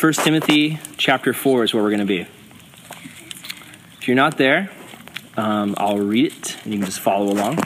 1 0.00 0.12
Timothy 0.12 0.78
chapter 0.96 1.32
4 1.32 1.64
is 1.64 1.74
where 1.74 1.82
we're 1.82 1.88
going 1.88 1.98
to 1.98 2.06
be. 2.06 2.20
If 4.00 4.06
you're 4.06 4.14
not 4.14 4.38
there, 4.38 4.70
um, 5.36 5.74
I'll 5.76 5.98
read 5.98 6.32
it 6.32 6.56
and 6.62 6.72
you 6.72 6.78
can 6.78 6.86
just 6.86 7.00
follow 7.00 7.32
along. 7.32 7.56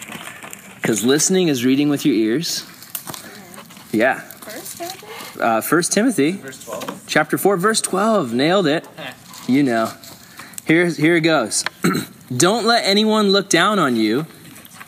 Because 0.77 1.05
listening 1.05 1.49
is 1.49 1.63
reading 1.63 1.91
with 1.91 2.07
your 2.07 2.15
ears. 2.15 2.67
Yeah. 3.93 4.21
First 4.21 4.79
Timothy? 4.79 5.07
Uh, 5.39 5.61
1 5.61 5.83
Timothy 5.83 6.33
Verse 6.33 6.65
12. 6.65 7.05
chapter 7.07 7.37
4, 7.37 7.59
verse 7.59 7.83
12. 7.83 8.33
Nailed 8.33 8.67
it. 8.67 8.89
You 9.49 9.65
know. 9.65 9.93
Here, 10.69 10.87
here 10.87 11.17
it 11.17 11.23
goes. 11.23 11.65
Don't 12.37 12.65
let 12.65 12.85
anyone 12.87 13.31
look 13.31 13.49
down 13.51 13.81
on 13.81 13.97
you 13.97 14.25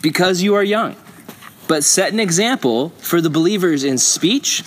because 0.01 0.43
you 0.43 0.55
are 0.55 0.63
young, 0.63 0.95
but 1.67 1.83
set 1.83 2.13
an 2.13 2.21
example 2.21 2.91
for 3.01 3.21
the 3.21 3.29
believers 3.29 3.83
in 3.83 3.99
speech, 3.99 4.63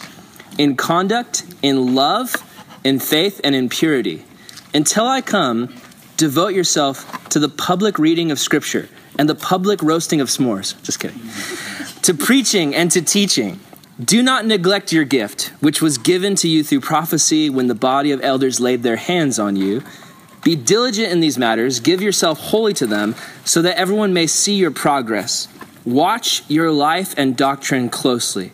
in 0.57 0.75
conduct, 0.75 1.46
in 1.64 1.96
love, 1.96 2.36
in 2.84 3.00
faith, 3.00 3.41
and 3.44 3.55
in 3.55 3.70
purity. 3.70 4.25
Until 4.73 5.08
I 5.08 5.22
come, 5.22 5.73
devote 6.18 6.54
yourself 6.54 7.27
to 7.30 7.40
the 7.40 7.49
public 7.49 7.99
reading 7.99 8.31
of 8.31 8.40
Scripture 8.40 8.90
and 9.18 9.27
the 9.27 9.35
public 9.35 9.81
roasting 9.81 10.22
of 10.22 10.27
s'mores. 10.27 10.82
Just 10.84 10.99
kidding. 10.99 11.20
to 12.04 12.13
preaching 12.13 12.76
and 12.76 12.91
to 12.91 13.02
teaching. 13.02 13.59
Do 14.04 14.21
not 14.21 14.45
neglect 14.45 14.94
your 14.94 15.05
gift, 15.05 15.52
which 15.59 15.82
was 15.82 15.98
given 15.98 16.35
to 16.35 16.48
you 16.48 16.63
through 16.63 16.82
prophecy 16.82 17.49
when 17.49 17.68
the 17.68 17.76
body 17.76 18.12
of 18.12 18.21
elders 18.21 18.59
laid 18.59 18.84
their 18.84 18.96
hands 18.96 19.40
on 19.40 19.55
you. 19.55 19.84
Be 20.44 20.55
diligent 20.55 21.12
in 21.12 21.20
these 21.20 21.38
matters, 21.38 21.80
give 21.80 22.02
yourself 22.02 22.40
wholly 22.40 22.73
to 22.76 22.85
them, 22.85 23.16
so 23.44 23.62
that 23.63 23.77
everyone 23.77 24.13
may 24.13 24.27
see 24.27 24.54
your 24.54 24.71
progress. 24.71 25.48
Watch 25.84 26.44
your 26.48 26.71
life 26.71 27.16
and 27.18 27.35
doctrine 27.35 27.90
closely. 27.90 28.52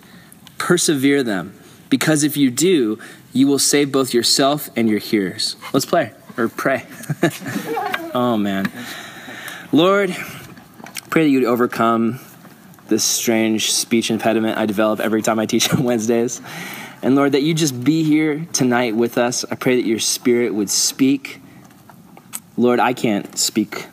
Persevere 0.57 1.23
them, 1.23 1.53
because 1.89 2.23
if 2.23 2.37
you 2.37 2.49
do, 2.49 2.97
you 3.33 3.47
will 3.47 3.59
save 3.59 3.91
both 3.91 4.13
yourself 4.13 4.69
and 4.75 4.87
your 4.87 4.99
hearers. 4.99 5.55
Let's 5.73 5.85
play 5.85 6.13
or 6.37 6.47
pray. 6.47 6.85
oh, 8.13 8.37
man. 8.37 8.71
Lord, 9.71 10.15
pray 11.09 11.23
that 11.23 11.29
you'd 11.29 11.43
overcome 11.43 12.19
this 12.87 13.03
strange 13.03 13.71
speech 13.71 14.11
impediment 14.11 14.57
I 14.57 14.67
develop 14.67 14.99
every 14.99 15.23
time 15.23 15.39
I 15.39 15.47
teach 15.47 15.73
on 15.73 15.83
Wednesdays. 15.83 16.41
And 17.01 17.15
Lord, 17.15 17.33
that 17.33 17.41
you 17.41 17.53
just 17.53 17.83
be 17.83 18.03
here 18.03 18.45
tonight 18.53 18.95
with 18.95 19.17
us. 19.17 19.43
I 19.49 19.55
pray 19.55 19.75
that 19.75 19.87
your 19.87 19.99
spirit 19.99 20.53
would 20.53 20.69
speak. 20.69 21.41
Lord, 22.55 22.79
I 22.79 22.93
can't 22.93 23.37
speak 23.37 23.87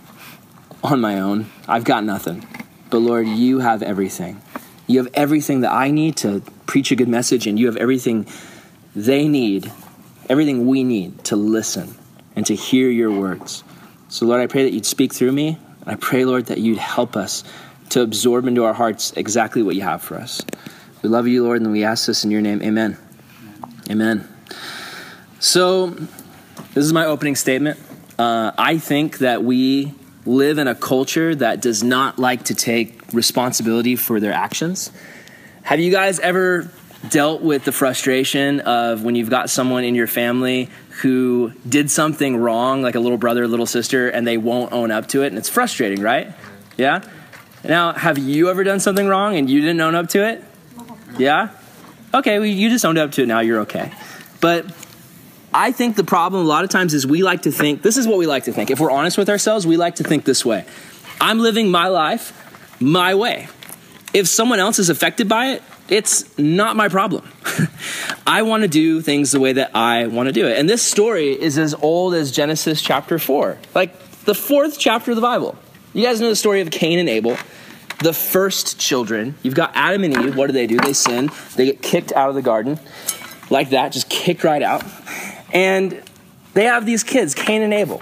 on 0.85 1.01
my 1.01 1.19
own. 1.19 1.51
I've 1.67 1.85
got 1.85 2.05
nothing. 2.05 2.47
But 2.91 2.99
Lord, 2.99 3.27
you 3.27 3.61
have 3.61 3.83
everything. 3.83 4.41
You 4.87 4.99
have 4.99 5.09
everything 5.15 5.61
that 5.61 5.73
I 5.73 5.91
need 5.91 6.17
to 6.19 6.43
preach 6.67 6.93
a 6.93 6.97
good 6.97 7.09
message, 7.09 7.47
and 7.47 7.59
you 7.59 7.67
have 7.67 7.77
everything 7.77 8.27
they 8.95 9.29
need, 9.29 9.71
everything 10.29 10.67
we 10.67 10.85
need 10.85 11.25
to 11.25 11.37
listen 11.37 11.95
and 12.37 12.47
to 12.47 12.55
hear 12.55 12.89
your 12.91 13.11
words. 13.11 13.65
So, 14.09 14.27
Lord, 14.27 14.41
I 14.41 14.47
pray 14.47 14.65
that 14.65 14.73
you'd 14.73 14.87
speak 14.87 15.13
through 15.13 15.33
me. 15.33 15.59
I 15.87 15.95
pray, 15.95 16.25
Lord, 16.25 16.47
that 16.47 16.59
you'd 16.59 16.79
help 16.79 17.17
us 17.17 17.45
to 17.91 18.03
absorb 18.03 18.47
into 18.47 18.65
our 18.65 18.73
hearts 18.73 19.13
exactly 19.13 19.63
what 19.63 19.77
you 19.77 19.83
have 19.83 20.03
for 20.03 20.17
us. 20.17 20.43
We 21.03 21.09
love 21.09 21.27
you, 21.27 21.45
Lord, 21.45 21.61
and 21.63 21.73
we 21.73 21.85
ask 21.85 22.07
this 22.07 22.25
in 22.25 22.31
your 22.31 22.41
name. 22.41 22.63
Amen. 22.63 22.97
Amen. 23.89 24.29
So, 25.39 25.87
this 25.87 26.85
is 26.85 26.93
my 26.93 27.07
opening 27.07 27.37
statement. 27.37 27.79
Uh, 28.19 28.53
I 28.59 28.79
think 28.79 29.19
that 29.19 29.43
we 29.43 29.95
live 30.27 30.59
in 30.59 30.69
a 30.69 30.75
culture 30.75 31.35
that 31.35 31.63
does 31.63 31.83
not 31.83 32.19
like 32.19 32.45
to 32.45 32.55
take 32.55 33.13
responsibility 33.13 33.97
for 33.97 34.21
their 34.21 34.33
actions. 34.33 34.93
Have 35.63 35.81
you 35.81 35.91
guys 35.91 36.21
ever 36.21 36.71
dealt 37.09 37.41
with 37.41 37.65
the 37.65 37.73
frustration 37.73 38.61
of 38.61 39.05
when 39.05 39.15
you've 39.15 39.31
got 39.31 39.49
someone 39.49 39.85
in 39.85 39.95
your 39.95 40.07
family 40.07 40.69
who 41.01 41.53
did 41.69 41.91
something 41.91 42.37
wrong, 42.37 42.83
like 42.83 42.95
a 42.95 43.01
little 43.01 43.19
brother, 43.19 43.47
little 43.49 43.67
sister, 43.67 44.09
and 44.09 44.27
they 44.27 44.37
won't 44.37 44.73
own 44.73 44.91
up 44.91 45.09
to 45.09 45.23
it? 45.23 45.29
And 45.29 45.39
it's 45.39 45.49
frustrating, 45.49 46.03
right? 46.03 46.33
Yeah? 46.77 47.03
Now, 47.65 47.93
have 47.93 48.19
you 48.19 48.51
ever 48.51 48.65
done 48.65 48.81
something 48.81 49.07
wrong 49.07 49.37
and 49.37 49.49
you 49.49 49.61
didn't 49.61 49.81
own 49.81 49.95
up 49.95 50.09
to 50.11 50.27
it? 50.27 50.45
Yeah? 51.19 51.51
Okay, 52.13 52.39
well, 52.39 52.47
you 52.47 52.69
just 52.69 52.85
owned 52.85 52.99
up 52.99 53.13
to 53.13 53.23
it 53.23 53.27
now, 53.27 53.41
you're 53.41 53.61
okay. 53.61 53.93
But 54.41 54.67
I 55.53 55.73
think 55.73 55.97
the 55.97 56.05
problem 56.05 56.45
a 56.45 56.49
lot 56.49 56.65
of 56.65 56.71
times 56.71 56.95
is 56.95 57.07
we 57.07 57.23
like 57.23 57.43
to 57.43 57.53
think 57.53 57.83
this 57.83 57.97
is 57.97 58.07
what 58.07 58.19
we 58.19 58.27
like 58.27 58.45
to 58.45 58.53
think. 58.53 58.71
If 58.71 58.81
we're 58.81 58.91
honest 58.91 59.19
with 59.19 59.29
ourselves, 59.29 59.67
we 59.67 59.77
like 59.77 59.97
to 59.97 60.05
think 60.05 60.25
this 60.25 60.45
way 60.45 60.65
I'm 61.21 61.39
living 61.39 61.71
my 61.71 61.89
life 61.89 62.37
my 62.81 63.15
way. 63.15 63.49
If 64.13 64.27
someone 64.27 64.59
else 64.59 64.79
is 64.79 64.91
affected 64.91 65.29
by 65.29 65.53
it, 65.53 65.63
it's 65.91 66.39
not 66.39 66.77
my 66.77 66.89
problem. 66.89 67.29
I 68.27 68.43
want 68.43 68.63
to 68.63 68.69
do 68.69 69.01
things 69.01 69.33
the 69.33 69.41
way 69.41 69.53
that 69.55 69.75
I 69.75 70.07
want 70.07 70.29
to 70.29 70.33
do 70.33 70.47
it. 70.47 70.57
And 70.57 70.69
this 70.69 70.83
story 70.83 71.33
is 71.33 71.59
as 71.59 71.75
old 71.75 72.15
as 72.15 72.31
Genesis 72.31 72.81
chapter 72.81 73.19
4, 73.19 73.59
like 73.75 73.99
the 74.25 74.35
fourth 74.35 74.79
chapter 74.79 75.11
of 75.11 75.17
the 75.17 75.23
Bible. 75.23 75.59
You 75.93 76.05
guys 76.05 76.21
know 76.21 76.29
the 76.29 76.37
story 76.37 76.61
of 76.61 76.71
Cain 76.71 77.01
and 77.01 77.09
Abel, 77.09 77.37
the 77.99 78.13
first 78.13 78.79
children. 78.79 79.35
You've 79.43 79.57
got 79.57 79.73
Adam 79.75 80.05
and 80.05 80.17
Eve. 80.17 80.37
What 80.37 80.47
do 80.47 80.53
they 80.53 80.69
do? 80.69 80.79
They 80.79 80.93
sin, 80.93 81.31
they 81.57 81.67
get 81.67 81.83
kicked 81.83 82.13
out 82.13 82.29
of 82.29 82.37
the 82.37 82.43
garden, 82.43 82.79
like 83.51 83.71
that, 83.71 83.91
just 83.91 84.09
kicked 84.09 84.45
right 84.45 84.63
out. 84.63 84.85
And 85.53 86.01
they 86.55 86.65
have 86.65 86.87
these 86.87 87.03
kids, 87.03 87.35
Cain 87.35 87.63
and 87.63 87.75
Abel. 87.75 88.01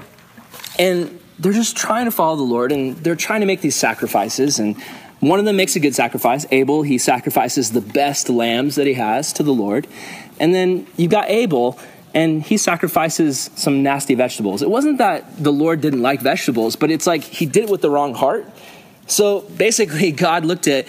And 0.78 1.18
they're 1.38 1.52
just 1.52 1.76
trying 1.76 2.04
to 2.04 2.10
follow 2.10 2.36
the 2.36 2.42
Lord 2.42 2.72
and 2.72 2.96
they're 2.98 3.16
trying 3.16 3.40
to 3.40 3.46
make 3.46 3.60
these 3.60 3.76
sacrifices. 3.76 4.58
And 4.58 4.76
one 5.20 5.38
of 5.38 5.44
them 5.44 5.56
makes 5.56 5.74
a 5.74 5.80
good 5.80 5.94
sacrifice. 5.94 6.46
Abel, 6.50 6.82
he 6.82 6.98
sacrifices 6.98 7.72
the 7.72 7.80
best 7.80 8.28
lambs 8.28 8.76
that 8.76 8.86
he 8.86 8.94
has 8.94 9.32
to 9.34 9.42
the 9.42 9.52
Lord. 9.52 9.86
And 10.38 10.54
then 10.54 10.86
you've 10.96 11.10
got 11.10 11.28
Abel, 11.28 11.78
and 12.14 12.42
he 12.42 12.56
sacrifices 12.56 13.50
some 13.56 13.82
nasty 13.82 14.14
vegetables. 14.14 14.62
It 14.62 14.70
wasn't 14.70 14.98
that 14.98 15.42
the 15.42 15.52
Lord 15.52 15.80
didn't 15.80 16.02
like 16.02 16.20
vegetables, 16.20 16.76
but 16.76 16.90
it's 16.90 17.06
like 17.06 17.22
he 17.22 17.46
did 17.46 17.64
it 17.64 17.70
with 17.70 17.82
the 17.82 17.90
wrong 17.90 18.14
heart. 18.14 18.46
So 19.06 19.40
basically, 19.40 20.12
God 20.26 20.44
looked 20.44 20.68
at 20.68 20.86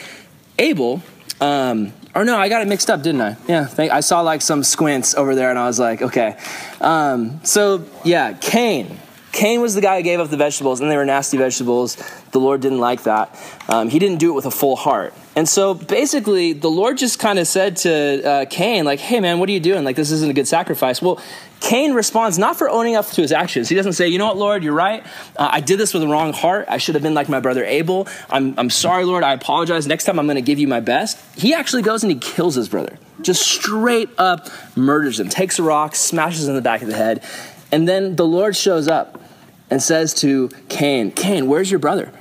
Abel. 0.57 1.01
Um, 1.41 1.93
or 2.15 2.25
no, 2.25 2.37
I 2.37 2.49
got 2.49 2.61
it 2.61 2.67
mixed 2.67 2.89
up, 2.89 3.01
didn't 3.01 3.21
I? 3.21 3.37
Yeah, 3.47 3.69
I 3.77 4.01
saw 4.01 4.21
like 4.21 4.41
some 4.41 4.63
squints 4.63 5.15
over 5.15 5.35
there, 5.35 5.49
and 5.49 5.57
I 5.57 5.65
was 5.65 5.79
like, 5.79 6.01
okay. 6.01 6.37
Um, 6.81 7.39
so 7.43 7.85
yeah, 8.03 8.33
Cain. 8.33 8.99
Cain 9.39 9.61
was 9.61 9.73
the 9.73 9.79
guy 9.79 9.95
who 9.95 10.03
gave 10.03 10.19
up 10.19 10.29
the 10.29 10.35
vegetables, 10.35 10.81
and 10.81 10.91
they 10.91 10.97
were 10.97 11.05
nasty 11.05 11.37
vegetables. 11.37 11.95
The 12.31 12.41
Lord 12.41 12.59
didn't 12.59 12.79
like 12.79 13.03
that. 13.03 13.33
Um, 13.69 13.87
he 13.87 13.97
didn't 13.97 14.17
do 14.17 14.31
it 14.31 14.33
with 14.33 14.45
a 14.45 14.51
full 14.51 14.75
heart. 14.75 15.13
And 15.33 15.47
so 15.47 15.73
basically, 15.73 16.51
the 16.51 16.67
Lord 16.67 16.97
just 16.97 17.19
kind 17.19 17.39
of 17.39 17.47
said 17.47 17.77
to 17.77 18.21
uh, 18.21 18.45
Cain, 18.49 18.83
like, 18.83 18.99
hey, 18.99 19.21
man, 19.21 19.39
what 19.39 19.47
are 19.47 19.53
you 19.53 19.61
doing? 19.61 19.85
Like, 19.85 19.95
this 19.95 20.11
isn't 20.11 20.29
a 20.29 20.33
good 20.33 20.49
sacrifice. 20.49 21.01
Well, 21.01 21.21
Cain 21.61 21.93
responds 21.93 22.37
not 22.37 22.57
for 22.57 22.69
owning 22.69 22.97
up 22.97 23.07
to 23.11 23.21
his 23.21 23.31
actions. 23.31 23.69
He 23.69 23.75
doesn't 23.75 23.93
say, 23.93 24.09
you 24.09 24.17
know 24.17 24.25
what, 24.27 24.35
Lord, 24.35 24.61
you're 24.61 24.73
right. 24.73 25.05
Uh, 25.37 25.47
I 25.53 25.61
did 25.61 25.79
this 25.79 25.93
with 25.93 26.01
the 26.01 26.09
wrong 26.09 26.33
heart. 26.33 26.65
I 26.67 26.77
should 26.77 26.95
have 26.95 27.01
been 27.01 27.13
like 27.13 27.29
my 27.29 27.39
brother 27.39 27.63
Abel. 27.63 28.09
I'm, 28.29 28.59
I'm 28.59 28.69
sorry, 28.69 29.05
Lord. 29.05 29.23
I 29.23 29.31
apologize. 29.31 29.87
Next 29.87 30.03
time 30.03 30.19
I'm 30.19 30.25
going 30.25 30.35
to 30.35 30.41
give 30.41 30.59
you 30.59 30.67
my 30.67 30.81
best. 30.81 31.17
He 31.37 31.53
actually 31.53 31.83
goes 31.83 32.03
and 32.03 32.11
he 32.11 32.19
kills 32.19 32.55
his 32.55 32.67
brother. 32.67 32.99
Just 33.21 33.43
straight 33.43 34.09
up 34.17 34.49
murders 34.75 35.17
him, 35.17 35.29
takes 35.29 35.59
a 35.59 35.63
rock, 35.63 35.95
smashes 35.95 36.43
him 36.43 36.49
in 36.49 36.55
the 36.57 36.61
back 36.61 36.81
of 36.81 36.89
the 36.89 36.95
head. 36.97 37.23
And 37.71 37.87
then 37.87 38.17
the 38.17 38.25
Lord 38.25 38.57
shows 38.57 38.89
up 38.89 39.21
and 39.69 39.81
says 39.81 40.13
to 40.15 40.49
Cain, 40.69 41.11
Cain, 41.11 41.47
where's 41.47 41.69
your 41.69 41.79
brother? 41.79 42.11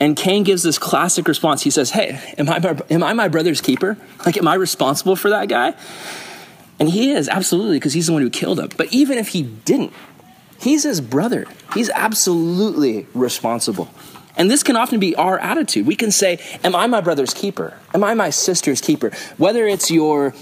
And 0.00 0.16
Cain 0.16 0.44
gives 0.44 0.62
this 0.62 0.78
classic 0.78 1.26
response. 1.26 1.62
He 1.62 1.70
says, 1.70 1.90
Hey, 1.90 2.20
am 2.38 2.48
I, 2.48 2.58
my, 2.58 2.80
am 2.90 3.02
I 3.02 3.12
my 3.12 3.28
brother's 3.28 3.60
keeper? 3.60 3.96
Like, 4.24 4.36
am 4.36 4.46
I 4.46 4.54
responsible 4.54 5.16
for 5.16 5.30
that 5.30 5.48
guy? 5.48 5.74
And 6.78 6.88
he 6.88 7.10
is, 7.10 7.28
absolutely, 7.28 7.76
because 7.76 7.92
he's 7.92 8.06
the 8.06 8.12
one 8.12 8.22
who 8.22 8.30
killed 8.30 8.60
him. 8.60 8.70
But 8.76 8.92
even 8.92 9.18
if 9.18 9.28
he 9.28 9.42
didn't, 9.42 9.92
he's 10.60 10.84
his 10.84 11.00
brother. 11.00 11.46
He's 11.74 11.90
absolutely 11.90 13.08
responsible. 13.14 13.88
And 14.36 14.48
this 14.48 14.62
can 14.62 14.76
often 14.76 15.00
be 15.00 15.16
our 15.16 15.36
attitude. 15.40 15.84
We 15.84 15.96
can 15.96 16.12
say, 16.12 16.38
Am 16.62 16.76
I 16.76 16.86
my 16.86 17.00
brother's 17.00 17.34
keeper? 17.34 17.76
Am 17.92 18.04
I 18.04 18.14
my 18.14 18.30
sister's 18.30 18.80
keeper? 18.80 19.10
Whether 19.36 19.66
it's 19.66 19.90
your 19.90 20.32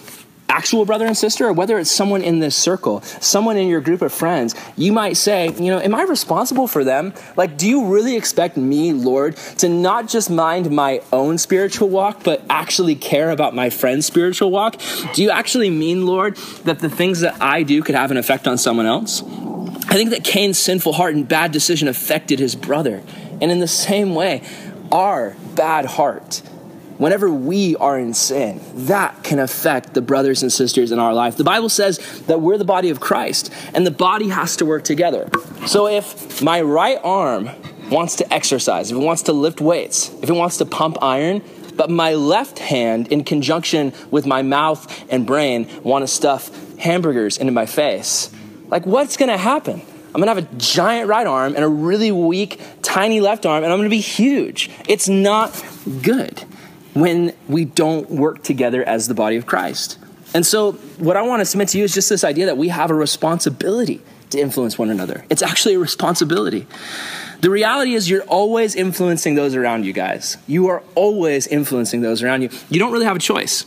actual 0.49 0.85
brother 0.85 1.07
and 1.07 1.17
sister, 1.17 1.47
or 1.47 1.53
whether 1.53 1.79
it's 1.79 1.91
someone 1.91 2.23
in 2.23 2.39
this 2.39 2.57
circle, 2.57 3.01
someone 3.03 3.57
in 3.57 3.69
your 3.69 3.81
group 3.81 4.03
of 4.03 4.13
friends, 4.13 4.55
you 4.77 4.93
might 4.93 5.17
say, 5.17 5.49
you 5.55 5.71
know, 5.71 5.81
am 5.81 5.95
I 5.95 6.03
responsible 6.03 6.69
for 6.69 6.85
them? 6.85 7.13
Like, 7.37 7.57
do 7.57 7.69
you 7.69 7.87
really 7.87 8.17
expect 8.17 8.57
me, 8.57 8.93
Lord, 8.93 9.37
to 9.59 9.69
not 9.69 10.09
just 10.09 10.31
mind 10.31 10.71
my 10.71 11.03
own 11.13 11.39
spiritual 11.39 11.89
walk, 11.89 12.23
but 12.23 12.43
actually 12.49 12.95
care 12.95 13.31
about 13.31 13.55
my 13.55 13.71
friend's 13.71 14.07
spiritual 14.07 14.51
walk? 14.51 14.81
Do 15.15 15.23
you 15.23 15.31
actually 15.31 15.71
mean, 15.71 16.07
Lord, 16.07 16.37
that 16.65 16.79
the 16.79 16.91
things 16.91 17.21
that 17.21 17.41
I 17.41 17.63
do 17.63 17.83
could 17.83 17.95
have 17.95 18.11
an 18.11 18.17
effect 18.17 18.47
on 18.47 18.59
someone 18.59 18.87
else? 18.87 19.23
I 19.89 19.95
think 19.95 20.11
that 20.11 20.25
Cain's 20.25 20.59
sinful 20.59 20.95
heart 20.95 21.15
and 21.15 21.29
bad 21.29 21.53
decision 21.53 21.89
affected 21.89 22.39
his 22.39 22.55
brother. 22.55 23.03
And 23.41 23.51
in 23.53 23.61
the 23.61 23.69
same 23.69 24.15
way, 24.15 24.43
our 24.91 25.37
bad 25.55 25.85
heart 25.85 26.43
whenever 26.99 27.31
we 27.31 27.77
are 27.77 27.99
in 27.99 28.15
sin, 28.15 28.61
that 28.87 29.23
can 29.23 29.39
affect 29.39 29.95
the 29.95 30.03
brothers 30.03 30.43
and 30.43 30.53
sisters 30.53 30.93
in 30.93 30.99
our 30.99 31.15
life. 31.15 31.37
The 31.37 31.45
Bible 31.45 31.69
says 31.69 31.99
that 32.23 32.41
we're 32.41 32.59
the 32.59 32.65
body 32.65 32.91
of 32.91 33.01
Christ, 33.01 33.53
and 33.75 33.87
the 33.87 33.91
body 33.91 34.29
has 34.29 34.57
to 34.57 34.67
work 34.67 34.85
together. 34.85 35.31
So 35.67 35.89
if 35.89 36.43
my 36.43 36.61
right 36.61 36.99
arm 37.03 37.51
wants 37.91 38.17
to 38.17 38.35
exercise, 38.35 38.91
if 38.91 38.97
it 38.97 39.01
wants 39.01 39.23
to 39.23 39.33
lift 39.33 39.61
weights, 39.61 40.13
if 40.23 40.29
it 40.29 40.35
wants 40.35 40.59
to 40.59 40.67
pump 40.67 40.99
iron, 41.03 41.43
but 41.77 41.91
my 41.91 42.15
left 42.15 42.59
hand, 42.59 43.09
in 43.09 43.23
conjunction 43.23 43.93
with 44.11 44.27
my 44.27 44.43
mouth 44.43 45.05
and 45.11 45.27
brain, 45.27 45.69
want 45.83 46.03
to 46.03 46.09
stuff 46.09 46.51
hamburgers 46.79 47.37
into 47.39 47.53
my 47.53 47.67
face, 47.67 48.31
like 48.69 48.87
what's 48.87 49.17
gonna 49.17 49.37
happen? 49.37 49.83
I'm 50.15 50.21
gonna 50.23 50.35
have 50.35 50.51
a 50.51 50.57
giant 50.57 51.09
right 51.09 51.27
arm 51.27 51.55
and 51.55 51.63
a 51.63 51.69
really 51.69 52.11
weak, 52.11 52.61
tiny 52.81 53.21
left 53.21 53.45
arm, 53.45 53.63
and 53.63 53.73
I'm 53.73 53.79
gonna 53.79 53.91
be 53.91 54.01
huge. 54.01 54.71
It's 54.89 55.09
not 55.09 55.63
good 56.03 56.43
when 56.97 57.35
we 57.47 57.67
don't 57.67 58.11
work 58.11 58.43
together 58.43 58.83
as 58.83 59.07
the 59.07 59.13
body 59.13 59.37
of 59.37 59.45
Christ. 59.45 59.99
And 60.33 60.47
so, 60.47 60.73
what 60.99 61.17
I 61.17 61.23
wanna 61.23 61.45
submit 61.45 61.69
to 61.69 61.79
you 61.79 61.85
is 61.85 61.93
just 61.93 62.09
this 62.09 62.25
idea 62.25 62.47
that 62.47 62.57
we 62.57 62.69
have 62.69 62.91
a 62.91 62.95
responsibility 62.95 64.01
to 64.31 64.41
influence 64.41 64.79
one 64.79 64.89
another. 64.89 65.25
It's 65.29 65.43
actually 65.43 65.75
a 65.75 65.79
responsibility. 65.79 66.67
The 67.43 67.51
reality 67.51 67.95
is, 67.95 68.09
you're 68.09 68.23
always 68.23 68.75
influencing 68.75 69.35
those 69.35 69.55
around 69.55 69.85
you, 69.85 69.93
guys. 69.93 70.39
You 70.47 70.69
are 70.69 70.83
always 70.95 71.47
influencing 71.47 72.01
those 72.01 72.23
around 72.23 72.41
you. 72.41 72.49
You 72.71 72.79
don't 72.79 72.93
really 72.93 73.05
have 73.05 73.17
a 73.17 73.21
choice. 73.21 73.67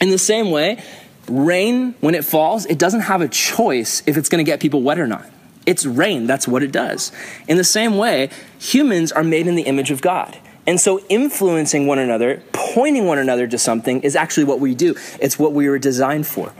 In 0.00 0.10
the 0.10 0.18
same 0.18 0.50
way, 0.50 0.82
rain, 1.28 1.94
when 2.00 2.16
it 2.16 2.24
falls, 2.24 2.66
it 2.66 2.76
doesn't 2.78 3.02
have 3.02 3.20
a 3.20 3.28
choice 3.28 4.02
if 4.04 4.16
it's 4.16 4.28
gonna 4.28 4.42
get 4.42 4.58
people 4.58 4.82
wet 4.82 4.98
or 4.98 5.06
not. 5.06 5.26
It's 5.64 5.86
rain, 5.86 6.26
that's 6.26 6.48
what 6.48 6.64
it 6.64 6.72
does. 6.72 7.12
In 7.46 7.56
the 7.56 7.64
same 7.64 7.96
way, 7.96 8.30
humans 8.58 9.12
are 9.12 9.22
made 9.22 9.46
in 9.46 9.54
the 9.54 9.62
image 9.62 9.92
of 9.92 10.02
God. 10.02 10.36
And 10.66 10.80
so, 10.80 11.00
influencing 11.08 11.86
one 11.86 11.98
another, 11.98 12.42
pointing 12.74 13.06
one 13.06 13.18
another 13.18 13.46
to 13.46 13.56
something 13.56 14.02
is 14.02 14.16
actually 14.16 14.42
what 14.42 14.58
we 14.58 14.74
do. 14.74 14.96
It's 15.20 15.38
what 15.38 15.52
we 15.52 15.68
were 15.68 15.78
designed 15.78 16.26
for. 16.26 16.52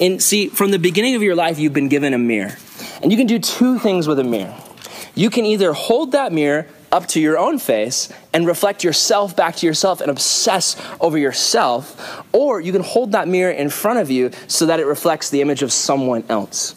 And 0.00 0.20
see, 0.20 0.48
from 0.48 0.72
the 0.72 0.78
beginning 0.78 1.14
of 1.14 1.22
your 1.22 1.36
life, 1.36 1.60
you've 1.60 1.72
been 1.72 1.88
given 1.88 2.12
a 2.12 2.18
mirror. 2.18 2.56
And 3.00 3.12
you 3.12 3.16
can 3.16 3.28
do 3.28 3.38
two 3.38 3.78
things 3.78 4.08
with 4.08 4.18
a 4.18 4.24
mirror. 4.24 4.56
You 5.14 5.30
can 5.30 5.46
either 5.46 5.72
hold 5.72 6.12
that 6.12 6.32
mirror 6.32 6.66
up 6.90 7.06
to 7.08 7.20
your 7.20 7.38
own 7.38 7.60
face 7.60 8.12
and 8.32 8.44
reflect 8.44 8.82
yourself 8.82 9.36
back 9.36 9.54
to 9.56 9.66
yourself 9.66 10.00
and 10.00 10.10
obsess 10.10 10.74
over 11.00 11.16
yourself, 11.16 12.24
or 12.32 12.60
you 12.60 12.72
can 12.72 12.82
hold 12.82 13.12
that 13.12 13.28
mirror 13.28 13.52
in 13.52 13.70
front 13.70 14.00
of 14.00 14.10
you 14.10 14.32
so 14.48 14.66
that 14.66 14.80
it 14.80 14.86
reflects 14.86 15.30
the 15.30 15.42
image 15.42 15.62
of 15.62 15.72
someone 15.72 16.24
else 16.28 16.74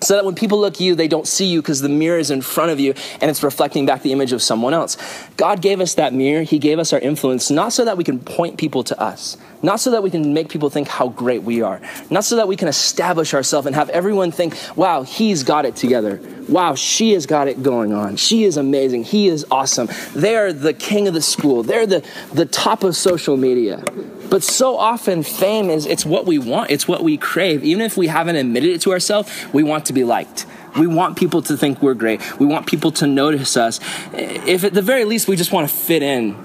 so 0.00 0.14
that 0.14 0.24
when 0.24 0.34
people 0.34 0.60
look 0.60 0.74
at 0.74 0.80
you, 0.80 0.94
they 0.94 1.08
don't 1.08 1.26
see 1.26 1.46
you 1.46 1.62
because 1.62 1.80
the 1.80 1.88
mirror 1.88 2.18
is 2.18 2.30
in 2.30 2.42
front 2.42 2.70
of 2.70 2.78
you 2.78 2.94
and 3.20 3.30
it's 3.30 3.42
reflecting 3.42 3.86
back 3.86 4.02
the 4.02 4.12
image 4.12 4.32
of 4.32 4.42
someone 4.42 4.74
else. 4.74 4.96
God 5.36 5.62
gave 5.62 5.80
us 5.80 5.94
that 5.94 6.12
mirror. 6.12 6.42
He 6.42 6.58
gave 6.58 6.78
us 6.78 6.92
our 6.92 7.00
influence, 7.00 7.50
not 7.50 7.72
so 7.72 7.84
that 7.84 7.96
we 7.96 8.04
can 8.04 8.18
point 8.20 8.58
people 8.58 8.84
to 8.84 9.00
us, 9.00 9.36
not 9.62 9.80
so 9.80 9.90
that 9.92 10.02
we 10.02 10.10
can 10.10 10.34
make 10.34 10.48
people 10.48 10.70
think 10.70 10.88
how 10.88 11.08
great 11.08 11.42
we 11.42 11.62
are, 11.62 11.80
not 12.10 12.24
so 12.24 12.36
that 12.36 12.48
we 12.48 12.56
can 12.56 12.68
establish 12.68 13.34
ourselves 13.34 13.66
and 13.66 13.74
have 13.74 13.88
everyone 13.90 14.30
think, 14.30 14.56
wow, 14.76 15.02
he's 15.02 15.42
got 15.42 15.64
it 15.64 15.76
together. 15.76 16.20
Wow, 16.48 16.74
she 16.74 17.12
has 17.12 17.26
got 17.26 17.48
it 17.48 17.62
going 17.62 17.92
on. 17.92 18.16
She 18.16 18.44
is 18.44 18.56
amazing. 18.56 19.04
He 19.04 19.28
is 19.28 19.46
awesome. 19.50 19.88
They're 20.14 20.52
the 20.52 20.74
king 20.74 21.08
of 21.08 21.14
the 21.14 21.22
school. 21.22 21.62
They're 21.62 21.86
the, 21.86 22.04
the 22.32 22.46
top 22.46 22.84
of 22.84 22.94
social 22.94 23.36
media. 23.36 23.82
But 24.28 24.42
so 24.42 24.76
often, 24.76 25.22
fame 25.22 25.70
is 25.70 25.86
it's 25.86 26.04
what 26.04 26.26
we 26.26 26.38
want, 26.38 26.70
it's 26.70 26.88
what 26.88 27.02
we 27.02 27.16
crave. 27.16 27.62
Even 27.64 27.84
if 27.84 27.96
we 27.96 28.08
haven't 28.08 28.36
admitted 28.36 28.70
it 28.70 28.80
to 28.82 28.92
ourselves, 28.92 29.30
we 29.52 29.62
want 29.62 29.86
to 29.86 29.92
be 29.92 30.04
liked. 30.04 30.46
We 30.78 30.86
want 30.86 31.16
people 31.16 31.42
to 31.42 31.56
think 31.56 31.80
we're 31.80 31.94
great. 31.94 32.38
We 32.38 32.46
want 32.46 32.66
people 32.66 32.90
to 32.92 33.06
notice 33.06 33.56
us. 33.56 33.80
If 34.12 34.64
at 34.64 34.74
the 34.74 34.82
very 34.82 35.04
least 35.04 35.28
we 35.28 35.36
just 35.36 35.52
want 35.52 35.68
to 35.68 35.74
fit 35.74 36.02
in. 36.02 36.36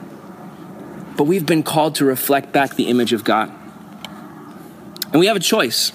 But 1.18 1.26
we've 1.26 1.46
been 1.46 1.64
called 1.64 1.96
to 1.96 2.06
reflect 2.06 2.52
back 2.52 2.76
the 2.76 2.88
image 2.88 3.14
of 3.14 3.24
God. 3.24 3.52
And 5.12 5.20
we 5.20 5.26
have 5.26 5.36
a 5.36 5.42
choice. 5.42 5.92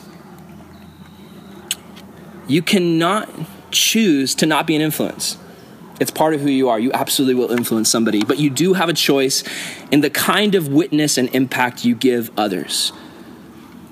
You 2.47 2.63
cannot 2.63 3.29
choose 3.71 4.35
to 4.37 4.47
not 4.47 4.67
be 4.67 4.77
an 4.77 4.83
influence. 4.83 5.39
It's 5.99 6.11
part 6.11 6.35
of 6.35 6.41
who 6.41 6.51
you 6.51 6.69
are. 6.69 6.79
You 6.79 6.93
absolutely 6.93 7.35
will 7.35 7.51
influence 7.51 7.91
somebody, 7.91 8.23
but 8.23 8.39
you 8.39 8.51
do 8.51 8.75
have 8.75 8.89
a 8.89 8.93
choice 8.95 9.43
in 9.91 10.01
the 10.01 10.11
kind 10.11 10.55
of 10.55 10.69
witness 10.69 11.17
and 11.17 11.35
impact 11.35 11.85
you 11.85 11.95
give 11.95 12.31
others. 12.37 12.93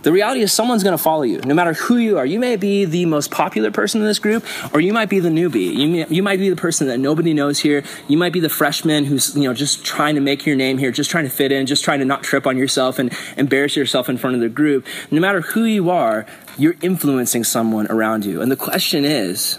The 0.05 0.13
reality 0.13 0.43
is, 0.43 0.53
someone's 0.53 0.83
going 0.83 0.95
to 0.95 1.03
follow 1.03 1.23
you, 1.23 1.41
no 1.47 1.55
matter 1.55 1.73
who 1.73 1.97
you 1.97 2.19
are. 2.19 2.27
You 2.27 2.39
may 2.39 2.57
be 2.57 2.85
the 2.85 3.07
most 3.07 3.31
popular 3.31 3.71
person 3.71 4.03
in 4.03 4.07
this 4.07 4.19
group, 4.19 4.45
or 4.75 4.81
you 4.81 4.93
might 4.93 5.09
be 5.09 5.19
the 5.19 5.31
newbie. 5.31 5.75
You, 5.75 5.89
may, 5.89 6.07
you 6.09 6.23
might 6.23 6.39
be 6.39 6.51
the 6.51 6.57
person 6.57 6.89
that 6.89 6.99
nobody 6.99 7.33
knows 7.33 7.59
here. 7.59 7.83
You 8.07 8.19
might 8.19 8.35
be 8.35 8.41
the 8.41 8.51
freshman 8.51 9.07
who's, 9.07 9.35
you 9.35 9.45
know, 9.45 9.55
just 9.55 9.83
trying 9.83 10.17
to 10.17 10.21
make 10.21 10.45
your 10.45 10.57
name 10.57 10.77
here, 10.77 10.93
just 10.93 11.11
trying 11.11 11.25
to 11.25 11.31
fit 11.31 11.53
in, 11.53 11.65
just 11.65 11.83
trying 11.83 12.01
to 12.01 12.05
not 12.05 12.23
trip 12.23 12.47
on 12.47 12.59
yourself 12.59 12.99
and 12.99 13.17
embarrass 13.39 13.77
yourself 13.77 14.11
in 14.11 14.19
front 14.19 14.37
of 14.37 14.43
the 14.43 14.51
group. 14.51 14.87
No 15.11 15.23
matter 15.23 15.41
who 15.41 15.65
you 15.65 15.89
are, 15.89 16.27
you're 16.59 16.77
influencing 16.83 17.43
someone 17.43 17.87
around 17.87 18.27
you. 18.27 18.43
And 18.43 18.53
the 18.53 18.57
question 18.57 19.07
is, 19.07 19.59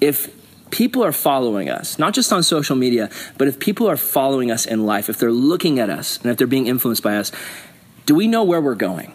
if 0.00 0.32
people 0.70 1.04
are 1.04 1.12
following 1.12 1.68
us, 1.68 1.98
not 1.98 2.14
just 2.14 2.32
on 2.32 2.42
social 2.42 2.76
media, 2.76 3.10
but 3.36 3.48
if 3.48 3.58
people 3.58 3.88
are 3.88 3.96
following 3.96 4.50
us 4.50 4.66
in 4.66 4.86
life, 4.86 5.08
if 5.08 5.18
they're 5.18 5.32
looking 5.32 5.78
at 5.78 5.90
us 5.90 6.18
and 6.18 6.30
if 6.30 6.36
they're 6.36 6.46
being 6.46 6.66
influenced 6.66 7.02
by 7.02 7.16
us, 7.16 7.32
do 8.06 8.14
we 8.14 8.26
know 8.26 8.44
where 8.44 8.60
we're 8.60 8.74
going? 8.74 9.12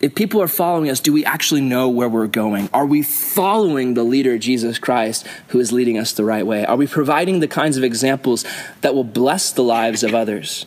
If 0.00 0.14
people 0.14 0.40
are 0.40 0.48
following 0.48 0.88
us, 0.90 1.00
do 1.00 1.12
we 1.12 1.24
actually 1.24 1.60
know 1.60 1.88
where 1.88 2.08
we're 2.08 2.28
going? 2.28 2.70
Are 2.72 2.86
we 2.86 3.02
following 3.02 3.94
the 3.94 4.04
leader, 4.04 4.38
Jesus 4.38 4.78
Christ, 4.78 5.26
who 5.48 5.58
is 5.58 5.72
leading 5.72 5.98
us 5.98 6.12
the 6.12 6.24
right 6.24 6.46
way? 6.46 6.64
Are 6.64 6.76
we 6.76 6.86
providing 6.86 7.40
the 7.40 7.48
kinds 7.48 7.76
of 7.76 7.82
examples 7.82 8.44
that 8.80 8.94
will 8.94 9.02
bless 9.02 9.50
the 9.50 9.64
lives 9.64 10.04
of 10.04 10.14
others? 10.14 10.66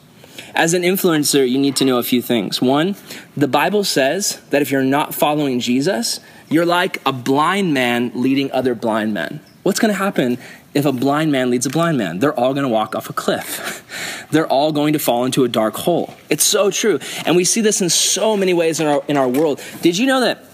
As 0.53 0.73
an 0.73 0.81
influencer, 0.81 1.49
you 1.49 1.57
need 1.59 1.77
to 1.77 1.85
know 1.85 1.97
a 1.97 2.03
few 2.03 2.21
things. 2.21 2.61
One, 2.61 2.95
the 3.37 3.47
Bible 3.47 3.85
says 3.85 4.41
that 4.49 4.61
if 4.61 4.69
you're 4.69 4.83
not 4.83 5.15
following 5.15 5.61
Jesus, 5.61 6.19
you're 6.49 6.65
like 6.65 7.01
a 7.05 7.13
blind 7.13 7.73
man 7.73 8.11
leading 8.13 8.51
other 8.51 8.75
blind 8.75 9.13
men. 9.13 9.39
What's 9.63 9.79
going 9.79 9.93
to 9.93 9.97
happen 9.97 10.39
if 10.73 10.85
a 10.85 10.91
blind 10.91 11.31
man 11.31 11.51
leads 11.51 11.65
a 11.65 11.69
blind 11.69 11.97
man? 11.97 12.19
They're 12.19 12.33
all 12.33 12.53
going 12.53 12.63
to 12.63 12.69
walk 12.69 12.95
off 12.95 13.09
a 13.09 13.13
cliff. 13.13 14.27
They're 14.31 14.47
all 14.47 14.71
going 14.71 14.93
to 14.93 14.99
fall 14.99 15.25
into 15.25 15.43
a 15.43 15.47
dark 15.47 15.75
hole. 15.75 16.13
It's 16.29 16.43
so 16.43 16.71
true. 16.71 16.99
And 17.25 17.35
we 17.35 17.43
see 17.43 17.61
this 17.61 17.81
in 17.81 17.89
so 17.89 18.35
many 18.35 18.53
ways 18.53 18.79
in 18.79 18.87
our, 18.87 19.03
in 19.07 19.17
our 19.17 19.27
world. 19.27 19.61
Did 19.81 19.97
you 19.97 20.07
know 20.07 20.21
that 20.21 20.45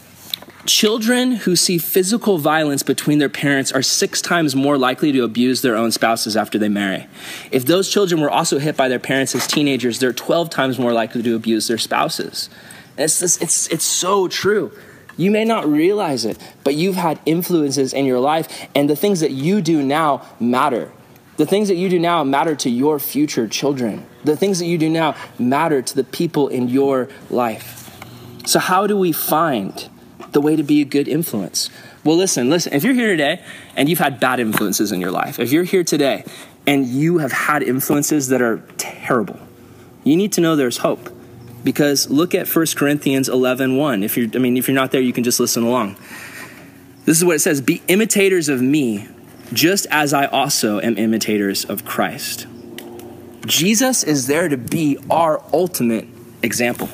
children 0.65 1.31
who 1.31 1.56
see 1.56 1.77
physical 1.77 2.38
violence 2.38 2.83
between 2.83 3.19
their 3.19 3.30
parents 3.30 3.71
are 3.71 3.81
six 3.81 4.21
times 4.21 4.54
more 4.54 4.77
likely 4.77 5.13
to 5.13 5.24
abuse 5.24 5.62
their 5.62 5.77
own 5.77 5.92
spouses 5.94 6.36
after 6.36 6.57
they 6.60 6.68
marry? 6.68 7.07
If 7.51 7.65
those 7.65 7.89
children 7.89 8.19
were 8.19 8.31
also 8.31 8.60
hit 8.60 8.75
by 8.75 8.89
their 8.89 9.00
parents 9.00 9.33
as 9.36 9.48
teenagers, 9.48 10.00
they're 10.00 10.12
12 10.12 10.50
times 10.50 10.77
more 10.77 10.92
likely 10.92 11.24
to 11.24 11.36
abuse 11.36 11.68
their 11.69 11.77
spouses. 11.77 12.50
It's, 12.98 13.21
it's, 13.21 13.68
it's 13.68 13.86
so 13.86 14.27
true. 14.27 14.77
You 15.17 15.31
may 15.31 15.43
not 15.43 15.67
realize 15.67 16.25
it, 16.25 16.37
but 16.63 16.75
you've 16.75 16.95
had 16.95 17.19
influences 17.25 17.91
in 17.91 18.05
your 18.05 18.19
life, 18.19 18.67
and 18.75 18.87
the 18.87 18.95
things 18.95 19.19
that 19.19 19.31
you 19.31 19.61
do 19.61 19.81
now 19.81 20.25
matter. 20.39 20.91
The 21.37 21.45
things 21.45 21.67
that 21.67 21.75
you 21.75 21.89
do 21.89 21.99
now 21.99 22.23
matter 22.23 22.55
to 22.55 22.69
your 22.69 22.99
future 22.99 23.47
children. 23.47 24.05
The 24.23 24.37
things 24.37 24.59
that 24.59 24.65
you 24.65 24.77
do 24.77 24.89
now 24.89 25.15
matter 25.39 25.81
to 25.81 25.95
the 25.95 26.03
people 26.03 26.47
in 26.47 26.69
your 26.69 27.09
life. 27.29 27.83
So, 28.45 28.59
how 28.59 28.87
do 28.87 28.95
we 28.95 29.11
find 29.11 29.89
the 30.31 30.41
way 30.41 30.55
to 30.55 30.63
be 30.63 30.81
a 30.81 30.85
good 30.85 31.07
influence? 31.07 31.69
Well, 32.03 32.15
listen, 32.15 32.49
listen. 32.49 32.73
If 32.73 32.83
you're 32.83 32.93
here 32.93 33.07
today 33.07 33.43
and 33.75 33.89
you've 33.89 34.00
had 34.00 34.19
bad 34.19 34.39
influences 34.39 34.91
in 34.91 35.01
your 35.01 35.12
life, 35.12 35.39
if 35.39 35.51
you're 35.51 35.63
here 35.63 35.83
today 35.83 36.24
and 36.65 36.86
you 36.86 37.17
have 37.17 37.31
had 37.31 37.63
influences 37.63 38.29
that 38.29 38.41
are 38.41 38.63
terrible, 38.77 39.39
you 40.03 40.15
need 40.15 40.31
to 40.33 40.41
know 40.41 40.55
there's 40.55 40.77
hope 40.77 41.09
because 41.63 42.09
look 42.09 42.35
at 42.35 42.47
1 42.47 42.65
Corinthians 42.75 43.29
11 43.29 43.77
1. 43.77 44.03
If 44.03 44.17
you're, 44.17 44.29
I 44.33 44.39
mean, 44.39 44.57
if 44.57 44.67
you're 44.67 44.75
not 44.75 44.91
there, 44.91 45.01
you 45.01 45.13
can 45.13 45.23
just 45.23 45.39
listen 45.39 45.63
along. 45.63 45.95
This 47.05 47.17
is 47.17 47.25
what 47.25 47.35
it 47.35 47.39
says 47.39 47.61
Be 47.61 47.81
imitators 47.87 48.49
of 48.49 48.61
me, 48.61 49.07
just 49.53 49.87
as 49.89 50.13
I 50.13 50.25
also 50.25 50.79
am 50.81 50.97
imitators 50.97 51.65
of 51.65 51.85
Christ. 51.85 52.47
Jesus 53.45 54.03
is 54.03 54.27
there 54.27 54.49
to 54.49 54.57
be 54.57 54.97
our 55.09 55.41
ultimate 55.53 56.07
example. 56.43 56.89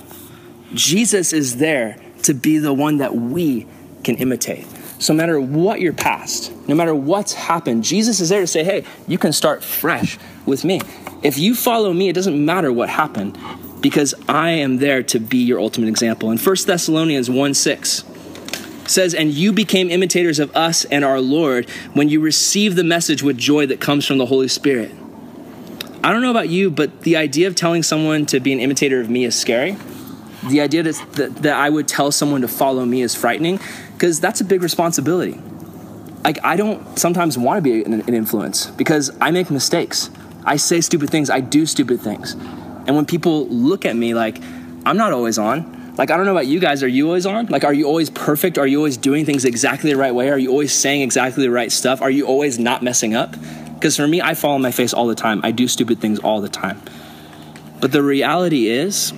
Jesus 0.74 1.34
is 1.34 1.58
there 1.58 1.98
to 2.24 2.34
be 2.34 2.58
the 2.58 2.74
one 2.74 2.98
that 2.98 3.16
we 3.16 3.68
can 4.04 4.16
imitate. 4.18 4.68
So, 5.00 5.14
no 5.14 5.18
matter 5.18 5.40
what 5.40 5.82
your 5.82 5.94
past, 5.94 6.52
no 6.68 6.76
matter 6.76 6.96
what's 6.96 7.34
happened, 7.34 7.84
Jesus 7.84 8.20
is 8.20 8.30
there 8.30 8.42
to 8.42 8.48
say, 8.48 8.64
hey, 8.64 8.86
you 9.08 9.18
can 9.18 9.34
start 9.34 9.64
fresh 9.64 10.18
with 10.46 10.64
me. 10.64 10.80
If 11.24 11.38
you 11.38 11.56
follow 11.56 11.94
me, 11.94 12.10
it 12.10 12.14
doesn't 12.14 12.46
matter 12.46 12.72
what 12.72 12.90
happened 12.90 13.38
because 13.80 14.14
I 14.28 14.52
am 14.52 14.78
there 14.78 15.04
to 15.04 15.20
be 15.20 15.38
your 15.38 15.60
ultimate 15.60 15.88
example. 15.88 16.32
In 16.32 16.38
1 16.38 16.56
Thessalonians 16.66 17.30
1 17.30 17.54
6 17.54 18.04
says, 18.86 19.14
And 19.14 19.32
you 19.32 19.54
became 19.54 19.90
imitators 19.90 20.40
of 20.40 20.56
us 20.56 20.84
and 20.86 21.06
our 21.06 21.22
Lord 21.22 21.70
when 21.94 22.10
you 22.10 22.20
received 22.20 22.76
the 22.76 22.84
message 22.84 23.24
with 23.24 23.38
joy 23.38 23.66
that 23.68 23.80
comes 23.80 24.06
from 24.06 24.18
the 24.18 24.26
Holy 24.26 24.50
Spirit. 24.50 24.92
I 26.04 26.12
don't 26.12 26.22
know 26.22 26.32
about 26.32 26.50
you, 26.50 26.70
but 26.70 27.02
the 27.02 27.16
idea 27.16 27.48
of 27.48 27.56
telling 27.56 27.84
someone 27.84 28.26
to 28.28 28.42
be 28.42 28.52
an 28.52 28.60
imitator 28.60 29.00
of 29.00 29.10
me 29.10 29.24
is 29.24 29.40
scary. 29.40 29.78
The 30.50 30.60
idea 30.60 30.84
that, 30.84 31.14
that, 31.14 31.36
that 31.38 31.56
I 31.56 31.70
would 31.70 31.88
tell 31.88 32.12
someone 32.12 32.42
to 32.42 32.50
follow 32.50 32.84
me 32.84 33.02
is 33.02 33.16
frightening 33.16 33.62
because 33.94 34.20
that's 34.20 34.42
a 34.42 34.44
big 34.44 34.62
responsibility. 34.62 35.40
Like, 36.26 36.44
I 36.44 36.58
don't 36.58 37.00
sometimes 37.00 37.38
want 37.38 37.58
to 37.58 37.62
be 37.62 37.84
an, 37.84 37.94
an 38.02 38.14
influence 38.14 38.68
because 38.68 39.12
I 39.22 39.32
make 39.32 39.50
mistakes. 39.50 40.10
I 40.46 40.58
say 40.58 40.82
stupid 40.82 41.10
things, 41.10 41.30
I 41.30 41.40
do 41.40 41.66
stupid 41.66 42.02
things. 42.02 42.34
And 42.34 42.96
when 42.96 43.06
people 43.06 43.48
look 43.48 43.86
at 43.86 43.96
me 43.96 44.14
like, 44.14 44.42
I'm 44.86 44.98
not 44.98 45.14
always 45.14 45.38
on. 45.38 45.94
Like, 45.96 46.10
I 46.10 46.18
don't 46.18 46.26
know 46.26 46.32
about 46.32 46.48
you 46.48 46.60
guys. 46.60 46.82
Are 46.82 46.88
you 46.88 47.06
always 47.06 47.26
on? 47.26 47.46
Like, 47.46 47.64
are 47.64 47.74
you 47.74 47.86
always 47.86 48.10
perfect? 48.10 48.58
Are 48.58 48.66
you 48.66 48.78
always 48.78 48.98
doing 48.98 49.26
things 49.26 49.46
exactly 49.46 49.92
the 49.92 49.98
right 49.98 50.14
way? 50.14 50.30
Are 50.30 50.40
you 50.40 50.50
always 50.50 50.74
saying 50.74 51.02
exactly 51.02 51.44
the 51.44 51.52
right 51.52 51.72
stuff? 51.72 52.02
Are 52.02 52.10
you 52.10 52.26
always 52.26 52.58
not 52.58 52.82
messing 52.82 53.14
up? 53.14 53.36
Because 53.76 53.96
for 53.96 54.08
me, 54.08 54.22
I 54.22 54.34
fall 54.34 54.56
on 54.56 54.62
my 54.62 54.72
face 54.72 54.94
all 54.94 55.08
the 55.08 55.16
time. 55.16 55.42
I 55.44 55.52
do 55.52 55.68
stupid 55.68 56.02
things 56.02 56.18
all 56.20 56.42
the 56.42 56.50
time. 56.50 56.82
But 57.80 57.92
the 57.92 58.02
reality 58.02 58.68
is, 58.68 59.14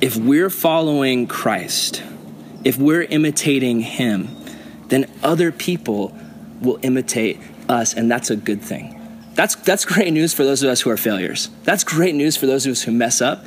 if 0.00 0.16
we're 0.16 0.50
following 0.50 1.26
Christ, 1.26 2.02
if 2.64 2.76
we're 2.76 3.02
imitating 3.02 3.80
him, 3.80 4.34
then 4.88 5.10
other 5.22 5.52
people 5.52 6.16
will 6.60 6.78
imitate 6.82 7.38
us, 7.68 7.94
and 7.94 8.10
that's 8.10 8.30
a 8.30 8.36
good 8.36 8.62
thing. 8.62 8.93
That's, 9.34 9.56
that's 9.56 9.84
great 9.84 10.12
news 10.12 10.32
for 10.32 10.44
those 10.44 10.62
of 10.62 10.70
us 10.70 10.80
who 10.80 10.90
are 10.90 10.96
failures. 10.96 11.48
That's 11.64 11.84
great 11.84 12.14
news 12.14 12.36
for 12.36 12.46
those 12.46 12.66
of 12.66 12.72
us 12.72 12.82
who 12.82 12.92
mess 12.92 13.20
up 13.20 13.44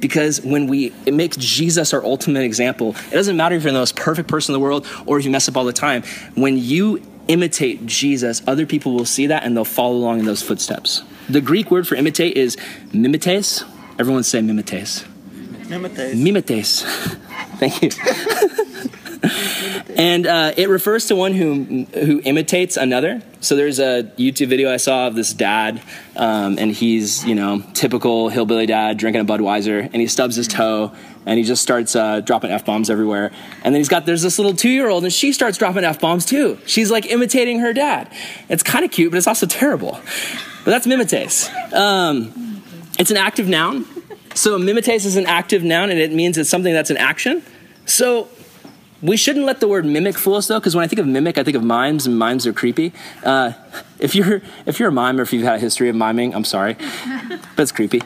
because 0.00 0.40
when 0.42 0.66
we 0.66 0.92
it 1.06 1.14
makes 1.14 1.36
jesus 1.36 1.92
our 1.92 2.04
ultimate 2.04 2.42
example. 2.42 2.94
It 3.10 3.14
doesn't 3.14 3.36
matter 3.36 3.54
if 3.56 3.64
you're 3.64 3.72
the 3.72 3.78
most 3.78 3.96
perfect 3.96 4.28
person 4.28 4.54
in 4.54 4.60
the 4.60 4.64
world 4.64 4.86
or 5.06 5.18
if 5.18 5.24
you 5.24 5.30
mess 5.30 5.48
up 5.48 5.56
all 5.56 5.64
the 5.64 5.72
time. 5.72 6.02
When 6.34 6.56
you 6.56 7.02
imitate 7.26 7.84
jesus 7.84 8.42
other 8.46 8.64
people 8.64 8.94
will 8.94 9.04
see 9.04 9.26
that 9.26 9.44
and 9.44 9.56
they'll 9.56 9.64
follow 9.64 9.96
along 9.96 10.20
in 10.20 10.24
those 10.24 10.42
footsteps. 10.42 11.02
The 11.28 11.40
greek 11.40 11.70
word 11.70 11.86
for 11.86 11.94
imitate 11.94 12.36
is 12.36 12.56
mimetes. 12.92 13.64
Everyone 13.98 14.22
say 14.22 14.40
mimetes. 14.40 15.04
Mimetes. 15.64 16.14
mimetes. 16.14 16.82
Thank 17.58 17.82
you 17.82 17.90
and 19.96 20.26
uh, 20.26 20.52
it 20.56 20.68
refers 20.68 21.06
to 21.06 21.16
one 21.16 21.32
who 21.32 21.84
who 21.92 22.20
imitates 22.24 22.76
another. 22.76 23.22
So 23.40 23.56
there's 23.56 23.78
a 23.78 24.04
YouTube 24.16 24.48
video 24.48 24.72
I 24.72 24.76
saw 24.76 25.06
of 25.06 25.14
this 25.14 25.32
dad, 25.32 25.80
um, 26.16 26.58
and 26.58 26.72
he's 26.72 27.24
you 27.24 27.34
know 27.34 27.62
typical 27.74 28.28
hillbilly 28.28 28.66
dad 28.66 28.96
drinking 28.96 29.22
a 29.22 29.24
Budweiser, 29.24 29.82
and 29.82 29.96
he 29.96 30.06
stubs 30.06 30.36
his 30.36 30.46
toe, 30.46 30.92
and 31.26 31.38
he 31.38 31.44
just 31.44 31.62
starts 31.62 31.96
uh, 31.96 32.20
dropping 32.20 32.50
f 32.50 32.64
bombs 32.64 32.90
everywhere. 32.90 33.32
And 33.64 33.74
then 33.74 33.80
he's 33.80 33.88
got 33.88 34.06
there's 34.06 34.22
this 34.22 34.38
little 34.38 34.54
two 34.54 34.70
year 34.70 34.88
old, 34.88 35.04
and 35.04 35.12
she 35.12 35.32
starts 35.32 35.58
dropping 35.58 35.84
f 35.84 36.00
bombs 36.00 36.24
too. 36.24 36.58
She's 36.66 36.90
like 36.90 37.06
imitating 37.06 37.60
her 37.60 37.72
dad. 37.72 38.12
It's 38.48 38.62
kind 38.62 38.84
of 38.84 38.90
cute, 38.90 39.10
but 39.10 39.18
it's 39.18 39.26
also 39.26 39.46
terrible. 39.46 40.00
But 40.64 40.70
that's 40.72 40.86
mimetes. 40.86 41.52
Um, 41.72 42.62
it's 42.98 43.10
an 43.10 43.16
active 43.16 43.48
noun. 43.48 43.84
So 44.34 44.58
mimetes 44.58 45.04
is 45.04 45.16
an 45.16 45.26
active 45.26 45.64
noun, 45.64 45.90
and 45.90 45.98
it 45.98 46.12
means 46.12 46.38
it's 46.38 46.50
something 46.50 46.72
that's 46.72 46.90
an 46.90 46.96
action. 46.96 47.42
So 47.86 48.28
we 49.00 49.16
shouldn't 49.16 49.46
let 49.46 49.60
the 49.60 49.68
word 49.68 49.84
mimic 49.84 50.18
fool 50.18 50.36
us 50.36 50.48
though, 50.48 50.58
because 50.58 50.74
when 50.74 50.84
I 50.84 50.88
think 50.88 50.98
of 51.00 51.06
mimic, 51.06 51.38
I 51.38 51.44
think 51.44 51.56
of 51.56 51.62
mimes, 51.62 52.06
and 52.06 52.18
mimes 52.18 52.46
are 52.46 52.52
creepy. 52.52 52.92
Uh, 53.22 53.52
if 53.98 54.14
you're 54.14 54.42
if 54.66 54.80
you're 54.80 54.88
a 54.88 54.92
mime 54.92 55.18
or 55.18 55.22
if 55.22 55.32
you've 55.32 55.44
had 55.44 55.56
a 55.56 55.58
history 55.58 55.88
of 55.88 55.96
miming, 55.96 56.34
I'm 56.34 56.44
sorry, 56.44 56.74
but 57.56 57.58
it's 57.58 57.72
creepy. 57.72 58.02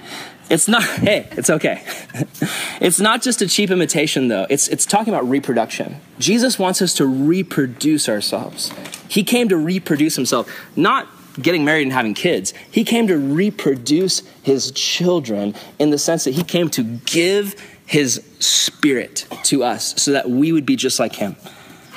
It's 0.50 0.68
not. 0.68 0.82
Hey, 1.02 1.26
it's 1.32 1.50
okay. 1.50 1.82
it's 2.80 3.00
not 3.00 3.22
just 3.22 3.42
a 3.42 3.48
cheap 3.48 3.70
imitation 3.70 4.28
though. 4.28 4.46
It's 4.50 4.68
it's 4.68 4.86
talking 4.86 5.12
about 5.12 5.28
reproduction. 5.28 5.96
Jesus 6.18 6.58
wants 6.58 6.80
us 6.82 6.94
to 6.94 7.06
reproduce 7.06 8.08
ourselves. 8.08 8.70
He 9.08 9.24
came 9.24 9.48
to 9.48 9.56
reproduce 9.56 10.14
himself, 10.16 10.48
not 10.76 11.08
getting 11.40 11.64
married 11.64 11.82
and 11.82 11.92
having 11.92 12.14
kids. 12.14 12.52
He 12.70 12.84
came 12.84 13.06
to 13.06 13.16
reproduce 13.16 14.22
his 14.42 14.70
children 14.72 15.54
in 15.78 15.90
the 15.90 15.98
sense 15.98 16.24
that 16.24 16.32
he 16.32 16.44
came 16.44 16.68
to 16.70 16.82
give 16.82 17.71
his 17.86 18.24
spirit 18.38 19.26
to 19.44 19.64
us 19.64 20.00
so 20.00 20.12
that 20.12 20.30
we 20.30 20.52
would 20.52 20.66
be 20.66 20.76
just 20.76 20.98
like 20.98 21.14
him. 21.14 21.36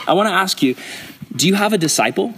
I 0.07 0.13
want 0.13 0.27
to 0.29 0.33
ask 0.33 0.61
you 0.61 0.75
do 1.35 1.47
you 1.47 1.55
have 1.55 1.73
a 1.73 1.77
disciple? 1.77 2.33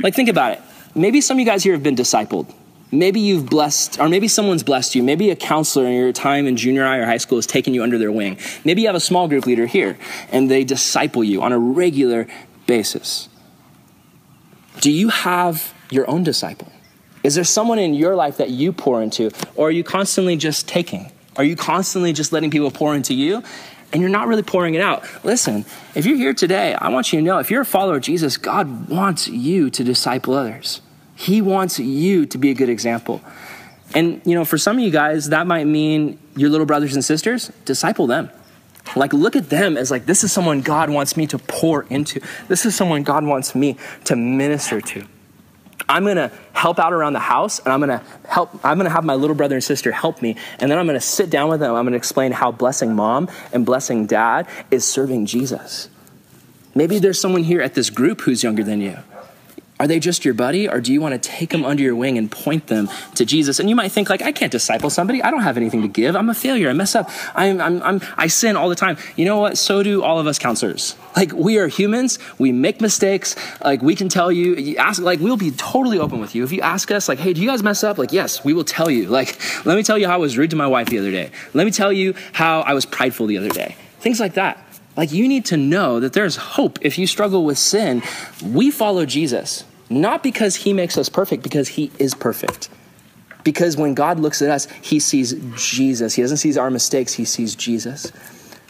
Like, 0.00 0.14
think 0.14 0.28
about 0.28 0.52
it. 0.52 0.60
Maybe 0.94 1.20
some 1.20 1.36
of 1.36 1.40
you 1.40 1.46
guys 1.46 1.64
here 1.64 1.72
have 1.72 1.82
been 1.82 1.96
discipled. 1.96 2.52
Maybe 2.90 3.20
you've 3.20 3.46
blessed, 3.50 3.98
or 4.00 4.08
maybe 4.08 4.28
someone's 4.28 4.62
blessed 4.62 4.94
you. 4.94 5.02
Maybe 5.02 5.30
a 5.30 5.36
counselor 5.36 5.86
in 5.86 5.92
your 5.92 6.12
time 6.12 6.46
in 6.46 6.56
junior 6.56 6.84
high 6.84 6.98
or 6.98 7.04
high 7.04 7.18
school 7.18 7.36
has 7.36 7.46
taken 7.46 7.74
you 7.74 7.82
under 7.82 7.98
their 7.98 8.12
wing. 8.12 8.38
Maybe 8.64 8.82
you 8.82 8.88
have 8.88 8.94
a 8.94 9.00
small 9.00 9.28
group 9.28 9.44
leader 9.44 9.66
here 9.66 9.98
and 10.30 10.50
they 10.50 10.64
disciple 10.64 11.22
you 11.22 11.42
on 11.42 11.52
a 11.52 11.58
regular 11.58 12.26
basis. 12.66 13.28
Do 14.80 14.90
you 14.90 15.08
have 15.08 15.74
your 15.90 16.08
own 16.08 16.22
disciple? 16.22 16.72
Is 17.24 17.34
there 17.34 17.44
someone 17.44 17.78
in 17.78 17.94
your 17.94 18.14
life 18.14 18.36
that 18.36 18.50
you 18.50 18.72
pour 18.72 19.02
into, 19.02 19.30
or 19.56 19.68
are 19.68 19.72
you 19.72 19.82
constantly 19.82 20.36
just 20.36 20.68
taking? 20.68 21.10
Are 21.38 21.44
you 21.44 21.56
constantly 21.56 22.12
just 22.12 22.32
letting 22.32 22.50
people 22.50 22.70
pour 22.72 22.94
into 22.96 23.14
you 23.14 23.44
and 23.92 24.02
you're 24.02 24.10
not 24.10 24.26
really 24.26 24.42
pouring 24.42 24.74
it 24.74 24.82
out? 24.82 25.04
Listen, 25.24 25.64
if 25.94 26.04
you're 26.04 26.16
here 26.16 26.34
today, 26.34 26.74
I 26.74 26.88
want 26.88 27.12
you 27.12 27.20
to 27.20 27.24
know 27.24 27.38
if 27.38 27.50
you're 27.50 27.62
a 27.62 27.64
follower 27.64 27.96
of 27.96 28.02
Jesus, 28.02 28.36
God 28.36 28.88
wants 28.88 29.28
you 29.28 29.70
to 29.70 29.84
disciple 29.84 30.34
others. 30.34 30.82
He 31.14 31.40
wants 31.40 31.78
you 31.78 32.26
to 32.26 32.38
be 32.38 32.50
a 32.50 32.54
good 32.54 32.68
example. 32.68 33.22
And, 33.94 34.20
you 34.24 34.34
know, 34.34 34.44
for 34.44 34.58
some 34.58 34.78
of 34.78 34.82
you 34.82 34.90
guys, 34.90 35.30
that 35.30 35.46
might 35.46 35.64
mean 35.64 36.18
your 36.36 36.50
little 36.50 36.66
brothers 36.66 36.94
and 36.94 37.04
sisters, 37.04 37.50
disciple 37.64 38.06
them. 38.06 38.30
Like, 38.96 39.12
look 39.12 39.36
at 39.36 39.48
them 39.48 39.76
as 39.76 39.90
like, 39.90 40.06
this 40.06 40.24
is 40.24 40.32
someone 40.32 40.60
God 40.60 40.90
wants 40.90 41.16
me 41.16 41.26
to 41.28 41.38
pour 41.38 41.84
into. 41.84 42.20
This 42.48 42.66
is 42.66 42.74
someone 42.74 43.04
God 43.04 43.24
wants 43.24 43.54
me 43.54 43.76
to 44.04 44.16
minister 44.16 44.80
to. 44.80 45.06
I'm 45.88 46.04
gonna 46.04 46.30
help 46.52 46.78
out 46.78 46.92
around 46.92 47.14
the 47.14 47.18
house 47.20 47.60
and 47.60 47.72
I'm 47.72 47.80
gonna 47.80 48.04
help, 48.26 48.50
I'm 48.64 48.76
gonna 48.76 48.90
have 48.90 49.04
my 49.04 49.14
little 49.14 49.34
brother 49.34 49.54
and 49.54 49.64
sister 49.64 49.90
help 49.90 50.20
me. 50.20 50.36
And 50.58 50.70
then 50.70 50.78
I'm 50.78 50.86
gonna 50.86 51.00
sit 51.00 51.30
down 51.30 51.48
with 51.48 51.60
them. 51.60 51.74
I'm 51.74 51.84
gonna 51.84 51.96
explain 51.96 52.32
how 52.32 52.52
blessing 52.52 52.94
mom 52.94 53.28
and 53.52 53.64
blessing 53.64 54.06
dad 54.06 54.46
is 54.70 54.84
serving 54.84 55.26
Jesus. 55.26 55.88
Maybe 56.74 56.98
there's 56.98 57.20
someone 57.20 57.42
here 57.42 57.62
at 57.62 57.74
this 57.74 57.90
group 57.90 58.20
who's 58.20 58.42
younger 58.42 58.62
than 58.62 58.80
you. 58.80 58.98
Are 59.80 59.86
they 59.86 60.00
just 60.00 60.24
your 60.24 60.34
buddy, 60.34 60.68
or 60.68 60.80
do 60.80 60.92
you 60.92 61.00
want 61.00 61.14
to 61.20 61.28
take 61.28 61.50
them 61.50 61.64
under 61.64 61.82
your 61.84 61.94
wing 61.94 62.18
and 62.18 62.28
point 62.30 62.66
them 62.66 62.88
to 63.14 63.24
Jesus? 63.24 63.60
And 63.60 63.70
you 63.70 63.76
might 63.76 63.92
think, 63.92 64.10
like, 64.10 64.22
I 64.22 64.32
can't 64.32 64.50
disciple 64.50 64.90
somebody. 64.90 65.22
I 65.22 65.30
don't 65.30 65.42
have 65.42 65.56
anything 65.56 65.82
to 65.82 65.88
give. 65.88 66.16
I'm 66.16 66.28
a 66.28 66.34
failure. 66.34 66.68
I 66.68 66.72
mess 66.72 66.96
up. 66.96 67.08
I'm, 67.34 67.60
I'm, 67.60 67.82
I'm, 67.82 68.00
I 68.16 68.26
sin 68.26 68.56
all 68.56 68.68
the 68.68 68.74
time. 68.74 68.96
You 69.14 69.24
know 69.24 69.38
what? 69.38 69.56
So 69.56 69.84
do 69.84 70.02
all 70.02 70.18
of 70.18 70.26
us 70.26 70.36
counselors. 70.36 70.96
Like, 71.16 71.32
we 71.32 71.58
are 71.58 71.68
humans. 71.68 72.18
We 72.38 72.50
make 72.50 72.80
mistakes. 72.80 73.36
Like, 73.62 73.80
we 73.80 73.94
can 73.94 74.08
tell 74.08 74.32
you, 74.32 74.56
you 74.56 74.76
ask, 74.78 75.00
like, 75.00 75.20
we'll 75.20 75.36
be 75.36 75.52
totally 75.52 76.00
open 76.00 76.18
with 76.18 76.34
you. 76.34 76.42
If 76.42 76.50
you 76.50 76.60
ask 76.60 76.90
us, 76.90 77.08
like, 77.08 77.20
hey, 77.20 77.32
do 77.32 77.40
you 77.40 77.48
guys 77.48 77.62
mess 77.62 77.84
up? 77.84 77.98
Like, 77.98 78.12
yes, 78.12 78.44
we 78.44 78.54
will 78.54 78.64
tell 78.64 78.90
you. 78.90 79.06
Like, 79.06 79.38
let 79.64 79.76
me 79.76 79.84
tell 79.84 79.96
you 79.96 80.08
how 80.08 80.14
I 80.14 80.18
was 80.18 80.36
rude 80.36 80.50
to 80.50 80.56
my 80.56 80.66
wife 80.66 80.88
the 80.88 80.98
other 80.98 81.12
day. 81.12 81.30
Let 81.54 81.64
me 81.64 81.70
tell 81.70 81.92
you 81.92 82.14
how 82.32 82.62
I 82.62 82.74
was 82.74 82.84
prideful 82.84 83.26
the 83.26 83.38
other 83.38 83.50
day. 83.50 83.76
Things 84.00 84.18
like 84.18 84.34
that. 84.34 84.64
Like, 84.96 85.12
you 85.12 85.28
need 85.28 85.44
to 85.46 85.56
know 85.56 86.00
that 86.00 86.12
there's 86.12 86.34
hope 86.34 86.80
if 86.82 86.98
you 86.98 87.06
struggle 87.06 87.44
with 87.44 87.58
sin. 87.58 88.02
We 88.44 88.72
follow 88.72 89.06
Jesus. 89.06 89.62
Not 89.90 90.22
because 90.22 90.56
he 90.56 90.72
makes 90.72 90.98
us 90.98 91.08
perfect, 91.08 91.42
because 91.42 91.68
he 91.68 91.90
is 91.98 92.14
perfect. 92.14 92.68
Because 93.44 93.76
when 93.76 93.94
God 93.94 94.20
looks 94.20 94.42
at 94.42 94.50
us, 94.50 94.66
he 94.82 95.00
sees 95.00 95.34
Jesus. 95.56 96.14
He 96.14 96.22
doesn't 96.22 96.36
see 96.38 96.58
our 96.58 96.70
mistakes, 96.70 97.14
he 97.14 97.24
sees 97.24 97.54
Jesus. 97.54 98.12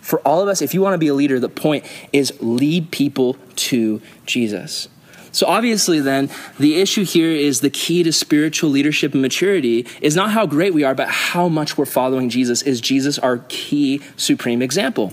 For 0.00 0.20
all 0.20 0.40
of 0.40 0.48
us, 0.48 0.62
if 0.62 0.72
you 0.72 0.80
want 0.80 0.94
to 0.94 0.98
be 0.98 1.08
a 1.08 1.14
leader, 1.14 1.40
the 1.40 1.48
point 1.48 1.84
is 2.12 2.32
lead 2.40 2.90
people 2.90 3.36
to 3.56 4.00
Jesus. 4.24 4.88
So, 5.32 5.46
obviously, 5.46 6.00
then, 6.00 6.30
the 6.58 6.80
issue 6.80 7.04
here 7.04 7.30
is 7.30 7.60
the 7.60 7.70
key 7.70 8.02
to 8.02 8.12
spiritual 8.12 8.70
leadership 8.70 9.12
and 9.12 9.20
maturity 9.20 9.86
is 10.00 10.16
not 10.16 10.30
how 10.30 10.46
great 10.46 10.72
we 10.72 10.84
are, 10.84 10.94
but 10.94 11.08
how 11.08 11.48
much 11.48 11.76
we're 11.76 11.84
following 11.84 12.30
Jesus. 12.30 12.62
Is 12.62 12.80
Jesus 12.80 13.18
our 13.18 13.44
key 13.48 14.00
supreme 14.16 14.62
example? 14.62 15.12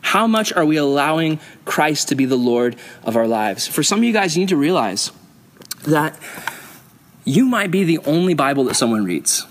How 0.00 0.26
much 0.26 0.52
are 0.52 0.64
we 0.64 0.76
allowing 0.76 1.40
Christ 1.64 2.08
to 2.08 2.14
be 2.14 2.24
the 2.24 2.36
Lord 2.36 2.76
of 3.04 3.16
our 3.16 3.26
lives? 3.26 3.66
For 3.66 3.82
some 3.82 3.98
of 3.98 4.04
you 4.04 4.12
guys, 4.12 4.36
you 4.36 4.40
need 4.40 4.50
to 4.50 4.56
realize 4.56 5.10
that 5.84 6.18
you 7.24 7.46
might 7.46 7.70
be 7.70 7.84
the 7.84 7.98
only 7.98 8.34
Bible 8.34 8.64
that 8.64 8.74
someone 8.74 9.04
reads. 9.04 9.46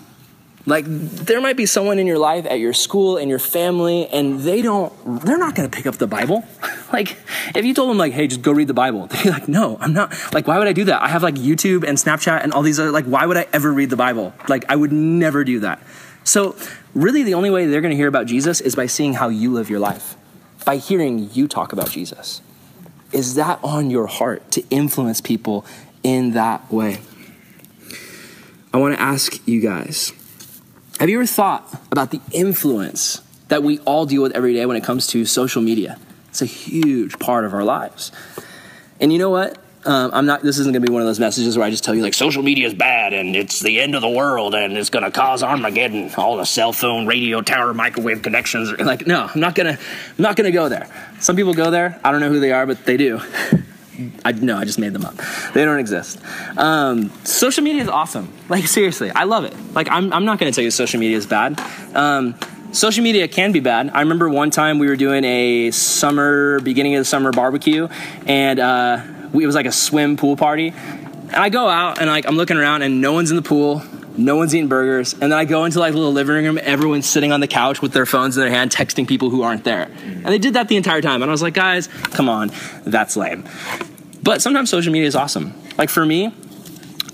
Like 0.68 0.84
there 0.86 1.40
might 1.40 1.56
be 1.56 1.66
someone 1.66 1.98
in 1.98 2.08
your 2.08 2.18
life 2.18 2.46
at 2.46 2.60
your 2.60 2.74
school 2.74 3.16
and 3.16 3.30
your 3.30 3.40
family 3.40 4.06
and 4.08 4.42
they 4.42 4.62
don't 4.62 4.92
they're 5.24 5.38
not 5.38 5.56
going 5.56 5.70
to 5.70 5.76
pick 5.76 5.88
up 5.88 5.96
the 5.96 6.08
Bible. 6.08 6.46
Like 6.94 7.18
if 7.54 7.66
you 7.66 7.74
told 7.74 7.90
them 7.90 7.98
like 7.98 8.14
hey 8.14 8.28
just 8.28 8.42
go 8.42 8.54
read 8.54 8.70
the 8.70 8.74
Bible. 8.74 9.08
They'd 9.08 9.24
be 9.24 9.30
like 9.30 9.50
no, 9.50 9.78
I'm 9.82 9.92
not. 9.92 10.14
Like 10.34 10.48
why 10.48 10.58
would 10.58 10.70
I 10.70 10.74
do 10.74 10.86
that? 10.86 11.02
I 11.02 11.10
have 11.10 11.22
like 11.22 11.36
YouTube 11.36 11.86
and 11.86 11.98
Snapchat 11.98 12.44
and 12.44 12.54
all 12.54 12.62
these 12.62 12.80
other 12.80 12.92
like 12.92 13.04
why 13.04 13.26
would 13.26 13.36
I 13.36 13.46
ever 13.52 13.74
read 13.74 13.90
the 13.90 13.98
Bible? 13.98 14.34
Like 14.48 14.64
I 14.70 14.78
would 14.78 14.94
never 14.94 15.44
do 15.44 15.60
that. 15.60 15.82
So 16.24 16.56
really 16.94 17.24
the 17.24 17.34
only 17.34 17.50
way 17.50 17.66
they're 17.66 17.82
going 17.82 17.92
to 17.92 17.98
hear 17.98 18.08
about 18.08 18.26
Jesus 18.26 18.62
is 18.62 18.74
by 18.74 18.86
seeing 18.86 19.16
how 19.16 19.28
you 19.28 19.52
live 19.52 19.70
your 19.70 19.80
life. 19.80 20.16
By 20.64 20.78
hearing 20.78 21.30
you 21.34 21.50
talk 21.50 21.74
about 21.74 21.92
Jesus. 21.92 22.42
Is 23.12 23.36
that 23.36 23.60
on 23.64 23.92
your 23.92 24.08
heart 24.08 24.50
to 24.52 24.64
influence 24.70 25.20
people 25.20 25.66
in 26.08 26.32
that 26.32 26.72
way? 26.72 27.02
I 28.74 28.78
want 28.78 28.96
to 28.96 29.02
ask 29.02 29.46
you 29.46 29.60
guys 29.60 30.14
have 31.02 31.10
you 31.10 31.18
ever 31.18 31.28
thought 31.28 31.80
about 31.92 32.12
the 32.12 32.22
influence 32.32 33.22
that 33.50 33.62
we 33.62 33.80
all 33.80 34.06
deal 34.06 34.24
with 34.24 34.32
every 34.32 34.54
day 34.54 34.66
when 34.66 34.78
it 34.78 34.84
comes 34.84 35.06
to 35.08 35.26
social 35.26 35.62
media? 35.62 36.00
It's 36.30 36.42
a 36.42 36.46
huge 36.46 37.20
part 37.20 37.44
of 37.44 37.54
our 37.54 37.64
lives. 37.64 38.12
And 39.00 39.12
you 39.12 39.20
know 39.20 39.30
what? 39.30 39.60
Um, 39.86 40.12
I'm 40.14 40.26
not. 40.26 40.42
This 40.42 40.58
isn't 40.60 40.72
going 40.72 40.82
to 40.82 40.88
be 40.88 40.92
one 40.92 41.02
of 41.02 41.08
those 41.08 41.20
messages 41.20 41.58
where 41.58 41.68
I 41.68 41.70
just 41.70 41.84
tell 41.84 41.94
you 41.94 42.02
like 42.02 42.14
social 42.14 42.42
media 42.42 42.68
is 42.68 42.74
bad 42.74 43.14
and 43.14 43.36
it's 43.36 43.60
the 43.60 43.80
end 43.80 43.94
of 43.94 44.02
the 44.02 44.10
world 44.10 44.56
and 44.56 44.78
it's 44.78 44.90
going 44.90 45.06
to 45.06 45.12
cause 45.12 45.44
Armageddon. 45.44 46.10
All 46.18 46.38
the 46.38 46.46
cell 46.46 46.74
phone, 46.74 47.06
radio 47.06 47.42
tower, 47.42 47.74
microwave 47.74 48.22
connections. 48.22 48.72
Like, 48.80 49.06
no, 49.06 49.30
I'm 49.34 49.40
not 49.40 49.56
gonna. 49.56 49.78
I'm 49.78 50.22
not 50.24 50.36
gonna 50.36 50.52
go 50.52 50.68
there. 50.68 50.88
Some 51.20 51.36
people 51.36 51.54
go 51.54 51.70
there. 51.70 52.00
I 52.04 52.12
don't 52.12 52.22
know 52.22 52.30
who 52.30 52.40
they 52.40 52.52
are, 52.54 52.66
but 52.66 52.86
they 52.86 52.98
do. 52.98 53.22
I 54.24 54.32
no, 54.32 54.58
I 54.58 54.66
just 54.66 54.80
made 54.80 54.94
them 54.94 55.06
up. 55.06 55.16
They 55.54 55.66
don't 55.66 55.80
exist. 55.80 56.20
Um, 56.58 57.10
social 57.24 57.64
media 57.64 57.82
is 57.82 57.90
awesome. 57.90 58.34
Like 58.50 58.68
seriously, 58.68 59.12
I 59.12 59.24
love 59.26 59.44
it. 59.44 59.54
Like 59.74 59.90
I'm, 59.90 60.14
I'm 60.14 60.26
not 60.26 60.40
going 60.40 60.52
to 60.52 60.56
tell 60.56 60.64
you 60.64 60.72
social 60.72 61.00
media 61.00 61.18
is 61.18 61.26
bad. 61.26 61.60
Um, 61.94 62.36
social 62.72 63.04
media 63.04 63.28
can 63.28 63.52
be 63.52 63.60
bad. 63.60 63.90
I 63.90 64.02
remember 64.02 64.30
one 64.30 64.52
time 64.52 64.80
we 64.80 64.88
were 64.88 64.96
doing 64.96 65.24
a 65.24 65.72
summer, 65.72 66.60
beginning 66.62 66.96
of 66.96 67.02
the 67.02 67.06
summer 67.06 67.32
barbecue, 67.32 67.88
and 68.26 68.60
uh, 68.60 69.04
we, 69.34 69.44
it 69.44 69.48
was 69.48 69.56
like 69.56 69.66
a 69.66 69.72
swim 69.72 70.18
pool 70.18 70.38
party. 70.38 70.70
And 70.70 71.36
I 71.36 71.50
go 71.50 71.68
out 71.68 72.00
and 72.00 72.10
like 72.10 72.26
I'm 72.28 72.38
looking 72.38 72.58
around 72.58 72.84
and 72.84 73.02
no 73.02 73.14
one's 73.14 73.32
in 73.32 73.36
the 73.36 73.44
pool. 73.44 73.84
No 74.18 74.36
one's 74.36 74.54
eating 74.56 74.68
burgers, 74.68 75.14
and 75.14 75.24
then 75.24 75.34
I 75.34 75.46
go 75.46 75.66
into 75.66 75.80
like 75.80 75.94
a 75.94 75.98
little 75.98 76.12
living 76.12 76.46
room, 76.46 76.60
everyone's 76.62 77.06
sitting 77.06 77.32
on 77.32 77.40
the 77.40 77.48
couch 77.48 77.82
with 77.82 77.94
their 77.94 78.06
phones 78.06 78.38
in 78.38 78.42
their 78.42 78.52
hand, 78.52 78.72
texting 78.72 79.08
people 79.08 79.30
who 79.30 79.44
aren't 79.44 79.64
there. 79.64 79.84
And 79.84 80.26
they 80.26 80.40
did 80.40 80.54
that 80.54 80.68
the 80.68 80.78
entire 80.78 81.02
time. 81.02 81.22
And 81.22 81.30
I 81.30 81.32
was 81.32 81.42
like, 81.42 81.54
guys, 81.54 81.88
come 81.88 82.30
on, 82.30 82.52
that's 82.84 83.16
lame. 83.16 83.46
But 84.24 84.42
sometimes 84.42 84.70
social 84.70 84.92
media 84.92 85.08
is 85.08 85.16
awesome. 85.16 85.54
Like 85.78 85.90
for 85.90 86.06
me, 86.06 86.34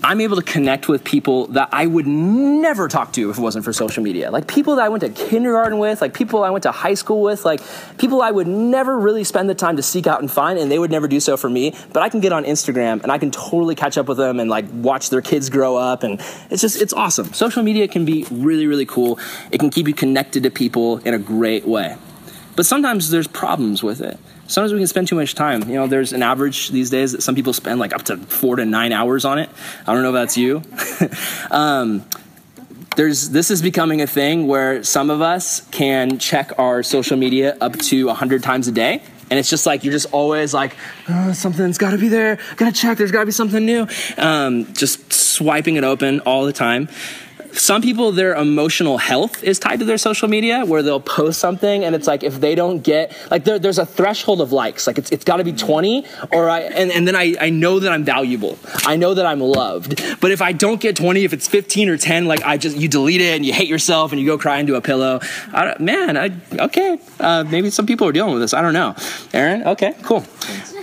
I'm 0.04 0.20
able 0.20 0.36
to 0.36 0.42
connect 0.42 0.86
with 0.86 1.02
people 1.02 1.46
that 1.48 1.70
I 1.72 1.86
would 1.86 2.06
never 2.06 2.88
talk 2.88 3.14
to 3.14 3.30
if 3.30 3.38
it 3.38 3.40
wasn't 3.40 3.64
for 3.64 3.72
social 3.72 4.02
media. 4.02 4.30
Like 4.30 4.46
people 4.46 4.76
that 4.76 4.84
I 4.84 4.90
went 4.90 5.00
to 5.00 5.08
kindergarten 5.08 5.78
with, 5.78 6.02
like 6.02 6.12
people 6.12 6.44
I 6.44 6.50
went 6.50 6.64
to 6.64 6.72
high 6.72 6.92
school 6.92 7.22
with, 7.22 7.46
like 7.46 7.62
people 7.96 8.20
I 8.20 8.30
would 8.30 8.46
never 8.46 8.98
really 8.98 9.24
spend 9.24 9.48
the 9.48 9.54
time 9.54 9.76
to 9.76 9.82
seek 9.82 10.06
out 10.06 10.20
and 10.20 10.30
find, 10.30 10.58
and 10.58 10.70
they 10.70 10.78
would 10.78 10.90
never 10.90 11.08
do 11.08 11.20
so 11.20 11.38
for 11.38 11.48
me. 11.48 11.74
But 11.94 12.02
I 12.02 12.10
can 12.10 12.20
get 12.20 12.34
on 12.34 12.44
Instagram 12.44 13.02
and 13.02 13.10
I 13.10 13.16
can 13.16 13.30
totally 13.30 13.74
catch 13.74 13.96
up 13.96 14.06
with 14.06 14.18
them 14.18 14.40
and 14.40 14.50
like 14.50 14.66
watch 14.70 15.08
their 15.08 15.22
kids 15.22 15.48
grow 15.48 15.78
up. 15.78 16.02
And 16.02 16.20
it's 16.50 16.60
just, 16.60 16.82
it's 16.82 16.92
awesome. 16.92 17.32
Social 17.32 17.62
media 17.62 17.88
can 17.88 18.04
be 18.04 18.26
really, 18.30 18.66
really 18.66 18.86
cool. 18.86 19.18
It 19.50 19.58
can 19.58 19.70
keep 19.70 19.88
you 19.88 19.94
connected 19.94 20.42
to 20.42 20.50
people 20.50 20.98
in 20.98 21.14
a 21.14 21.18
great 21.18 21.66
way. 21.66 21.96
But 22.56 22.66
sometimes 22.66 23.08
there's 23.08 23.26
problems 23.26 23.82
with 23.82 24.02
it 24.02 24.18
sometimes 24.46 24.72
we 24.72 24.78
can 24.78 24.86
spend 24.86 25.08
too 25.08 25.16
much 25.16 25.34
time. 25.34 25.68
You 25.68 25.74
know, 25.76 25.86
there's 25.86 26.12
an 26.12 26.22
average 26.22 26.70
these 26.70 26.90
days 26.90 27.12
that 27.12 27.22
some 27.22 27.34
people 27.34 27.52
spend 27.52 27.80
like 27.80 27.94
up 27.94 28.02
to 28.04 28.16
four 28.16 28.56
to 28.56 28.64
nine 28.64 28.92
hours 28.92 29.24
on 29.24 29.38
it. 29.38 29.48
I 29.86 29.92
don't 29.92 30.02
know 30.02 30.10
if 30.10 30.14
that's 30.14 30.36
you. 30.36 30.62
um, 31.50 32.04
there's 32.96 33.30
this 33.30 33.50
is 33.50 33.62
becoming 33.62 34.00
a 34.00 34.06
thing 34.06 34.46
where 34.46 34.84
some 34.84 35.10
of 35.10 35.20
us 35.20 35.66
can 35.70 36.18
check 36.18 36.52
our 36.58 36.82
social 36.82 37.16
media 37.16 37.56
up 37.60 37.76
to 37.76 38.04
a 38.04 38.06
100 38.06 38.42
times 38.42 38.68
a 38.68 38.72
day 38.72 39.02
and 39.30 39.38
it's 39.38 39.50
just 39.50 39.66
like 39.66 39.84
you're 39.84 39.92
just 39.92 40.12
always 40.12 40.54
like 40.54 40.76
oh, 41.08 41.32
something's 41.32 41.78
got 41.78 41.90
to 41.90 41.98
be 41.98 42.08
there 42.08 42.38
gotta 42.56 42.72
check 42.72 42.98
there's 42.98 43.10
got 43.10 43.20
to 43.20 43.26
be 43.26 43.32
something 43.32 43.64
new 43.64 43.86
um, 44.16 44.72
just 44.74 45.12
swiping 45.12 45.76
it 45.76 45.84
open 45.84 46.20
all 46.20 46.44
the 46.44 46.52
time 46.52 46.88
some 47.58 47.82
people 47.82 48.12
their 48.12 48.34
emotional 48.34 48.98
health 48.98 49.42
is 49.42 49.58
tied 49.58 49.78
to 49.78 49.84
their 49.84 49.98
social 49.98 50.28
media 50.28 50.64
where 50.64 50.82
they'll 50.82 51.00
post 51.00 51.38
something 51.40 51.84
and 51.84 51.94
it's 51.94 52.06
like 52.06 52.22
if 52.22 52.40
they 52.40 52.54
don't 52.54 52.80
get 52.80 53.16
like 53.30 53.44
there, 53.44 53.58
there's 53.58 53.78
a 53.78 53.86
threshold 53.86 54.40
of 54.40 54.52
likes. 54.52 54.86
Like 54.86 54.98
it's, 54.98 55.10
it's 55.10 55.24
got 55.24 55.36
to 55.36 55.44
be 55.44 55.52
20 55.52 56.04
or 56.32 56.48
i 56.48 56.60
and, 56.60 56.90
and 56.90 57.06
then 57.06 57.16
I, 57.16 57.34
I 57.40 57.50
know 57.50 57.80
that 57.80 57.92
i'm 57.92 58.04
valuable. 58.04 58.58
I 58.84 58.96
know 58.96 59.14
that 59.14 59.26
i'm 59.26 59.40
loved. 59.40 60.02
But 60.20 60.30
if 60.30 60.42
i 60.42 60.52
don't 60.52 60.80
get 60.80 60.96
20 60.96 61.24
if 61.24 61.32
it's 61.32 61.48
15 61.48 61.88
or 61.88 61.96
10 61.96 62.26
like 62.26 62.42
i 62.42 62.56
just 62.56 62.76
you 62.76 62.88
delete 62.88 63.20
it 63.20 63.36
and 63.36 63.46
you 63.46 63.52
hate 63.52 63.68
yourself 63.68 64.12
and 64.12 64.20
you 64.20 64.26
go 64.26 64.38
cry 64.38 64.58
into 64.58 64.74
a 64.74 64.80
pillow. 64.80 65.20
I, 65.52 65.76
man 65.78 66.16
I, 66.16 66.32
okay. 66.52 66.98
Uh, 67.20 67.44
maybe 67.44 67.70
some 67.70 67.86
people 67.86 68.08
are 68.08 68.12
dealing 68.12 68.32
with 68.32 68.42
this. 68.42 68.54
I 68.54 68.62
don't 68.62 68.74
know. 68.74 68.94
Aaron 69.32 69.64
okay 69.68 69.94
cool 70.02 70.24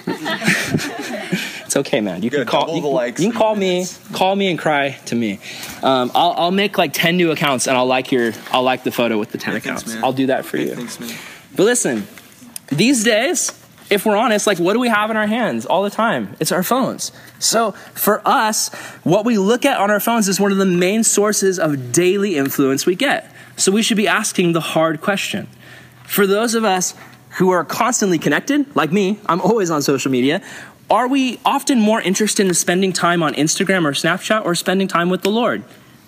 It's 1.72 1.78
okay, 1.78 2.02
man. 2.02 2.22
You 2.22 2.30
can 2.30 2.46
call. 2.46 2.68
You, 2.68 3.02
you, 3.02 3.14
can 3.16 3.32
call 3.32 3.56
me, 3.56 3.86
call 4.12 4.36
me, 4.36 4.50
and 4.50 4.60
cry 4.60 5.00
to 5.06 5.16
me. 5.16 5.40
Um, 5.82 6.12
I'll, 6.14 6.34
I'll 6.34 6.52
make 6.52 6.78
like 6.78 6.92
ten 6.92 7.16
new 7.16 7.32
accounts, 7.32 7.66
and 7.66 7.78
I'll 7.78 7.86
like 7.86 8.12
your, 8.12 8.34
I'll 8.52 8.64
like 8.64 8.84
the 8.84 8.92
photo 8.92 9.18
with 9.18 9.32
the 9.32 9.38
ten 9.38 9.56
accounts. 9.56 9.84
Thanks, 9.84 10.04
I'll 10.04 10.12
do 10.12 10.26
that 10.26 10.44
for 10.44 10.58
you. 10.58 10.76
Thanks, 10.76 11.00
man. 11.00 11.18
But 11.56 11.64
listen, 11.64 12.06
these 12.68 13.06
days, 13.06 13.58
if 13.90 14.06
we're 14.06 14.18
honest, 14.18 14.48
like 14.48 14.60
what 14.60 14.74
do 14.74 14.82
we 14.82 14.90
have 14.90 15.12
in 15.12 15.16
our 15.16 15.28
hands 15.28 15.66
all 15.66 15.84
the 15.84 15.90
time? 15.90 16.36
It's 16.42 16.52
our 16.52 16.62
phones. 16.62 17.14
So 17.40 17.72
for 17.94 18.22
us, 18.28 18.68
what 19.04 19.24
we 19.24 19.38
look 19.38 19.64
at 19.64 19.80
on 19.80 19.90
our 19.90 20.02
phones 20.02 20.28
is 20.28 20.42
one 20.42 20.52
of 20.52 20.58
the 20.58 20.66
main 20.66 21.06
sources 21.06 21.58
of 21.58 21.94
daily 21.94 22.36
influence 22.36 22.86
we 22.86 22.96
get. 22.96 23.34
So 23.56 23.72
we 23.72 23.82
should 23.82 23.96
be 23.96 24.10
asking 24.10 24.52
the 24.52 24.60
hard 24.60 25.00
question. 25.00 25.48
For 26.04 26.28
those 26.28 26.54
of 26.54 26.66
us 26.66 26.96
who 27.38 27.50
are 27.52 27.64
constantly 27.64 28.20
connected, 28.20 28.76
like 28.76 28.92
me, 28.92 29.18
I'm 29.26 29.40
always 29.40 29.72
on 29.72 29.82
social 29.82 30.12
media, 30.12 30.42
are 30.92 31.08
we 31.08 31.40
often 31.46 31.80
more 31.80 32.02
interested 32.02 32.46
in 32.46 32.54
spending 32.54 32.92
time 32.92 33.24
on 33.24 33.34
Instagram 33.34 33.86
or 33.86 33.94
Snapchat 33.94 34.46
or 34.46 34.54
spending 34.54 34.90
time 34.90 35.10
with 35.10 35.22
the 35.22 35.32
Lord? 35.32 35.64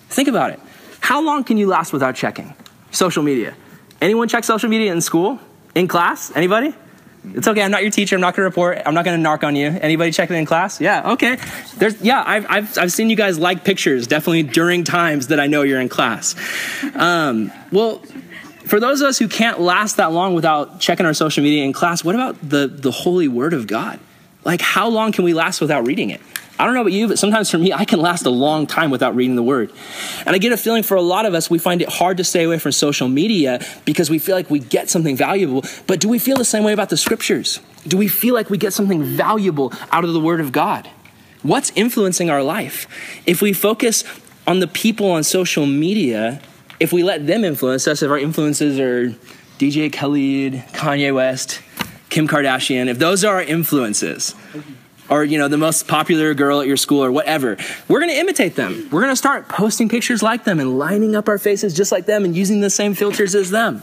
Think 0.10 0.28
about 0.28 0.52
it. 0.52 0.60
How 1.00 1.24
long 1.24 1.46
can 1.46 1.58
you 1.58 1.68
last 1.68 1.94
without 1.94 2.16
checking 2.16 2.54
social 2.92 3.24
media? 3.24 3.56
Anyone 4.02 4.28
check 4.28 4.44
social 4.44 4.70
media 4.70 4.92
in 4.92 5.00
school? 5.00 5.40
In 5.74 5.88
class? 5.88 6.36
Anybody? 6.36 6.76
It's 7.34 7.48
okay. 7.48 7.62
I'm 7.62 7.72
not 7.72 7.82
your 7.82 7.92
teacher. 7.92 8.16
I'm 8.16 8.22
not 8.22 8.36
going 8.36 8.44
to 8.44 8.50
report. 8.50 8.82
I'm 8.86 8.94
not 8.94 9.06
going 9.06 9.22
to 9.22 9.30
narc 9.30 9.46
on 9.46 9.56
you. 9.56 9.68
Anybody 9.68 10.12
checking 10.12 10.36
in 10.36 10.46
class? 10.46 10.82
Yeah. 10.82 11.14
Okay. 11.14 11.38
There's 11.78 12.02
yeah. 12.02 12.22
I've, 12.26 12.46
I've 12.50 12.78
I've 12.78 12.92
seen 12.92 13.10
you 13.10 13.16
guys 13.16 13.40
like 13.40 13.64
pictures 13.64 14.08
definitely 14.08 14.44
during 14.44 14.84
times 14.84 15.28
that 15.28 15.40
I 15.40 15.48
know 15.48 15.62
you're 15.62 15.80
in 15.80 15.88
class. 15.88 16.36
Um, 16.96 17.54
well, 17.72 18.00
for 18.66 18.82
those 18.82 19.00
of 19.00 19.08
us 19.08 19.18
who 19.18 19.30
can't 19.30 19.62
last 19.62 19.98
that 19.98 20.12
long 20.12 20.36
without 20.36 20.82
checking 20.82 21.06
our 21.06 21.14
social 21.14 21.44
media 21.44 21.64
in 21.64 21.72
class, 21.72 22.04
what 22.04 22.16
about 22.16 22.38
the 22.48 22.68
the 22.68 22.92
holy 22.92 23.30
Word 23.30 23.54
of 23.54 23.68
God? 23.68 24.02
Like, 24.44 24.62
how 24.62 24.90
long 24.90 25.12
can 25.12 25.24
we 25.24 25.34
last 25.34 25.62
without 25.62 25.86
reading 25.86 26.10
it? 26.10 26.22
I 26.60 26.66
don't 26.66 26.76
know 26.76 26.82
about 26.82 26.94
you, 26.94 27.08
but 27.08 27.18
sometimes 27.18 27.50
for 27.50 27.58
me, 27.58 27.74
I 27.74 27.84
can 27.84 28.00
last 28.00 28.26
a 28.26 28.30
long 28.30 28.68
time 28.68 28.92
without 28.92 29.16
reading 29.16 29.36
the 29.36 29.44
word. 29.44 29.72
And 30.26 30.36
I 30.36 30.38
get 30.38 30.52
a 30.52 30.58
feeling 30.58 30.84
for 30.84 30.96
a 30.96 31.02
lot 31.02 31.26
of 31.26 31.34
us, 31.34 31.50
we 31.50 31.58
find 31.58 31.82
it 31.82 31.90
hard 31.90 32.18
to 32.18 32.24
stay 32.24 32.44
away 32.44 32.60
from 32.60 32.72
social 32.72 33.08
media 33.08 33.66
because 33.86 34.10
we 34.10 34.20
feel 34.20 34.36
like 34.36 34.50
we 34.52 34.60
get 34.60 34.90
something 34.90 35.18
valuable. 35.18 35.64
But 35.88 36.00
do 36.00 36.08
we 36.08 36.20
feel 36.20 36.38
the 36.38 36.46
same 36.46 36.64
way 36.64 36.72
about 36.72 36.90
the 36.90 36.98
scriptures? 36.98 37.60
Do 37.88 37.98
we 37.98 38.08
feel 38.08 38.36
like 38.36 38.50
we 38.50 38.58
get 38.58 38.72
something 38.72 39.04
valuable 39.04 39.74
out 39.92 40.04
of 40.04 40.14
the 40.14 40.20
word 40.20 40.40
of 40.40 40.52
God? 40.52 40.90
What's 41.42 41.72
influencing 41.76 42.30
our 42.30 42.44
life? 42.44 42.88
If 43.26 43.42
we 43.42 43.52
focus 43.52 44.04
on 44.46 44.60
the 44.60 44.68
people 44.68 45.10
on 45.10 45.24
social 45.24 45.66
media, 45.66 46.40
if 46.80 46.94
we 46.94 47.04
let 47.04 47.26
them 47.26 47.44
influence 47.44 47.88
us, 47.88 48.04
if 48.04 48.12
our 48.12 48.20
influences 48.20 48.80
are 48.80 49.10
DJ 49.58 49.92
Khaled, 49.92 50.54
Kanye 50.74 51.14
West, 51.14 51.62
Kim 52.14 52.28
Kardashian, 52.28 52.90
if 52.90 53.00
those 53.00 53.24
are 53.24 53.38
our 53.38 53.42
influences, 53.42 54.36
or 55.10 55.24
you 55.24 55.40
know 55.40 55.48
the 55.48 55.58
most 55.58 55.88
popular 55.88 56.36
girl 56.36 56.62
at 56.62 56.68
your 56.68 56.78
school 56.78 57.04
or 57.04 57.12
whatever 57.12 57.58
we're 57.88 58.00
going 58.00 58.12
to 58.12 58.20
imitate 58.20 58.56
them. 58.56 58.88
We're 58.92 59.02
going 59.02 59.12
to 59.12 59.16
start 59.16 59.50
posting 59.50 59.90
pictures 59.90 60.22
like 60.22 60.44
them 60.44 60.60
and 60.60 60.78
lining 60.78 61.16
up 61.16 61.28
our 61.28 61.40
faces 61.40 61.74
just 61.74 61.92
like 61.92 62.06
them 62.06 62.24
and 62.24 62.36
using 62.36 62.62
the 62.62 62.70
same 62.70 62.94
filters 62.94 63.34
as 63.34 63.50
them 63.50 63.82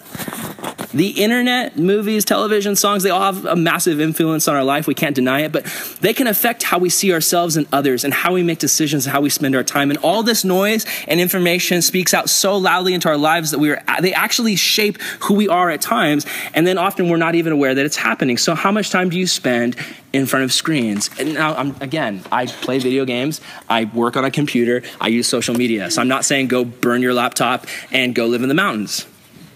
the 0.92 1.22
internet, 1.22 1.78
movies, 1.78 2.24
television, 2.24 2.76
songs, 2.76 3.02
they 3.02 3.10
all 3.10 3.32
have 3.32 3.44
a 3.44 3.56
massive 3.56 4.00
influence 4.00 4.48
on 4.48 4.56
our 4.56 4.64
life. 4.64 4.86
We 4.86 4.94
can't 4.94 5.14
deny 5.14 5.40
it, 5.42 5.52
but 5.52 5.64
they 6.00 6.12
can 6.12 6.26
affect 6.26 6.62
how 6.62 6.78
we 6.78 6.90
see 6.90 7.12
ourselves 7.12 7.56
and 7.56 7.66
others 7.72 8.04
and 8.04 8.12
how 8.12 8.32
we 8.32 8.42
make 8.42 8.58
decisions 8.58 9.06
and 9.06 9.12
how 9.12 9.20
we 9.20 9.30
spend 9.30 9.54
our 9.54 9.62
time. 9.62 9.90
And 9.90 9.98
all 10.00 10.22
this 10.22 10.44
noise 10.44 10.86
and 11.06 11.20
information 11.20 11.82
speaks 11.82 12.12
out 12.12 12.28
so 12.28 12.56
loudly 12.56 12.94
into 12.94 13.08
our 13.08 13.16
lives 13.16 13.52
that 13.52 13.58
we 13.58 13.70
are, 13.70 13.82
they 14.00 14.12
actually 14.12 14.56
shape 14.56 15.00
who 15.20 15.34
we 15.34 15.48
are 15.48 15.70
at 15.70 15.80
times. 15.80 16.26
And 16.54 16.66
then 16.66 16.78
often 16.78 17.08
we're 17.08 17.16
not 17.16 17.34
even 17.34 17.52
aware 17.52 17.74
that 17.74 17.86
it's 17.86 17.96
happening. 17.96 18.36
So 18.36 18.54
how 18.54 18.72
much 18.72 18.90
time 18.90 19.10
do 19.10 19.18
you 19.18 19.26
spend 19.26 19.76
in 20.12 20.26
front 20.26 20.44
of 20.44 20.52
screens? 20.52 21.08
And 21.18 21.34
now, 21.34 21.54
I'm, 21.54 21.76
again, 21.80 22.22
I 22.32 22.46
play 22.46 22.78
video 22.78 23.04
games. 23.04 23.40
I 23.68 23.84
work 23.84 24.16
on 24.16 24.24
a 24.24 24.30
computer. 24.30 24.82
I 25.00 25.08
use 25.08 25.28
social 25.28 25.54
media. 25.54 25.90
So 25.90 26.00
I'm 26.00 26.08
not 26.08 26.24
saying 26.24 26.48
go 26.48 26.64
burn 26.64 27.02
your 27.02 27.14
laptop 27.14 27.66
and 27.92 28.14
go 28.14 28.26
live 28.26 28.42
in 28.42 28.48
the 28.48 28.54
mountains. 28.54 29.06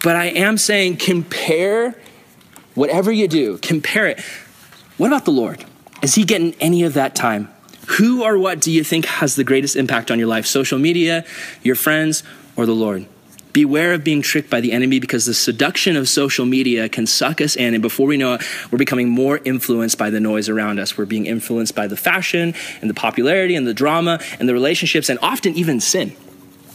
But 0.05 0.17
I 0.17 0.27
am 0.27 0.59
saying 0.59 0.99
compare 0.99 1.97
whatever 2.75 3.11
you 3.11 3.27
do, 3.27 3.57
compare 3.57 4.07
it. 4.07 4.21
What 4.99 5.07
about 5.07 5.25
the 5.25 5.31
Lord? 5.31 5.65
Is 6.03 6.15
he 6.15 6.25
getting 6.25 6.55
any 6.61 6.83
of 6.83 6.93
that 6.93 7.15
time? 7.15 7.49
Who 7.97 8.23
or 8.23 8.39
what 8.39 8.61
do 8.61 8.71
you 8.71 8.85
think 8.85 9.07
has 9.07 9.35
the 9.35 9.45
greatest 9.45 9.77
impact 9.77 10.11
on 10.11 10.19
your 10.19 10.29
life? 10.29 10.45
Social 10.45 10.79
media, 10.79 11.25
your 11.63 11.75
friends, 11.75 12.23
or 12.55 12.67
the 12.67 12.75
Lord? 12.75 13.07
Beware 13.55 13.95
of 13.95 14.05
being 14.05 14.21
tricked 14.21 14.51
by 14.51 14.61
the 14.61 14.73
enemy 14.73 15.01
because 15.01 15.25
the 15.25 15.33
seduction 15.33 15.97
of 15.97 16.07
social 16.07 16.45
media 16.45 16.87
can 16.91 17.07
suck 17.07 17.41
us 17.41 17.57
in. 17.57 17.73
And 17.73 17.83
before 17.83 18.07
we 18.07 18.19
know 18.19 18.35
it, 18.35 18.43
we're 18.71 18.79
becoming 18.79 19.09
more 19.09 19.41
influenced 19.43 19.97
by 19.97 20.11
the 20.11 20.21
noise 20.21 20.51
around 20.51 20.81
us. 20.81 20.99
We're 20.99 21.07
being 21.07 21.25
influenced 21.25 21.75
by 21.75 21.87
the 21.87 21.97
fashion 21.97 22.53
and 22.83 22.91
the 22.91 22.95
popularity 22.95 23.57
and 23.57 23.67
the 23.67 23.73
drama 23.73 24.21
and 24.39 24.47
the 24.51 24.53
relationships 24.53 25.09
and 25.09 25.19
often 25.23 25.55
even 25.55 25.81
sin 25.81 26.15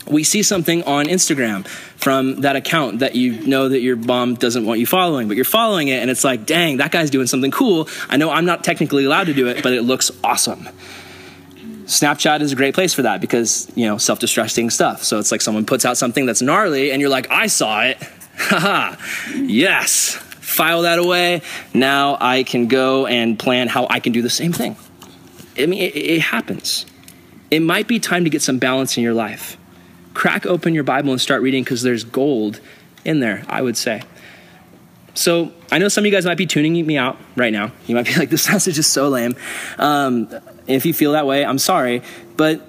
we 0.09 0.23
see 0.23 0.43
something 0.43 0.83
on 0.83 1.05
Instagram 1.05 1.67
from 1.67 2.41
that 2.41 2.55
account 2.55 2.99
that 2.99 3.15
you 3.15 3.45
know 3.45 3.69
that 3.69 3.81
your 3.81 3.95
mom 3.95 4.35
doesn't 4.35 4.65
want 4.65 4.79
you 4.79 4.85
following, 4.85 5.27
but 5.27 5.35
you're 5.35 5.45
following 5.45 5.87
it 5.87 6.01
and 6.01 6.09
it's 6.09 6.23
like, 6.23 6.45
dang, 6.45 6.77
that 6.77 6.91
guy's 6.91 7.09
doing 7.09 7.27
something 7.27 7.51
cool. 7.51 7.87
I 8.09 8.17
know 8.17 8.29
I'm 8.29 8.45
not 8.45 8.63
technically 8.63 9.05
allowed 9.05 9.25
to 9.25 9.33
do 9.33 9.47
it, 9.47 9.63
but 9.63 9.73
it 9.73 9.83
looks 9.83 10.11
awesome. 10.23 10.67
Snapchat 11.85 12.41
is 12.41 12.51
a 12.51 12.55
great 12.55 12.75
place 12.75 12.93
for 12.93 13.03
that 13.03 13.19
because, 13.19 13.71
you 13.75 13.85
know, 13.85 13.97
self 13.97 14.19
destructing 14.19 14.71
stuff. 14.71 15.03
So 15.03 15.19
it's 15.19 15.31
like 15.31 15.41
someone 15.41 15.65
puts 15.65 15.85
out 15.85 15.97
something 15.97 16.25
that's 16.25 16.41
gnarly 16.41 16.91
and 16.91 17.01
you're 17.01 17.09
like, 17.09 17.29
I 17.31 17.47
saw 17.47 17.81
it. 17.81 17.97
Haha, 18.37 18.95
yes. 19.35 20.15
File 20.15 20.83
that 20.83 20.99
away. 20.99 21.41
Now 21.73 22.17
I 22.19 22.43
can 22.43 22.67
go 22.67 23.05
and 23.05 23.37
plan 23.37 23.67
how 23.67 23.87
I 23.89 23.99
can 23.99 24.13
do 24.13 24.21
the 24.21 24.29
same 24.29 24.53
thing. 24.53 24.75
I 25.57 25.65
mean, 25.65 25.81
it, 25.81 25.95
it 25.95 26.21
happens. 26.21 26.85
It 27.51 27.61
might 27.61 27.87
be 27.87 27.99
time 27.99 28.23
to 28.23 28.29
get 28.29 28.41
some 28.41 28.59
balance 28.59 28.95
in 28.97 29.03
your 29.03 29.13
life 29.13 29.57
crack 30.13 30.45
open 30.45 30.73
your 30.73 30.83
Bible 30.83 31.11
and 31.11 31.21
start 31.21 31.41
reading 31.41 31.63
because 31.63 31.81
there's 31.81 32.03
gold 32.03 32.59
in 33.05 33.19
there, 33.19 33.43
I 33.47 33.61
would 33.61 33.77
say. 33.77 34.03
So 35.13 35.51
I 35.71 35.79
know 35.79 35.87
some 35.87 36.03
of 36.03 36.05
you 36.05 36.11
guys 36.11 36.25
might 36.25 36.37
be 36.37 36.45
tuning 36.45 36.85
me 36.85 36.97
out 36.97 37.17
right 37.35 37.51
now. 37.51 37.71
You 37.87 37.95
might 37.95 38.05
be 38.05 38.13
like, 38.17 38.29
this 38.29 38.49
message 38.49 38.77
is 38.77 38.87
so 38.87 39.09
lame. 39.09 39.35
Um, 39.77 40.29
if 40.67 40.85
you 40.85 40.93
feel 40.93 41.13
that 41.13 41.25
way, 41.25 41.45
I'm 41.45 41.59
sorry. 41.59 42.03
But 42.37 42.61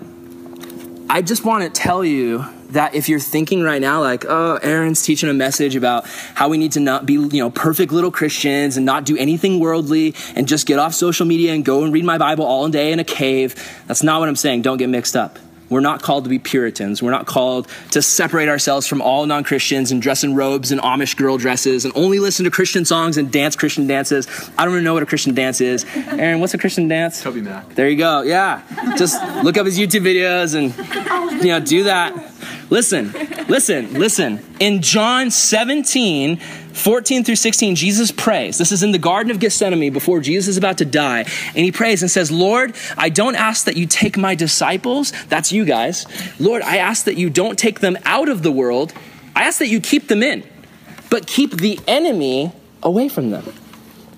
I 1.08 1.22
just 1.22 1.44
want 1.44 1.62
to 1.62 1.70
tell 1.70 2.04
you 2.04 2.44
that 2.70 2.94
if 2.94 3.08
you're 3.08 3.20
thinking 3.20 3.62
right 3.62 3.80
now, 3.80 4.00
like, 4.00 4.24
oh, 4.28 4.58
Aaron's 4.62 5.02
teaching 5.02 5.28
a 5.28 5.34
message 5.34 5.74
about 5.74 6.06
how 6.34 6.48
we 6.48 6.56
need 6.56 6.72
to 6.72 6.80
not 6.80 7.04
be, 7.04 7.14
you 7.14 7.42
know, 7.42 7.50
perfect 7.50 7.92
little 7.92 8.10
Christians 8.12 8.76
and 8.76 8.86
not 8.86 9.04
do 9.04 9.16
anything 9.16 9.58
worldly 9.58 10.14
and 10.36 10.46
just 10.46 10.66
get 10.66 10.78
off 10.78 10.94
social 10.94 11.26
media 11.26 11.52
and 11.52 11.64
go 11.64 11.84
and 11.84 11.92
read 11.92 12.04
my 12.04 12.16
Bible 12.16 12.44
all 12.44 12.68
day 12.68 12.92
in 12.92 13.00
a 13.00 13.04
cave, 13.04 13.54
that's 13.86 14.02
not 14.02 14.20
what 14.20 14.28
I'm 14.28 14.36
saying. 14.36 14.62
Don't 14.62 14.78
get 14.78 14.88
mixed 14.88 15.16
up. 15.16 15.38
We're 15.70 15.80
not 15.80 16.02
called 16.02 16.24
to 16.24 16.30
be 16.30 16.38
Puritans. 16.38 17.02
We're 17.02 17.12
not 17.12 17.26
called 17.26 17.68
to 17.92 18.02
separate 18.02 18.48
ourselves 18.48 18.86
from 18.86 19.00
all 19.00 19.24
non 19.24 19.44
Christians 19.44 19.92
and 19.92 20.02
dress 20.02 20.24
in 20.24 20.34
robes 20.34 20.72
and 20.72 20.80
Amish 20.80 21.16
girl 21.16 21.38
dresses 21.38 21.84
and 21.84 21.96
only 21.96 22.18
listen 22.18 22.44
to 22.44 22.50
Christian 22.50 22.84
songs 22.84 23.16
and 23.16 23.30
dance 23.30 23.56
Christian 23.56 23.86
dances. 23.86 24.26
I 24.58 24.64
don't 24.64 24.74
even 24.74 24.84
know 24.84 24.94
what 24.94 25.02
a 25.02 25.06
Christian 25.06 25.32
dance 25.32 25.60
is. 25.60 25.86
Aaron, 25.94 26.40
what's 26.40 26.54
a 26.54 26.58
Christian 26.58 26.88
dance? 26.88 27.22
Toby 27.22 27.40
Mac. 27.40 27.74
There 27.74 27.88
you 27.88 27.96
go. 27.96 28.22
Yeah. 28.22 28.62
Just 28.98 29.22
look 29.44 29.56
up 29.56 29.64
his 29.64 29.78
YouTube 29.78 30.02
videos 30.02 30.54
and, 30.56 30.74
you 31.42 31.50
know, 31.50 31.60
do 31.60 31.84
that. 31.84 32.12
Listen, 32.68 33.12
listen, 33.48 33.94
listen. 33.94 34.44
In 34.58 34.82
John 34.82 35.30
17, 35.30 36.40
14 36.80 37.24
through 37.24 37.36
16, 37.36 37.76
Jesus 37.76 38.10
prays. 38.10 38.58
This 38.58 38.72
is 38.72 38.82
in 38.82 38.92
the 38.92 38.98
Garden 38.98 39.30
of 39.30 39.38
Gethsemane 39.38 39.92
before 39.92 40.20
Jesus 40.20 40.48
is 40.48 40.56
about 40.56 40.78
to 40.78 40.84
die. 40.84 41.20
And 41.20 41.58
he 41.58 41.70
prays 41.70 42.02
and 42.02 42.10
says, 42.10 42.32
Lord, 42.32 42.74
I 42.96 43.10
don't 43.10 43.36
ask 43.36 43.66
that 43.66 43.76
you 43.76 43.86
take 43.86 44.16
my 44.16 44.34
disciples. 44.34 45.12
That's 45.28 45.52
you 45.52 45.64
guys. 45.64 46.06
Lord, 46.40 46.62
I 46.62 46.78
ask 46.78 47.04
that 47.04 47.16
you 47.16 47.28
don't 47.30 47.58
take 47.58 47.80
them 47.80 47.98
out 48.04 48.28
of 48.28 48.42
the 48.42 48.50
world. 48.50 48.92
I 49.36 49.44
ask 49.44 49.58
that 49.58 49.68
you 49.68 49.80
keep 49.80 50.08
them 50.08 50.22
in, 50.22 50.42
but 51.10 51.26
keep 51.26 51.52
the 51.52 51.78
enemy 51.86 52.52
away 52.82 53.08
from 53.08 53.30
them. 53.30 53.52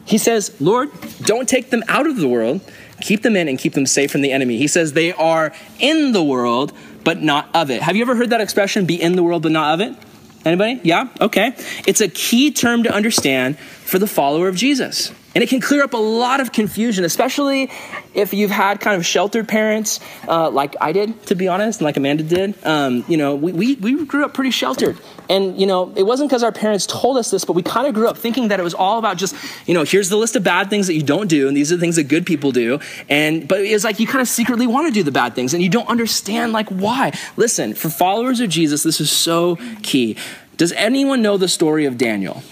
He 0.05 0.19
says, 0.19 0.61
Lord, 0.61 0.91
don't 1.21 1.49
take 1.49 1.71
them 1.71 1.83
out 1.89 2.07
of 2.07 2.17
the 2.17 2.29
world. 2.29 2.61
Keep 3.01 3.23
them 3.23 3.35
in 3.35 3.49
and 3.49 3.59
keep 3.59 3.75
them 3.75 3.87
safe 3.87 4.13
from 4.13 4.23
the 4.23 4.31
enemy. 4.31 4.59
He 4.59 4.69
says 4.69 4.93
they 4.93 5.13
are 5.13 5.53
in 5.81 6.13
the 6.13 6.23
world, 6.23 6.73
but 7.03 7.21
not 7.21 7.55
of 7.55 7.71
it. 7.71 7.83
Have 7.83 7.97
you 7.97 8.03
ever 8.03 8.15
heard 8.15 8.31
that 8.31 8.41
expression, 8.41 8.87
be 8.87 9.01
in 9.01 9.17
the 9.17 9.23
world, 9.23 9.43
but 9.43 9.53
not 9.53 9.75
of 9.75 9.81
it? 9.81 9.97
Anybody? 10.45 10.81
Yeah? 10.83 11.09
Okay. 11.21 11.55
It's 11.87 12.01
a 12.01 12.09
key 12.09 12.51
term 12.51 12.83
to 12.85 12.93
understand 12.93 13.59
for 13.59 13.99
the 13.99 14.07
follower 14.07 14.49
of 14.49 14.57
Jesus. 14.57 15.13
And 15.35 15.43
it 15.43 15.49
can 15.49 15.61
clear 15.61 15.83
up 15.83 15.95
a 15.95 15.99
lot 15.99 16.41
of 16.41 16.53
confusion, 16.53 17.05
especially 17.05 17.71
if 18.15 18.35
you've 18.35 18.51
had 18.51 18.81
kind 18.81 18.97
of 18.97 19.07
sheltered 19.07 19.49
parents, 19.49 19.99
uh, 20.29 20.51
like 20.51 20.77
I 20.81 20.93
did, 20.93 21.25
to 21.27 21.35
be 21.35 21.49
honest, 21.49 21.81
and 21.81 21.87
like 21.87 21.97
Amanda 21.97 22.23
did. 22.23 22.55
Um, 22.65 23.05
you 23.09 23.17
know, 23.17 23.35
we, 23.35 23.53
we, 23.53 23.75
we 23.77 24.05
grew 24.05 24.25
up 24.25 24.35
pretty 24.35 24.51
sheltered. 24.51 24.99
And, 25.31 25.59
you 25.59 25.67
know, 25.67 25.91
it 25.97 26.03
wasn't 26.03 26.29
because 26.29 26.43
our 26.43 26.53
parents 26.53 26.87
told 26.87 27.17
us 27.17 27.31
this, 27.31 27.47
but 27.47 27.55
we 27.55 27.63
kind 27.63 27.87
of 27.87 27.95
grew 27.95 28.09
up 28.09 28.19
thinking 28.19 28.49
that 28.49 28.61
it 28.61 28.63
was 28.63 28.75
all 28.75 28.99
about 28.99 29.17
just, 29.17 29.35
you 29.67 29.73
know, 29.73 29.85
here's 29.85 30.11
the 30.11 30.17
list 30.17 30.37
of 30.37 30.45
bad 30.45 30.69
things 30.69 30.87
that 30.89 30.95
you 30.95 31.03
don't 31.03 31.29
do, 31.29 31.49
and 31.49 31.57
these 31.57 31.73
are 31.73 31.77
the 31.77 31.81
things 31.81 31.97
that 31.97 32.05
good 32.05 32.27
people 32.27 32.53
do. 32.53 32.79
And, 33.09 33.49
but 33.49 33.61
it's 33.61 33.85
like 33.85 34.01
you 34.01 34.07
kind 34.07 34.21
of 34.21 34.29
secretly 34.29 34.67
want 34.67 34.89
to 34.89 34.93
do 34.93 35.03
the 35.03 35.13
bad 35.13 35.35
things, 35.35 35.55
and 35.55 35.63
you 35.63 35.71
don't 35.71 35.89
understand, 35.89 36.53
like, 36.53 36.69
why. 36.69 37.13
Listen, 37.37 37.73
for 37.73 37.89
followers 37.89 38.41
of 38.41 38.51
Jesus, 38.51 38.83
this 38.83 39.01
is 39.01 39.11
so 39.11 39.57
key. 39.83 40.17
Does 40.59 40.73
anyone 40.73 41.23
know 41.23 41.39
the 41.39 41.49
story 41.49 41.87
of 41.87 41.97
Daniel? 41.97 42.43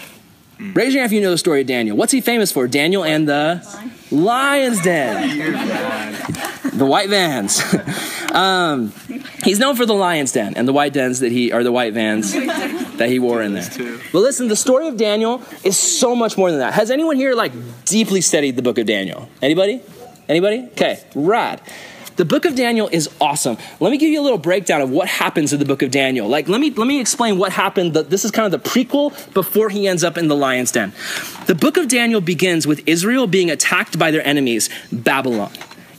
Raise 0.61 0.93
your 0.93 1.01
hand 1.01 1.11
if 1.11 1.15
you 1.15 1.21
know 1.21 1.31
the 1.31 1.39
story 1.39 1.61
of 1.61 1.67
Daniel. 1.67 1.97
What's 1.97 2.11
he 2.11 2.21
famous 2.21 2.51
for? 2.51 2.67
Daniel 2.67 3.03
and 3.03 3.27
the 3.27 3.65
Lion's 4.11 4.79
Den. 4.81 5.53
the 6.73 6.85
white 6.85 7.09
vans. 7.09 7.61
um, 8.31 8.93
he's 9.43 9.57
known 9.57 9.75
for 9.75 9.87
the 9.87 9.93
Lion's 9.93 10.31
Den 10.31 10.53
and 10.55 10.67
the 10.67 10.73
white 10.73 10.93
dens 10.93 11.21
that 11.21 11.31
he, 11.31 11.51
are 11.51 11.63
the 11.63 11.71
white 11.71 11.93
vans 11.93 12.33
that 12.97 13.09
he 13.09 13.17
wore 13.17 13.41
in 13.41 13.53
there. 13.53 13.69
But 14.11 14.19
listen, 14.19 14.49
the 14.49 14.55
story 14.55 14.87
of 14.87 14.97
Daniel 14.97 15.41
is 15.63 15.79
so 15.79 16.15
much 16.15 16.37
more 16.37 16.51
than 16.51 16.59
that. 16.59 16.73
Has 16.73 16.91
anyone 16.91 17.15
here 17.15 17.33
like 17.33 17.53
deeply 17.85 18.21
studied 18.21 18.55
the 18.55 18.61
book 18.61 18.77
of 18.77 18.85
Daniel? 18.85 19.29
Anybody? 19.41 19.81
Anybody? 20.29 20.67
Okay, 20.73 21.03
rad. 21.15 21.59
The 22.21 22.25
book 22.25 22.45
of 22.45 22.53
Daniel 22.53 22.87
is 22.87 23.09
awesome. 23.19 23.57
Let 23.79 23.89
me 23.89 23.97
give 23.97 24.11
you 24.11 24.21
a 24.21 24.21
little 24.21 24.37
breakdown 24.37 24.79
of 24.79 24.91
what 24.91 25.07
happens 25.07 25.53
in 25.53 25.57
the 25.57 25.65
book 25.65 25.81
of 25.81 25.89
Daniel. 25.89 26.27
Like, 26.27 26.47
let 26.47 26.61
me 26.61 26.69
let 26.69 26.85
me 26.85 26.99
explain 26.99 27.39
what 27.39 27.51
happened. 27.51 27.95
This 27.95 28.23
is 28.23 28.29
kind 28.29 28.45
of 28.45 28.51
the 28.51 28.69
prequel 28.69 29.33
before 29.33 29.69
he 29.69 29.87
ends 29.87 30.03
up 30.03 30.19
in 30.19 30.27
the 30.27 30.35
lion's 30.35 30.71
den. 30.71 30.93
The 31.47 31.55
book 31.55 31.77
of 31.77 31.87
Daniel 31.87 32.21
begins 32.21 32.67
with 32.67 32.87
Israel 32.87 33.25
being 33.25 33.49
attacked 33.49 33.97
by 33.97 34.11
their 34.11 34.23
enemies, 34.23 34.69
Babylon. 34.91 35.51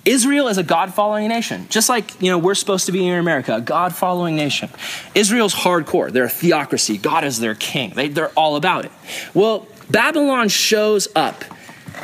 Israel 0.04 0.46
is 0.46 0.58
a 0.58 0.62
God 0.62 0.94
following 0.94 1.26
nation, 1.26 1.66
just 1.70 1.88
like 1.88 2.22
you 2.22 2.30
know 2.30 2.38
we're 2.38 2.54
supposed 2.54 2.86
to 2.86 2.92
be 2.92 3.04
in 3.04 3.18
America, 3.18 3.56
a 3.56 3.60
God 3.60 3.92
following 3.92 4.36
nation. 4.36 4.70
Israel's 5.16 5.56
hardcore; 5.56 6.12
they're 6.12 6.26
a 6.26 6.30
theocracy. 6.30 6.98
God 6.98 7.24
is 7.24 7.40
their 7.40 7.56
king. 7.56 7.94
They, 7.96 8.06
they're 8.06 8.28
all 8.36 8.54
about 8.54 8.84
it. 8.84 8.92
Well, 9.34 9.66
Babylon 9.90 10.50
shows 10.50 11.08
up, 11.16 11.42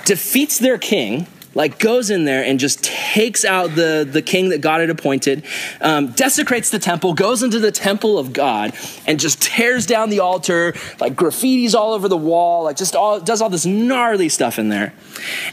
defeats 0.07 0.59
their 0.59 0.77
king, 0.77 1.29
like 1.59 1.81
goes 1.81 2.09
in 2.09 2.25
there 2.25 2.45
and 2.45 2.61
just 2.61 2.85
takes 2.85 3.45
out 3.45 3.75
the, 3.75 4.09
the 4.09 4.23
king 4.23 4.51
that 4.51 4.61
God 4.61 4.81
had 4.81 4.91
appointed, 4.91 5.45
um, 5.81 6.13
desecrates 6.13 6.71
the 6.71 6.79
temple, 6.79 7.15
goes 7.15 7.43
into 7.43 7.59
the 7.59 7.73
temple 7.73 8.17
of 8.17 8.33
God, 8.33 8.73
and 9.09 9.19
just 9.19 9.43
tears 9.43 9.85
down 9.85 10.09
the 10.09 10.21
altar, 10.21 10.73
like 11.01 11.17
graffitis 11.17 11.75
all 11.75 11.95
over 11.95 12.07
the 12.07 12.17
wall, 12.17 12.63
like 12.63 12.77
just 12.77 12.95
all 12.95 13.19
does 13.19 13.43
all 13.43 13.51
this 13.51 13.67
gnarly 13.67 14.29
stuff 14.29 14.61
in 14.61 14.69
there. 14.69 14.95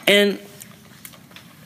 And 0.06 0.40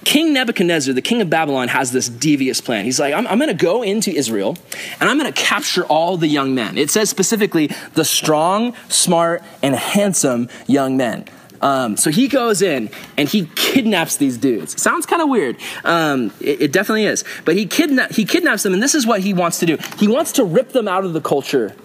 King 0.05 0.31
Nebuchadnezzar, 0.31 0.93
the 0.93 1.01
king 1.01 1.21
of 1.21 1.29
Babylon, 1.29 1.67
has 1.67 1.91
this 1.91 2.07
devious 2.07 2.61
plan. 2.61 2.85
He's 2.85 2.97
like, 2.97 3.13
I'm, 3.13 3.27
I'm 3.27 3.39
going 3.39 3.49
to 3.49 3.53
go 3.53 3.83
into 3.83 4.09
Israel 4.09 4.57
and 5.01 5.09
I'm 5.09 5.19
going 5.19 5.31
to 5.31 5.37
capture 5.37 5.83
all 5.83 6.15
the 6.15 6.27
young 6.29 6.55
men. 6.55 6.77
It 6.77 6.89
says 6.89 7.09
specifically 7.09 7.71
the 7.95 8.05
strong, 8.05 8.73
smart, 8.87 9.43
and 9.61 9.75
handsome 9.75 10.47
young 10.65 10.95
men. 10.95 11.25
Um, 11.61 11.97
so 11.97 12.09
he 12.09 12.27
goes 12.27 12.61
in 12.61 12.89
and 13.17 13.27
he 13.27 13.49
kidnaps 13.55 14.17
these 14.17 14.37
dudes. 14.37 14.81
Sounds 14.81 15.05
kind 15.05 15.21
of 15.21 15.29
weird. 15.29 15.57
Um, 15.83 16.31
it, 16.39 16.61
it, 16.61 16.71
definitely 16.71 17.05
is. 17.05 17.23
But 17.45 17.55
he, 17.55 17.65
kidna- 17.65 18.11
he 18.11 18.25
kidnaps 18.25 18.63
them, 18.63 18.73
and 18.73 18.81
this 18.81 18.95
is 18.95 19.05
what 19.05 19.21
he 19.21 19.33
wants 19.33 19.59
to 19.59 19.65
do. 19.65 19.77
He 19.97 20.07
wants 20.07 20.31
to 20.33 20.45
rip 20.45 20.69
them 20.69 20.87
out 20.87 21.05
of 21.05 21.13
the 21.13 21.21
culture 21.21 21.75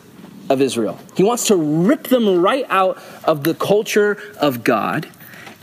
of 0.49 0.61
Israel. 0.61 0.99
He 1.17 1.25
wants 1.25 1.47
to 1.49 1.57
rip 1.57 2.05
them 2.05 2.41
right 2.41 2.67
out 2.69 3.03
of 3.25 3.45
the 3.45 3.55
culture 3.55 4.19
of 4.41 4.63
God, 4.63 5.09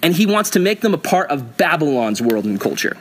and 0.01 0.13
he 0.13 0.25
wants 0.25 0.49
to 0.51 0.59
make 0.59 0.81
them 0.81 0.93
a 0.93 0.97
part 0.97 1.29
of 1.29 1.57
Babylon's 1.57 2.21
world 2.21 2.45
and 2.45 2.59
culture. 2.59 2.97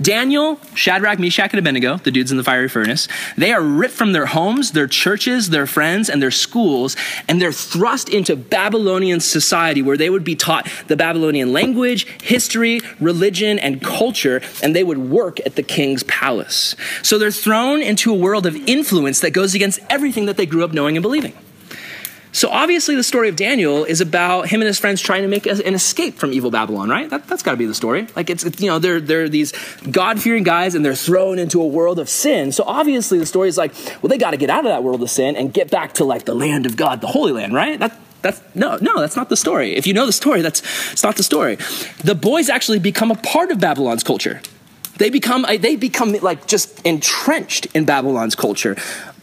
Daniel, 0.00 0.58
Shadrach, 0.74 1.18
Meshach, 1.18 1.50
and 1.52 1.58
Abednego, 1.58 1.96
the 1.98 2.10
dudes 2.10 2.30
in 2.30 2.36
the 2.36 2.44
fiery 2.44 2.68
furnace, 2.68 3.08
they 3.36 3.52
are 3.52 3.62
ripped 3.62 3.94
from 3.94 4.12
their 4.12 4.26
homes, 4.26 4.72
their 4.72 4.86
churches, 4.86 5.50
their 5.50 5.66
friends, 5.66 6.08
and 6.08 6.22
their 6.22 6.30
schools, 6.30 6.96
and 7.28 7.40
they're 7.40 7.52
thrust 7.52 8.08
into 8.08 8.36
Babylonian 8.36 9.20
society 9.20 9.82
where 9.82 9.96
they 9.96 10.10
would 10.10 10.24
be 10.24 10.36
taught 10.36 10.68
the 10.88 10.96
Babylonian 10.96 11.52
language, 11.52 12.06
history, 12.22 12.80
religion, 13.00 13.58
and 13.58 13.82
culture, 13.82 14.40
and 14.62 14.74
they 14.74 14.84
would 14.84 14.98
work 14.98 15.38
at 15.46 15.56
the 15.56 15.62
king's 15.62 16.02
palace. 16.04 16.74
So 17.02 17.18
they're 17.18 17.30
thrown 17.30 17.82
into 17.82 18.12
a 18.12 18.16
world 18.16 18.46
of 18.46 18.56
influence 18.68 19.20
that 19.20 19.30
goes 19.30 19.54
against 19.54 19.80
everything 19.88 20.26
that 20.26 20.36
they 20.36 20.46
grew 20.46 20.64
up 20.64 20.72
knowing 20.72 20.96
and 20.96 21.02
believing. 21.02 21.34
So 22.32 22.48
obviously, 22.48 22.94
the 22.94 23.02
story 23.02 23.28
of 23.28 23.36
Daniel 23.36 23.84
is 23.84 24.00
about 24.00 24.48
him 24.48 24.60
and 24.60 24.66
his 24.66 24.78
friends 24.78 25.00
trying 25.00 25.22
to 25.22 25.28
make 25.28 25.46
an 25.46 25.74
escape 25.74 26.16
from 26.16 26.32
evil 26.32 26.50
Babylon, 26.50 26.88
right? 26.88 27.10
That, 27.10 27.24
has 27.24 27.42
got 27.42 27.52
to 27.52 27.56
be 27.56 27.66
the 27.66 27.74
story. 27.74 28.06
Like 28.14 28.30
it's, 28.30 28.44
you 28.60 28.68
know, 28.68 28.78
they're 28.78 29.00
they're 29.00 29.28
these 29.28 29.52
God 29.90 30.20
fearing 30.20 30.44
guys 30.44 30.74
and 30.74 30.84
they're 30.84 30.94
thrown 30.94 31.38
into 31.38 31.60
a 31.60 31.66
world 31.66 31.98
of 31.98 32.08
sin. 32.08 32.52
So 32.52 32.62
obviously, 32.66 33.18
the 33.18 33.26
story 33.26 33.48
is 33.48 33.58
like, 33.58 33.74
well, 34.00 34.08
they 34.08 34.18
got 34.18 34.30
to 34.30 34.36
get 34.36 34.48
out 34.48 34.64
of 34.64 34.70
that 34.70 34.84
world 34.84 35.02
of 35.02 35.10
sin 35.10 35.34
and 35.34 35.52
get 35.52 35.70
back 35.70 35.94
to 35.94 36.04
like 36.04 36.24
the 36.24 36.34
land 36.34 36.66
of 36.66 36.76
God, 36.76 37.00
the 37.00 37.08
Holy 37.08 37.32
Land, 37.32 37.52
right? 37.52 37.78
That 37.78 37.98
that's 38.22 38.40
no, 38.54 38.78
no, 38.80 39.00
that's 39.00 39.16
not 39.16 39.28
the 39.28 39.36
story. 39.36 39.74
If 39.74 39.86
you 39.86 39.94
know 39.94 40.06
the 40.06 40.12
story, 40.12 40.42
that's 40.42 40.60
it's 40.92 41.02
not 41.02 41.16
the 41.16 41.22
story. 41.22 41.56
The 42.04 42.14
boys 42.14 42.48
actually 42.48 42.78
become 42.78 43.10
a 43.10 43.16
part 43.16 43.50
of 43.50 43.58
Babylon's 43.58 44.04
culture. 44.04 44.40
They 44.98 45.10
become 45.10 45.46
they 45.48 45.76
become 45.76 46.12
like 46.12 46.46
just 46.46 46.80
entrenched 46.86 47.66
in 47.74 47.86
Babylon's 47.86 48.36
culture, 48.36 48.76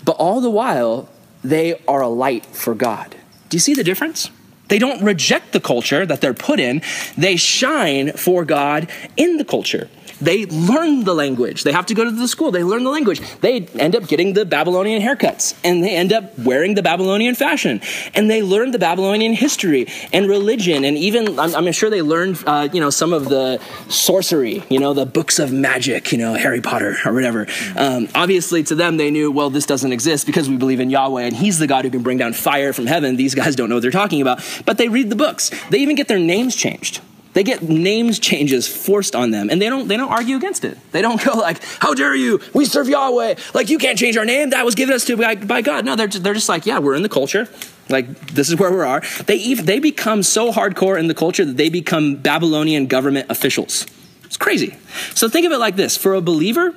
but 0.04 0.16
all 0.18 0.42
the 0.42 0.50
while 0.50 1.08
they 1.44 1.82
are 1.88 2.02
a 2.02 2.08
light 2.08 2.46
for 2.46 2.76
God. 2.76 3.16
Do 3.50 3.56
you 3.56 3.60
see 3.60 3.74
the 3.74 3.84
difference? 3.84 4.30
They 4.68 4.80
don't 4.80 5.04
reject 5.04 5.54
the 5.54 5.60
culture 5.60 6.06
that 6.06 6.22
they're 6.22 6.34
put 6.34 6.60
in, 6.60 6.82
they 7.18 7.38
shine 7.38 8.12
for 8.14 8.44
God 8.44 8.90
in 9.16 9.38
the 9.38 9.46
culture. 9.46 9.90
They 10.22 10.46
learn 10.46 11.04
the 11.04 11.14
language. 11.14 11.64
They 11.64 11.72
have 11.72 11.86
to 11.88 11.94
go 11.94 12.04
to 12.04 12.12
the 12.12 12.28
school. 12.28 12.52
They 12.52 12.64
learn 12.64 12.84
the 12.84 12.90
language. 12.90 13.22
They 13.42 13.62
end 13.80 13.96
up 13.96 14.08
getting 14.08 14.34
the 14.34 14.46
Babylonian 14.46 15.02
haircuts 15.02 15.56
and 15.64 15.84
they 15.84 15.96
end 15.96 16.14
up 16.14 16.38
wearing 16.40 16.76
the 16.76 16.84
Babylonian 16.84 17.36
fashion. 17.36 17.82
And 18.16 18.30
they 18.30 18.42
learn 18.42 18.72
the 18.72 18.80
Babylonian 18.80 19.34
history 19.34 19.88
and 20.12 20.28
religion. 20.28 20.84
And 20.84 20.98
even, 20.98 21.40
I'm, 21.40 21.56
I'm 21.56 21.72
sure 21.72 21.90
they 21.90 22.02
learned, 22.02 22.44
uh, 22.46 22.70
you 22.72 22.80
know, 22.80 22.90
some 22.90 23.14
of 23.14 23.30
the 23.30 23.62
sorcery, 23.90 24.64
you 24.70 24.80
know, 24.80 24.94
the 24.94 25.06
books 25.06 25.40
of 25.40 25.52
magic, 25.52 26.12
you 26.12 26.18
know, 26.18 26.34
Harry 26.34 26.62
Potter 26.62 26.96
or 27.06 27.14
whatever. 27.14 27.48
Um, 27.76 28.08
obviously, 28.16 28.64
to 28.64 28.76
them, 28.76 28.98
they 28.98 29.12
knew, 29.12 29.32
well, 29.32 29.50
this 29.50 29.66
doesn't 29.66 29.92
exist 29.92 30.26
because 30.26 30.50
we 30.50 30.58
believe 30.58 30.80
in 30.80 30.90
Yahweh 30.90 31.24
and 31.24 31.36
He's 31.36 31.60
the 31.60 31.68
God 31.68 31.86
who 31.86 31.92
can 31.92 32.04
bring 32.04 32.18
down 32.18 32.34
fire 32.34 32.74
from 32.74 32.88
heaven. 32.88 33.16
These 33.16 33.36
guys 33.36 33.56
don't 33.56 33.70
know 33.70 33.76
what 33.76 33.82
they're 33.82 33.92
talking 33.92 34.22
about. 34.22 34.44
But 34.66 34.78
they 34.78 34.90
read 34.90 35.10
the 35.10 35.16
books. 35.16 35.52
They 35.70 35.80
even 35.80 35.96
get 35.96 36.08
their 36.08 36.20
names 36.20 36.56
changed. 36.56 37.02
They 37.38 37.44
get 37.44 37.62
names 37.62 38.18
changes 38.18 38.68
forced 38.68 39.16
on 39.16 39.30
them, 39.30 39.52
and 39.52 39.62
they 39.62 39.70
don't 39.70 39.88
they 39.88 39.96
don't 39.96 40.10
argue 40.10 40.38
against 40.38 40.66
it. 40.66 40.76
They 40.92 41.04
don't 41.04 41.24
go 41.24 41.34
like, 41.34 41.64
"How 41.78 41.94
dare 41.94 42.16
you? 42.16 42.40
We 42.56 42.66
serve 42.66 42.90
Yahweh. 42.90 43.36
Like 43.54 43.70
you 43.70 43.78
can't 43.78 43.96
change 43.96 44.18
our 44.18 44.26
name. 44.26 44.50
That 44.50 44.66
was 44.66 44.74
given 44.74 44.96
us 44.96 45.06
to 45.06 45.16
by, 45.16 45.36
by 45.36 45.62
God." 45.62 45.86
No, 45.86 45.96
they're 45.96 46.08
just, 46.08 46.24
they're 46.24 46.34
just 46.34 46.50
like, 46.50 46.66
"Yeah, 46.66 46.80
we're 46.80 46.96
in 46.96 47.04
the 47.04 47.10
culture. 47.10 47.48
Like 47.90 48.32
this 48.32 48.50
is 48.50 48.56
where 48.56 48.72
we 48.72 48.80
are." 48.80 49.04
They 49.28 49.36
even, 49.36 49.68
they 49.68 49.78
become 49.78 50.24
so 50.24 50.52
hardcore 50.52 50.98
in 50.98 51.10
the 51.10 51.14
culture 51.14 51.46
that 51.46 51.58
they 51.58 51.70
become 51.70 52.16
Babylonian 52.16 52.88
government 52.88 53.30
officials. 53.30 53.86
It's 54.24 54.38
crazy. 54.38 54.76
So 55.14 55.30
think 55.30 55.46
of 55.46 55.52
it 55.52 55.60
like 55.60 55.76
this: 55.76 55.96
for 55.96 56.16
a 56.16 56.22
believer 56.22 56.74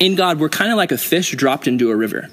in 0.00 0.14
God, 0.14 0.40
we're 0.40 0.48
kind 0.48 0.70
of 0.70 0.78
like 0.78 0.90
a 0.90 0.96
fish 0.96 1.32
dropped 1.32 1.66
into 1.66 1.90
a 1.90 1.96
river. 1.96 2.30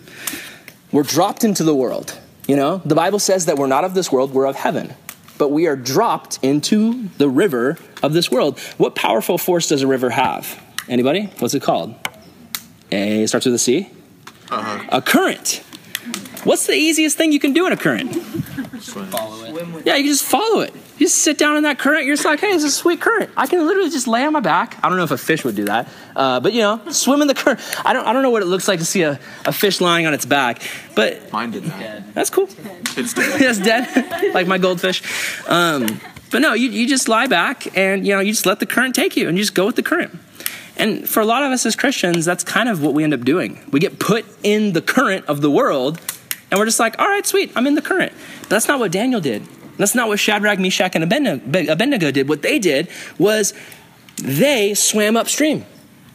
We're 0.94 1.04
dropped 1.04 1.44
into 1.44 1.66
the 1.66 1.76
world. 1.76 2.18
You 2.48 2.56
know, 2.56 2.78
the 2.86 2.96
Bible 2.96 3.20
says 3.20 3.48
that 3.48 3.58
we're 3.58 3.68
not 3.68 3.84
of 3.84 3.96
this 3.96 4.14
world; 4.14 4.32
we're 4.32 4.48
of 4.48 4.56
heaven 4.56 4.96
but 5.40 5.50
we 5.50 5.66
are 5.66 5.76
dropped 5.76 6.38
into 6.44 7.10
the 7.18 7.28
river 7.28 7.78
of 8.04 8.14
this 8.14 8.30
world. 8.30 8.60
What 8.78 8.94
powerful 8.94 9.40
force 9.40 9.70
does 9.70 9.82
a 9.82 9.88
river 9.88 10.12
have? 10.12 10.62
Anybody? 10.88 11.32
What's 11.40 11.56
it 11.56 11.64
called? 11.64 11.96
A 12.92 13.26
starts 13.26 13.46
with 13.46 13.56
a 13.56 13.60
C. 13.60 13.90
Uh-huh. 14.52 14.86
A 14.90 15.02
current. 15.02 15.64
What's 16.44 16.68
the 16.68 16.74
easiest 16.74 17.18
thing 17.18 17.32
you 17.32 17.40
can 17.40 17.54
do 17.54 17.66
in 17.66 17.74
a 17.74 17.78
current? 17.78 18.14
Swim. 18.82 19.08
Follow 19.08 19.44
it. 19.46 19.86
Yeah, 19.86 19.96
you 19.96 20.04
can 20.04 20.12
just 20.12 20.26
follow 20.26 20.62
it. 20.62 20.74
You 21.00 21.06
just 21.06 21.20
sit 21.20 21.38
down 21.38 21.56
in 21.56 21.64
that 21.64 21.80
current. 21.80 22.06
You're 22.06 22.18
just 22.18 22.26
like, 22.26 22.42
hey, 22.42 22.50
it's 22.50 22.66
a 22.66 22.70
sweet 22.70 23.00
current. 23.00 23.32
I 23.38 23.48
can 23.48 23.66
literally 23.66 23.90
just 23.90 24.06
lay 24.06 24.26
on 24.26 24.34
my 24.34 24.42
back. 24.42 24.78
I 24.84 24.90
don't 24.90 24.98
know 24.98 25.06
if 25.06 25.12
a 25.12 25.18
fish 25.18 25.46
would 25.46 25.56
do 25.56 25.64
that, 25.66 25.88
uh, 26.14 26.42
but 26.42 26.52
you 26.52 26.60
know, 26.60 26.82
swim 26.92 27.22
in 27.22 27.30
the 27.30 27.34
current. 27.34 27.62
I 27.86 27.94
don't, 27.94 28.06
I 28.06 28.12
don't 28.12 28.22
know 28.22 28.30
what 28.32 28.42
it 28.42 28.48
looks 28.48 28.68
like 28.68 28.80
to 28.80 28.86
see 28.86 29.04
a, 29.04 29.18
a 29.46 29.54
fish 29.54 29.80
lying 29.80 30.06
on 30.06 30.14
its 30.14 30.26
back, 30.26 30.62
but 30.96 31.32
Mine 31.32 31.52
did 31.52 31.64
that. 31.64 32.14
that's 32.14 32.30
cool. 32.30 32.50
It's 32.98 33.14
dead. 33.14 33.42
It's 33.42 33.60
dead, 33.60 34.34
like 34.34 34.46
my 34.46 34.58
goldfish. 34.58 35.02
Um, 35.48 36.02
but 36.32 36.40
no, 36.42 36.54
you, 36.54 36.70
you 36.70 36.86
just 36.86 37.08
lie 37.08 37.28
back 37.28 37.78
and 37.78 38.06
you 38.06 38.14
know 38.14 38.20
you 38.20 38.34
just 38.34 38.46
let 38.46 38.60
the 38.60 38.66
current 38.66 38.94
take 38.94 39.16
you 39.16 39.30
and 39.30 39.38
you 39.38 39.44
just 39.44 39.56
go 39.56 39.66
with 39.66 39.78
the 39.78 39.84
current. 39.84 40.20
And 40.76 41.08
for 41.08 41.22
a 41.22 41.26
lot 41.26 41.44
of 41.44 41.52
us 41.52 41.66
as 41.66 41.78
Christians, 41.78 42.26
that's 42.26 42.44
kind 42.44 42.68
of 42.68 42.84
what 42.84 42.94
we 42.94 43.06
end 43.06 43.14
up 43.14 43.22
doing. 43.22 43.60
We 43.72 43.80
get 43.80 44.00
put 44.00 44.26
in 44.44 44.74
the 44.74 44.82
current 44.82 45.26
of 45.28 45.40
the 45.40 45.50
world, 45.50 46.00
and 46.52 46.60
we're 46.60 46.66
just 46.66 46.80
like, 46.80 47.00
all 47.00 47.08
right, 47.08 47.26
sweet, 47.26 47.52
I'm 47.56 47.68
in 47.68 47.76
the 47.76 47.82
current. 47.82 48.12
But 48.42 48.50
that's 48.50 48.68
not 48.68 48.80
what 48.80 48.92
Daniel 48.92 49.22
did. 49.22 49.48
That's 49.80 49.96
not 49.96 50.10
what 50.10 50.20
Shadrach, 50.20 50.60
Meshach, 50.60 50.94
and 50.94 51.04
Abednego 51.06 52.12
did. 52.12 52.28
What 52.28 52.42
they 52.42 52.60
did 52.60 52.90
was 53.18 53.54
they 54.18 54.74
swam 54.74 55.16
upstream. 55.16 55.66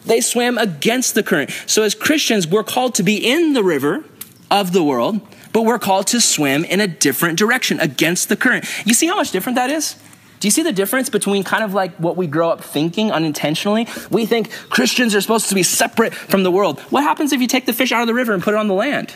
They 0.05 0.21
swam 0.21 0.59
against 0.59 1.15
the 1.15 1.23
current. 1.23 1.51
So 1.67 1.83
as 1.83 1.95
Christians, 1.95 2.47
we're 2.47 2.63
called 2.63 2.95
to 2.97 3.03
be 3.03 3.17
in 3.17 3.55
the 3.55 3.65
river 3.65 4.05
of 4.51 4.73
the 4.73 4.85
world, 4.85 5.23
but 5.55 5.63
we're 5.63 5.79
called 5.79 6.07
to 6.09 6.21
swim 6.21 6.67
in 6.67 6.79
a 6.81 6.87
different 6.87 7.39
direction 7.39 7.81
against 7.81 8.29
the 8.29 8.37
current. 8.37 8.67
You 8.85 8.93
see 8.93 9.07
how 9.07 9.17
much 9.17 9.31
different 9.31 9.57
that 9.57 9.71
is? 9.71 9.97
Do 10.41 10.47
you 10.47 10.53
see 10.53 10.63
the 10.63 10.73
difference 10.73 11.09
between 11.09 11.43
kind 11.43 11.65
of 11.65 11.73
like 11.73 11.97
what 11.97 12.19
we 12.19 12.27
grow 12.27 12.51
up 12.51 12.63
thinking 12.63 13.11
unintentionally? 13.11 13.89
We 14.11 14.27
think 14.27 14.53
Christians 14.69 15.15
are 15.15 15.23
supposed 15.23 15.49
to 15.49 15.55
be 15.55 15.63
separate 15.63 16.15
from 16.15 16.43
the 16.43 16.51
world. 16.51 16.81
What 16.91 17.03
happens 17.03 17.33
if 17.33 17.41
you 17.41 17.47
take 17.47 17.65
the 17.65 17.73
fish 17.73 17.93
out 17.93 18.03
of 18.03 18.09
the 18.09 18.15
river 18.15 18.35
and 18.35 18.43
put 18.43 18.53
it 18.53 18.59
on 18.59 18.69
the 18.69 18.75
land? 18.75 19.15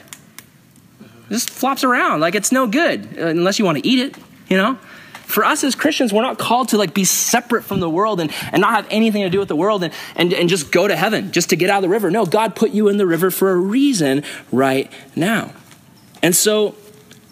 It 1.00 1.34
just 1.34 1.50
flops 1.50 1.84
around 1.84 2.20
like 2.20 2.34
it's 2.34 2.50
no 2.50 2.66
good 2.66 3.18
uh, 3.18 3.26
unless 3.26 3.58
you 3.58 3.66
want 3.66 3.76
to 3.76 3.86
eat 3.86 3.98
it, 3.98 4.16
you 4.48 4.56
know? 4.56 4.78
For 5.24 5.44
us 5.44 5.62
as 5.62 5.74
Christians, 5.74 6.10
we're 6.10 6.22
not 6.22 6.38
called 6.38 6.70
to 6.70 6.78
like 6.78 6.94
be 6.94 7.04
separate 7.04 7.62
from 7.62 7.80
the 7.80 7.90
world 7.90 8.18
and, 8.18 8.32
and 8.50 8.62
not 8.62 8.72
have 8.72 8.86
anything 8.90 9.22
to 9.24 9.30
do 9.30 9.38
with 9.38 9.48
the 9.48 9.56
world 9.56 9.82
and, 9.82 9.92
and, 10.16 10.32
and 10.32 10.48
just 10.48 10.72
go 10.72 10.88
to 10.88 10.96
heaven 10.96 11.32
just 11.32 11.50
to 11.50 11.56
get 11.56 11.68
out 11.68 11.76
of 11.76 11.82
the 11.82 11.90
river. 11.90 12.10
No, 12.10 12.24
God 12.24 12.56
put 12.56 12.70
you 12.70 12.88
in 12.88 12.96
the 12.96 13.06
river 13.06 13.30
for 13.30 13.50
a 13.50 13.56
reason 13.56 14.22
right 14.50 14.90
now. 15.14 15.52
And 16.22 16.34
so 16.34 16.74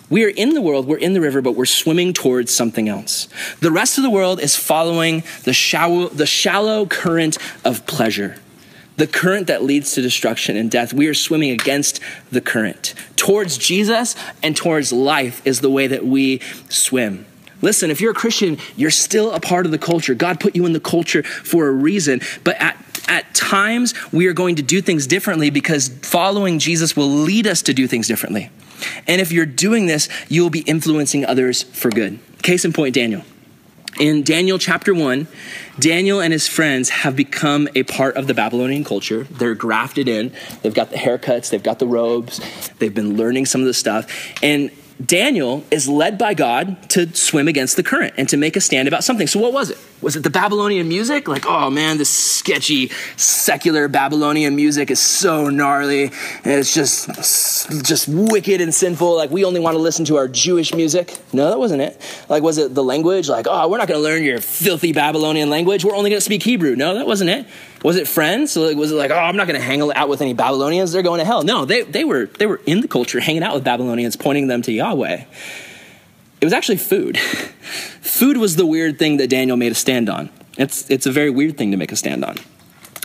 we 0.08 0.24
are 0.24 0.28
in 0.28 0.50
the 0.50 0.60
world, 0.60 0.86
we're 0.86 0.98
in 0.98 1.14
the 1.14 1.20
river, 1.20 1.40
but 1.40 1.52
we're 1.52 1.64
swimming 1.64 2.12
towards 2.12 2.52
something 2.52 2.88
else. 2.88 3.28
The 3.60 3.72
rest 3.72 3.96
of 3.98 4.04
the 4.04 4.10
world 4.10 4.40
is 4.40 4.54
following 4.54 5.24
the 5.44 5.52
shallow, 5.52 6.08
the 6.08 6.26
shallow 6.26 6.86
current 6.86 7.38
of 7.64 7.86
pleasure, 7.86 8.36
the 8.96 9.06
current 9.06 9.46
that 9.46 9.62
leads 9.62 9.92
to 9.92 10.02
destruction 10.02 10.56
and 10.56 10.70
death. 10.70 10.92
We 10.92 11.06
are 11.06 11.14
swimming 11.14 11.50
against 11.50 12.00
the 12.30 12.40
current. 12.40 12.94
Towards 13.16 13.58
Jesus 13.58 14.16
and 14.42 14.56
towards 14.56 14.92
life 14.92 15.42
is 15.46 15.60
the 15.60 15.70
way 15.70 15.86
that 15.86 16.04
we 16.04 16.40
swim. 16.68 17.26
Listen, 17.62 17.90
if 17.90 18.00
you're 18.00 18.12
a 18.12 18.14
Christian, 18.14 18.58
you're 18.76 18.90
still 18.90 19.32
a 19.32 19.40
part 19.40 19.64
of 19.64 19.72
the 19.72 19.78
culture. 19.78 20.14
God 20.14 20.40
put 20.40 20.54
you 20.54 20.66
in 20.66 20.72
the 20.72 20.80
culture 20.80 21.22
for 21.22 21.68
a 21.68 21.72
reason, 21.72 22.20
but 22.44 22.60
at 22.60 22.76
at 23.08 23.34
times 23.36 23.94
we 24.12 24.26
are 24.26 24.32
going 24.32 24.56
to 24.56 24.62
do 24.62 24.80
things 24.80 25.06
differently 25.06 25.48
because 25.48 25.88
following 26.02 26.58
Jesus 26.58 26.96
will 26.96 27.08
lead 27.08 27.46
us 27.46 27.62
to 27.62 27.72
do 27.72 27.86
things 27.86 28.08
differently. 28.08 28.50
And 29.06 29.20
if 29.20 29.30
you're 29.30 29.46
doing 29.46 29.86
this, 29.86 30.08
you'll 30.28 30.50
be 30.50 30.60
influencing 30.60 31.24
others 31.24 31.62
for 31.62 31.88
good. 31.88 32.18
Case 32.42 32.64
in 32.64 32.72
point, 32.72 32.94
Daniel. 32.94 33.22
In 33.98 34.22
Daniel 34.22 34.58
chapter 34.58 34.94
1, 34.94 35.26
Daniel 35.78 36.20
and 36.20 36.32
his 36.32 36.46
friends 36.46 36.90
have 36.90 37.16
become 37.16 37.66
a 37.74 37.82
part 37.82 38.16
of 38.16 38.26
the 38.26 38.34
Babylonian 38.34 38.84
culture. 38.84 39.24
They're 39.24 39.54
grafted 39.54 40.06
in. 40.06 40.32
They've 40.62 40.74
got 40.74 40.90
the 40.90 40.96
haircuts, 40.96 41.48
they've 41.48 41.62
got 41.62 41.78
the 41.78 41.86
robes, 41.86 42.40
they've 42.78 42.94
been 42.94 43.16
learning 43.16 43.46
some 43.46 43.62
of 43.62 43.66
the 43.66 43.74
stuff. 43.74 44.06
And 44.42 44.70
Daniel 45.04 45.64
is 45.70 45.88
led 45.88 46.18
by 46.18 46.34
God 46.34 46.90
to 46.90 47.14
swim 47.14 47.48
against 47.48 47.76
the 47.76 47.82
current 47.82 48.14
and 48.16 48.28
to 48.28 48.36
make 48.36 48.56
a 48.56 48.60
stand 48.60 48.88
about 48.88 49.04
something. 49.04 49.26
So, 49.26 49.40
what 49.40 49.52
was 49.52 49.70
it? 49.70 49.78
Was 50.02 50.14
it 50.14 50.22
the 50.22 50.30
Babylonian 50.30 50.88
music? 50.88 51.26
Like, 51.26 51.46
oh 51.46 51.70
man, 51.70 51.96
this 51.96 52.10
sketchy, 52.10 52.90
secular 53.16 53.88
Babylonian 53.88 54.54
music 54.54 54.90
is 54.90 55.00
so 55.00 55.48
gnarly. 55.48 56.10
It's 56.44 56.74
just, 56.74 57.08
just 57.82 58.06
wicked 58.06 58.60
and 58.60 58.74
sinful. 58.74 59.16
Like, 59.16 59.30
we 59.30 59.44
only 59.44 59.60
want 59.60 59.74
to 59.74 59.80
listen 59.80 60.04
to 60.06 60.16
our 60.16 60.28
Jewish 60.28 60.74
music. 60.74 61.16
No, 61.32 61.48
that 61.48 61.58
wasn't 61.58 61.80
it. 61.80 62.00
Like, 62.28 62.42
was 62.42 62.58
it 62.58 62.74
the 62.74 62.84
language? 62.84 63.28
Like, 63.28 63.46
oh, 63.48 63.68
we're 63.68 63.78
not 63.78 63.88
going 63.88 63.98
to 63.98 64.04
learn 64.04 64.22
your 64.22 64.40
filthy 64.40 64.92
Babylonian 64.92 65.48
language. 65.48 65.84
We're 65.84 65.96
only 65.96 66.10
going 66.10 66.18
to 66.18 66.24
speak 66.24 66.42
Hebrew. 66.42 66.76
No, 66.76 66.94
that 66.94 67.06
wasn't 67.06 67.30
it. 67.30 67.46
Was 67.82 67.96
it 67.96 68.06
friends? 68.06 68.52
So 68.52 68.74
was 68.74 68.92
it 68.92 68.96
like, 68.96 69.10
oh, 69.10 69.18
I'm 69.18 69.36
not 69.36 69.46
going 69.46 69.58
to 69.58 69.64
hang 69.64 69.80
out 69.92 70.08
with 70.08 70.20
any 70.20 70.34
Babylonians? 70.34 70.92
They're 70.92 71.02
going 71.02 71.20
to 71.20 71.24
hell. 71.24 71.42
No, 71.42 71.64
they, 71.64 71.82
they, 71.82 72.04
were, 72.04 72.26
they 72.26 72.46
were 72.46 72.60
in 72.66 72.80
the 72.80 72.88
culture, 72.88 73.20
hanging 73.20 73.42
out 73.42 73.54
with 73.54 73.64
Babylonians, 73.64 74.16
pointing 74.16 74.46
them 74.46 74.60
to 74.62 74.72
Yahweh. 74.72 75.24
It 76.40 76.44
was 76.44 76.52
actually 76.52 76.76
food. 76.76 77.18
food 78.00 78.36
was 78.36 78.56
the 78.56 78.66
weird 78.66 78.98
thing 78.98 79.16
that 79.18 79.28
Daniel 79.28 79.56
made 79.56 79.72
a 79.72 79.76
stand 79.76 80.08
on. 80.08 80.30
It's, 80.58 80.88
it's 80.90 81.06
a 81.06 81.12
very 81.12 81.30
weird 81.30 81.56
thing 81.56 81.70
to 81.70 81.76
make 81.76 81.92
a 81.92 81.96
stand 81.96 82.24
on. 82.24 82.36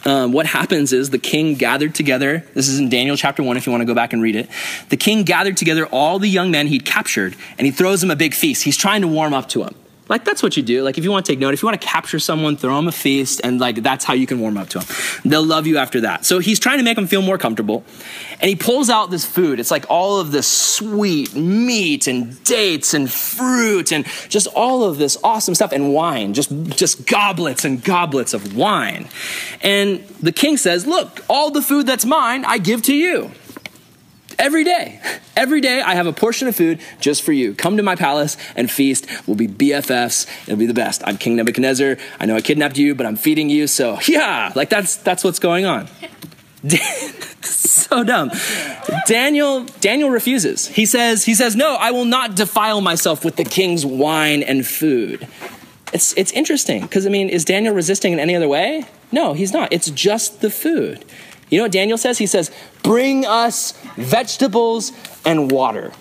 Um, 0.03 0.31
what 0.31 0.47
happens 0.47 0.93
is 0.93 1.11
the 1.11 1.19
king 1.19 1.55
gathered 1.55 1.93
together. 1.93 2.43
This 2.53 2.67
is 2.67 2.79
in 2.79 2.89
Daniel 2.89 3.15
chapter 3.15 3.43
1, 3.43 3.55
if 3.57 3.65
you 3.65 3.71
want 3.71 3.81
to 3.81 3.85
go 3.85 3.93
back 3.93 4.13
and 4.13 4.21
read 4.21 4.35
it. 4.35 4.49
The 4.89 4.97
king 4.97 5.23
gathered 5.23 5.57
together 5.57 5.85
all 5.85 6.17
the 6.17 6.27
young 6.27 6.49
men 6.49 6.67
he'd 6.67 6.85
captured, 6.85 7.35
and 7.57 7.65
he 7.65 7.71
throws 7.71 8.01
them 8.01 8.09
a 8.09 8.15
big 8.15 8.33
feast. 8.33 8.63
He's 8.63 8.77
trying 8.77 9.01
to 9.01 9.07
warm 9.07 9.33
up 9.33 9.47
to 9.49 9.63
them. 9.63 9.75
Like 10.11 10.25
that's 10.25 10.43
what 10.43 10.57
you 10.57 10.63
do. 10.63 10.83
Like 10.83 10.97
if 10.97 11.05
you 11.05 11.09
want 11.09 11.25
to 11.25 11.31
take 11.31 11.39
note, 11.39 11.53
if 11.53 11.61
you 11.63 11.67
want 11.67 11.79
to 11.79 11.87
capture 11.87 12.19
someone, 12.19 12.57
throw 12.57 12.75
them 12.75 12.89
a 12.89 12.91
feast, 12.91 13.39
and 13.45 13.61
like 13.61 13.81
that's 13.81 14.03
how 14.03 14.13
you 14.13 14.27
can 14.27 14.41
warm 14.41 14.57
up 14.57 14.67
to 14.69 14.79
them. 14.79 14.87
They'll 15.23 15.41
love 15.41 15.65
you 15.65 15.77
after 15.77 16.01
that. 16.01 16.25
So 16.25 16.39
he's 16.39 16.59
trying 16.59 16.79
to 16.79 16.83
make 16.83 16.97
them 16.97 17.07
feel 17.07 17.21
more 17.21 17.37
comfortable, 17.37 17.85
and 18.41 18.49
he 18.49 18.57
pulls 18.57 18.89
out 18.89 19.09
this 19.09 19.25
food. 19.25 19.57
It's 19.57 19.71
like 19.71 19.85
all 19.89 20.19
of 20.19 20.33
this 20.33 20.47
sweet 20.47 21.33
meat 21.33 22.07
and 22.07 22.43
dates 22.43 22.93
and 22.93 23.09
fruit 23.09 23.93
and 23.93 24.05
just 24.27 24.47
all 24.47 24.83
of 24.83 24.97
this 24.97 25.17
awesome 25.23 25.55
stuff 25.55 25.71
and 25.71 25.93
wine, 25.93 26.33
just 26.33 26.51
just 26.71 27.07
goblets 27.07 27.63
and 27.63 27.81
goblets 27.81 28.33
of 28.33 28.53
wine. 28.53 29.07
And 29.61 30.03
the 30.21 30.33
king 30.33 30.57
says, 30.57 30.85
"Look, 30.85 31.21
all 31.29 31.51
the 31.51 31.61
food 31.61 31.87
that's 31.87 32.03
mine, 32.03 32.43
I 32.43 32.57
give 32.57 32.81
to 32.83 32.93
you." 32.93 33.31
Every 34.41 34.63
day, 34.63 34.99
every 35.37 35.61
day, 35.61 35.81
I 35.81 35.93
have 35.93 36.07
a 36.07 36.11
portion 36.11 36.47
of 36.47 36.55
food 36.55 36.81
just 36.99 37.21
for 37.21 37.31
you. 37.31 37.53
Come 37.53 37.77
to 37.77 37.83
my 37.83 37.95
palace 37.95 38.37
and 38.55 38.71
feast. 38.71 39.05
We'll 39.27 39.35
be 39.35 39.47
BFFs. 39.47 40.27
It'll 40.47 40.57
be 40.57 40.65
the 40.65 40.73
best. 40.73 41.03
I'm 41.05 41.19
King 41.19 41.35
Nebuchadnezzar. 41.35 41.97
I 42.19 42.25
know 42.25 42.35
I 42.35 42.41
kidnapped 42.41 42.75
you, 42.75 42.95
but 42.95 43.05
I'm 43.05 43.17
feeding 43.17 43.51
you. 43.51 43.67
So 43.67 43.99
yeah, 44.07 44.51
like 44.55 44.71
that's 44.71 44.95
that's 44.95 45.23
what's 45.23 45.37
going 45.37 45.65
on. 45.65 45.87
so 47.41 48.03
dumb. 48.03 48.31
Daniel 49.05 49.65
Daniel 49.79 50.09
refuses. 50.09 50.67
He 50.69 50.87
says 50.87 51.23
he 51.23 51.35
says 51.35 51.55
no. 51.55 51.75
I 51.75 51.91
will 51.91 52.05
not 52.05 52.35
defile 52.35 52.81
myself 52.81 53.23
with 53.23 53.35
the 53.35 53.45
king's 53.45 53.85
wine 53.85 54.41
and 54.41 54.65
food. 54.65 55.27
It's 55.93 56.17
it's 56.17 56.31
interesting 56.31 56.81
because 56.81 57.05
I 57.05 57.09
mean, 57.11 57.29
is 57.29 57.45
Daniel 57.45 57.75
resisting 57.75 58.11
in 58.11 58.17
any 58.17 58.35
other 58.35 58.47
way? 58.47 58.85
No, 59.11 59.33
he's 59.33 59.53
not. 59.53 59.71
It's 59.71 59.91
just 59.91 60.41
the 60.41 60.49
food. 60.49 61.05
You 61.51 61.57
know 61.57 61.65
what 61.65 61.71
Daniel 61.71 61.97
says? 61.97 62.17
He 62.17 62.25
says, 62.25 62.49
Bring 62.81 63.25
us 63.25 63.73
vegetables 63.95 64.91
and 65.25 65.51
water. 65.51 65.91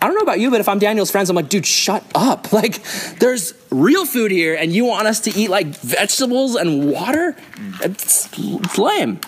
I 0.00 0.06
don't 0.06 0.16
know 0.16 0.22
about 0.22 0.40
you, 0.40 0.50
but 0.50 0.60
if 0.60 0.68
I'm 0.68 0.80
Daniel's 0.80 1.12
friends, 1.12 1.30
I'm 1.30 1.36
like, 1.36 1.48
dude, 1.48 1.66
shut 1.66 2.04
up. 2.14 2.52
Like, 2.52 2.82
there's 3.18 3.54
real 3.70 4.04
food 4.04 4.30
here, 4.30 4.54
and 4.54 4.72
you 4.72 4.84
want 4.84 5.06
us 5.06 5.20
to 5.20 5.30
eat 5.30 5.48
like 5.48 5.66
vegetables 5.66 6.54
and 6.54 6.90
water? 6.90 7.36
It's, 7.80 8.28
lame. 8.78 9.20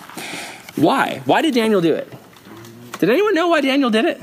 Why? 0.76 1.22
Why 1.24 1.42
did 1.42 1.54
Daniel 1.54 1.80
do 1.80 1.94
it? 1.94 2.12
Did 2.98 3.10
anyone 3.10 3.34
know 3.34 3.48
why 3.48 3.60
Daniel 3.60 3.90
did 3.90 4.04
it? 4.04 4.22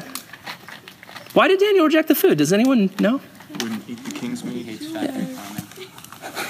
Why 1.33 1.47
did 1.47 1.59
Daniel 1.59 1.85
reject 1.85 2.07
the 2.09 2.15
food? 2.15 2.37
Does 2.37 2.53
anyone 2.53 2.89
know? 2.99 3.21
Wouldn't 3.59 3.89
eat 3.89 4.03
the 4.05 4.11
king's 4.11 4.43
meat. 4.43 4.65
Hates 4.65 4.91
factory 4.91 5.25
farming. 5.25 5.30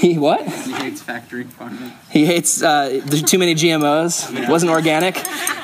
He 0.08 0.18
what? 0.18 0.42
He 0.42 0.72
hates 0.72 1.00
factory 1.00 1.44
farming. 1.44 1.92
He 2.10 2.26
hates 2.26 2.64
uh, 2.64 3.02
there's 3.06 3.22
too 3.22 3.38
many 3.38 3.54
GMOs. 3.54 4.36
It 4.36 4.50
wasn't 4.50 4.72
organic. 4.72 5.16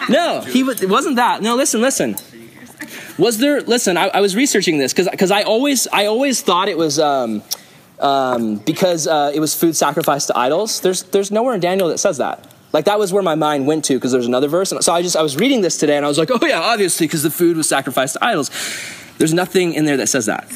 No, 0.10 0.42
he 0.42 0.62
was, 0.62 0.84
it 0.84 0.90
wasn't 0.90 1.16
that. 1.16 1.42
No, 1.42 1.56
listen, 1.56 1.82
listen. 1.82 2.16
Was 3.18 3.40
there? 3.40 3.62
Listen, 3.62 3.98
I, 3.98 4.10
I 4.10 4.22
was 4.22 4.36
researching 4.36 4.78
this 4.78 4.94
because 4.94 5.10
because 5.10 5.32
I 5.32 5.42
always 5.42 5.88
I 5.88 6.06
always 6.06 6.42
thought 6.42 6.70
it 6.70 6.78
was. 6.78 7.00
Um, 7.00 7.42
um, 8.00 8.58
because 8.58 9.08
uh, 9.08 9.32
it 9.34 9.40
was 9.40 9.56
food 9.56 9.76
sacrificed 9.76 10.28
to 10.28 10.38
idols. 10.38 10.82
There's 10.82 11.02
there's 11.02 11.32
nowhere 11.32 11.56
in 11.56 11.60
Daniel 11.60 11.88
that 11.90 11.98
says 11.98 12.18
that. 12.18 12.48
Like 12.74 12.86
that 12.86 13.00
was 13.00 13.12
where 13.12 13.24
my 13.24 13.34
mind 13.34 13.66
went 13.66 13.86
to 13.86 13.96
because 13.96 14.12
there's 14.12 14.28
another 14.28 14.48
verse. 14.48 14.72
And 14.72 14.84
so 14.84 14.94
I 14.94 15.02
just 15.02 15.16
I 15.16 15.24
was 15.24 15.36
reading 15.36 15.62
this 15.62 15.78
today 15.78 15.98
and 15.98 16.06
I 16.06 16.08
was 16.08 16.20
like, 16.20 16.30
oh 16.30 16.46
yeah, 16.46 16.60
obviously 16.60 17.08
because 17.08 17.24
the 17.24 17.32
food 17.32 17.58
was 17.58 17.68
sacrificed 17.68 18.14
to 18.14 18.24
idols. 18.24 18.52
There's 19.18 19.34
nothing 19.34 19.74
in 19.74 19.86
there 19.86 19.98
that 19.98 20.08
says 20.08 20.28
that. 20.28 20.48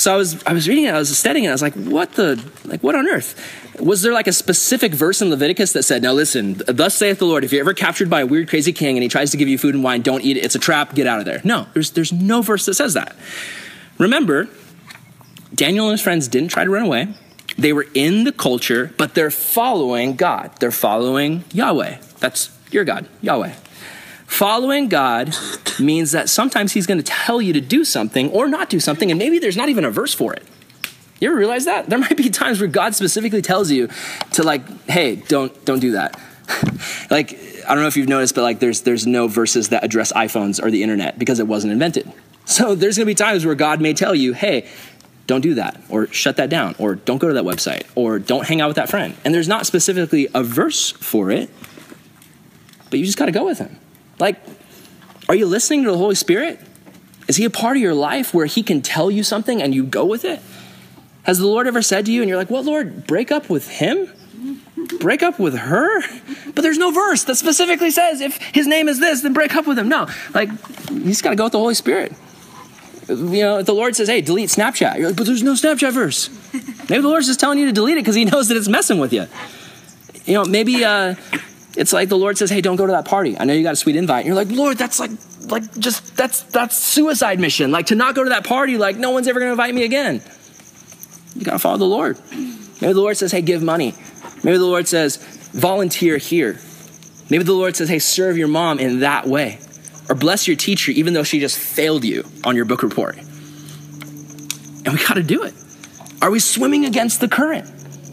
So 0.00 0.14
I 0.14 0.16
was 0.16 0.42
I 0.44 0.54
was 0.54 0.66
reading 0.66 0.84
it, 0.84 0.94
I 0.94 0.98
was 0.98 1.16
studying 1.16 1.44
it, 1.44 1.48
I 1.48 1.52
was 1.52 1.60
like, 1.60 1.74
what 1.74 2.12
the 2.12 2.42
like 2.64 2.82
what 2.82 2.94
on 2.94 3.06
earth? 3.06 3.38
Was 3.78 4.00
there 4.00 4.14
like 4.14 4.26
a 4.26 4.32
specific 4.32 4.94
verse 4.94 5.20
in 5.20 5.28
Leviticus 5.28 5.74
that 5.74 5.82
said, 5.82 6.00
now 6.00 6.12
listen, 6.12 6.62
thus 6.66 6.94
saith 6.94 7.18
the 7.18 7.26
Lord, 7.26 7.44
if 7.44 7.52
you're 7.52 7.60
ever 7.60 7.74
captured 7.74 8.08
by 8.08 8.22
a 8.22 8.26
weird, 8.26 8.48
crazy 8.48 8.72
king 8.72 8.96
and 8.96 9.02
he 9.02 9.10
tries 9.10 9.30
to 9.32 9.36
give 9.36 9.46
you 9.46 9.58
food 9.58 9.74
and 9.74 9.84
wine, 9.84 10.00
don't 10.00 10.22
eat 10.22 10.38
it. 10.38 10.44
It's 10.44 10.54
a 10.54 10.58
trap, 10.58 10.94
get 10.94 11.06
out 11.06 11.18
of 11.18 11.26
there. 11.26 11.42
No, 11.44 11.66
there's 11.74 11.90
there's 11.90 12.14
no 12.14 12.40
verse 12.40 12.64
that 12.64 12.74
says 12.74 12.94
that. 12.94 13.14
Remember, 13.98 14.48
Daniel 15.54 15.84
and 15.84 15.92
his 15.92 16.00
friends 16.00 16.28
didn't 16.28 16.48
try 16.48 16.64
to 16.64 16.70
run 16.70 16.84
away. 16.84 17.08
They 17.58 17.74
were 17.74 17.86
in 17.92 18.24
the 18.24 18.32
culture, 18.32 18.94
but 18.96 19.14
they're 19.14 19.30
following 19.30 20.16
God. 20.16 20.52
They're 20.60 20.70
following 20.70 21.44
Yahweh. 21.52 21.98
That's 22.20 22.48
your 22.70 22.84
God, 22.84 23.06
Yahweh. 23.20 23.52
Following 24.30 24.88
God 24.88 25.34
means 25.80 26.12
that 26.12 26.28
sometimes 26.28 26.72
He's 26.72 26.86
going 26.86 26.98
to 26.98 27.04
tell 27.04 27.42
you 27.42 27.52
to 27.52 27.60
do 27.60 27.84
something 27.84 28.30
or 28.30 28.46
not 28.48 28.70
do 28.70 28.78
something, 28.78 29.10
and 29.10 29.18
maybe 29.18 29.40
there's 29.40 29.56
not 29.56 29.68
even 29.68 29.84
a 29.84 29.90
verse 29.90 30.14
for 30.14 30.32
it. 30.32 30.44
You 31.20 31.28
ever 31.28 31.36
realize 31.36 31.64
that? 31.64 31.90
There 31.90 31.98
might 31.98 32.16
be 32.16 32.30
times 32.30 32.60
where 32.60 32.68
God 32.68 32.94
specifically 32.94 33.42
tells 33.42 33.72
you 33.72 33.88
to 34.32 34.44
like, 34.44 34.62
hey, 34.88 35.16
don't 35.16 35.64
don't 35.64 35.80
do 35.80 35.90
that. 35.90 36.18
like, 37.10 37.34
I 37.68 37.74
don't 37.74 37.82
know 37.82 37.88
if 37.88 37.96
you've 37.96 38.08
noticed, 38.08 38.36
but 38.36 38.42
like 38.42 38.60
there's 38.60 38.82
there's 38.82 39.04
no 39.04 39.26
verses 39.26 39.70
that 39.70 39.84
address 39.84 40.12
iPhones 40.12 40.62
or 40.62 40.70
the 40.70 40.84
internet 40.84 41.18
because 41.18 41.40
it 41.40 41.48
wasn't 41.48 41.72
invented. 41.72 42.10
So 42.44 42.76
there's 42.76 42.96
gonna 42.96 43.06
be 43.06 43.16
times 43.16 43.44
where 43.44 43.56
God 43.56 43.82
may 43.82 43.92
tell 43.94 44.14
you, 44.14 44.32
hey, 44.32 44.68
don't 45.26 45.42
do 45.42 45.54
that, 45.54 45.82
or 45.88 46.06
shut 46.06 46.36
that 46.36 46.48
down, 46.48 46.76
or 46.78 46.94
don't 46.94 47.18
go 47.18 47.26
to 47.26 47.34
that 47.34 47.44
website, 47.44 47.82
or 47.96 48.20
don't 48.20 48.46
hang 48.46 48.60
out 48.60 48.68
with 48.68 48.76
that 48.76 48.88
friend. 48.88 49.16
And 49.24 49.34
there's 49.34 49.48
not 49.48 49.66
specifically 49.66 50.28
a 50.32 50.44
verse 50.44 50.92
for 50.92 51.32
it, 51.32 51.50
but 52.90 53.00
you 53.00 53.04
just 53.04 53.18
gotta 53.18 53.32
go 53.32 53.44
with 53.44 53.58
him. 53.58 53.76
Like, 54.20 54.40
are 55.28 55.34
you 55.34 55.46
listening 55.46 55.84
to 55.84 55.90
the 55.90 55.96
Holy 55.98 56.14
Spirit? 56.14 56.60
Is 57.28 57.36
he 57.36 57.44
a 57.44 57.50
part 57.50 57.76
of 57.76 57.82
your 57.82 57.94
life 57.94 58.34
where 58.34 58.46
he 58.46 58.62
can 58.62 58.82
tell 58.82 59.10
you 59.10 59.22
something 59.22 59.62
and 59.62 59.74
you 59.74 59.84
go 59.84 60.04
with 60.04 60.24
it? 60.24 60.40
Has 61.22 61.38
the 61.38 61.46
Lord 61.46 61.66
ever 61.66 61.82
said 61.82 62.06
to 62.06 62.12
you, 62.12 62.22
and 62.22 62.28
you're 62.28 62.38
like, 62.38 62.50
What, 62.50 62.64
Lord, 62.64 63.06
break 63.06 63.30
up 63.30 63.48
with 63.48 63.68
him? 63.68 64.10
Break 64.98 65.22
up 65.22 65.38
with 65.38 65.54
her? 65.54 66.02
But 66.52 66.62
there's 66.62 66.78
no 66.78 66.90
verse 66.90 67.24
that 67.24 67.36
specifically 67.36 67.90
says 67.90 68.20
if 68.20 68.36
his 68.36 68.66
name 68.66 68.88
is 68.88 68.98
this, 68.98 69.20
then 69.20 69.32
break 69.32 69.54
up 69.54 69.66
with 69.66 69.78
him. 69.78 69.88
No, 69.88 70.08
like, 70.34 70.48
you 70.90 71.04
just 71.04 71.22
gotta 71.22 71.36
go 71.36 71.44
with 71.44 71.52
the 71.52 71.58
Holy 71.58 71.74
Spirit. 71.74 72.12
You 73.08 73.16
know, 73.16 73.58
if 73.58 73.66
the 73.66 73.74
Lord 73.74 73.94
says, 73.94 74.08
Hey, 74.08 74.20
delete 74.20 74.48
Snapchat, 74.48 74.98
you're 74.98 75.08
like, 75.08 75.16
But 75.16 75.26
there's 75.26 75.42
no 75.42 75.52
Snapchat 75.52 75.92
verse. 75.92 76.30
Maybe 76.88 77.02
the 77.02 77.08
Lord's 77.08 77.26
just 77.26 77.38
telling 77.38 77.58
you 77.58 77.66
to 77.66 77.72
delete 77.72 77.96
it 77.96 78.00
because 78.00 78.16
he 78.16 78.24
knows 78.32 78.48
that 78.48 78.56
it's 78.56 78.68
messing 78.68 78.98
with 78.98 79.12
you. 79.12 79.26
You 80.24 80.34
know, 80.34 80.44
maybe 80.44 80.84
uh, 80.84 81.14
it's 81.76 81.92
like 81.92 82.08
the 82.08 82.18
Lord 82.18 82.36
says, 82.38 82.50
"Hey, 82.50 82.60
don't 82.60 82.76
go 82.76 82.86
to 82.86 82.92
that 82.92 83.04
party. 83.04 83.36
I 83.38 83.44
know 83.44 83.52
you 83.52 83.62
got 83.62 83.74
a 83.74 83.76
sweet 83.76 83.96
invite." 83.96 84.24
And 84.24 84.26
you're 84.26 84.34
like, 84.34 84.50
"Lord, 84.50 84.76
that's 84.78 84.98
like, 84.98 85.10
like 85.46 85.78
just 85.78 86.16
that's 86.16 86.42
that's 86.44 86.76
suicide 86.76 87.38
mission. 87.38 87.70
Like 87.70 87.86
to 87.86 87.94
not 87.94 88.14
go 88.14 88.24
to 88.24 88.30
that 88.30 88.44
party. 88.44 88.76
Like 88.76 88.96
no 88.96 89.10
one's 89.10 89.28
ever 89.28 89.38
going 89.38 89.48
to 89.48 89.52
invite 89.52 89.74
me 89.74 89.84
again." 89.84 90.22
You 91.36 91.44
got 91.44 91.52
to 91.52 91.58
follow 91.58 91.78
the 91.78 91.84
Lord. 91.84 92.18
Maybe 92.80 92.92
the 92.92 93.00
Lord 93.00 93.16
says, 93.16 93.32
"Hey, 93.32 93.42
give 93.42 93.62
money." 93.62 93.94
Maybe 94.42 94.58
the 94.58 94.64
Lord 94.64 94.88
says, 94.88 95.16
"Volunteer 95.52 96.18
here." 96.18 96.58
Maybe 97.28 97.44
the 97.44 97.52
Lord 97.52 97.76
says, 97.76 97.88
"Hey, 97.88 98.00
serve 98.00 98.36
your 98.36 98.48
mom 98.48 98.78
in 98.80 99.00
that 99.00 99.26
way," 99.26 99.58
or 100.08 100.14
bless 100.14 100.48
your 100.48 100.56
teacher 100.56 100.90
even 100.90 101.14
though 101.14 101.22
she 101.22 101.38
just 101.38 101.58
failed 101.58 102.04
you 102.04 102.24
on 102.44 102.56
your 102.56 102.64
book 102.64 102.82
report. 102.82 103.16
And 103.16 104.88
we 104.88 104.98
got 105.06 105.14
to 105.14 105.22
do 105.22 105.44
it. 105.44 105.54
Are 106.22 106.30
we 106.30 106.40
swimming 106.40 106.84
against 106.84 107.20
the 107.20 107.28
current? 107.28 107.70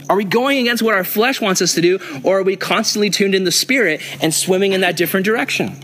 Are 0.10 0.16
we 0.16 0.24
going 0.24 0.60
against 0.60 0.82
what 0.84 0.94
our 0.94 1.04
flesh 1.04 1.42
wants 1.42 1.62
us 1.62 1.74
to 1.74 1.82
do, 1.82 2.00
or 2.24 2.40
are 2.40 2.44
we 2.44 2.56
constantly 2.56 3.10
tuned 3.10 3.36
in 3.36 3.44
the 3.44 3.52
spirit 3.52 4.02
and 4.22 4.34
swimming 4.34 4.74
in 4.74 4.82
that 4.82 4.96
different 4.96 5.26
direction? 5.26 5.78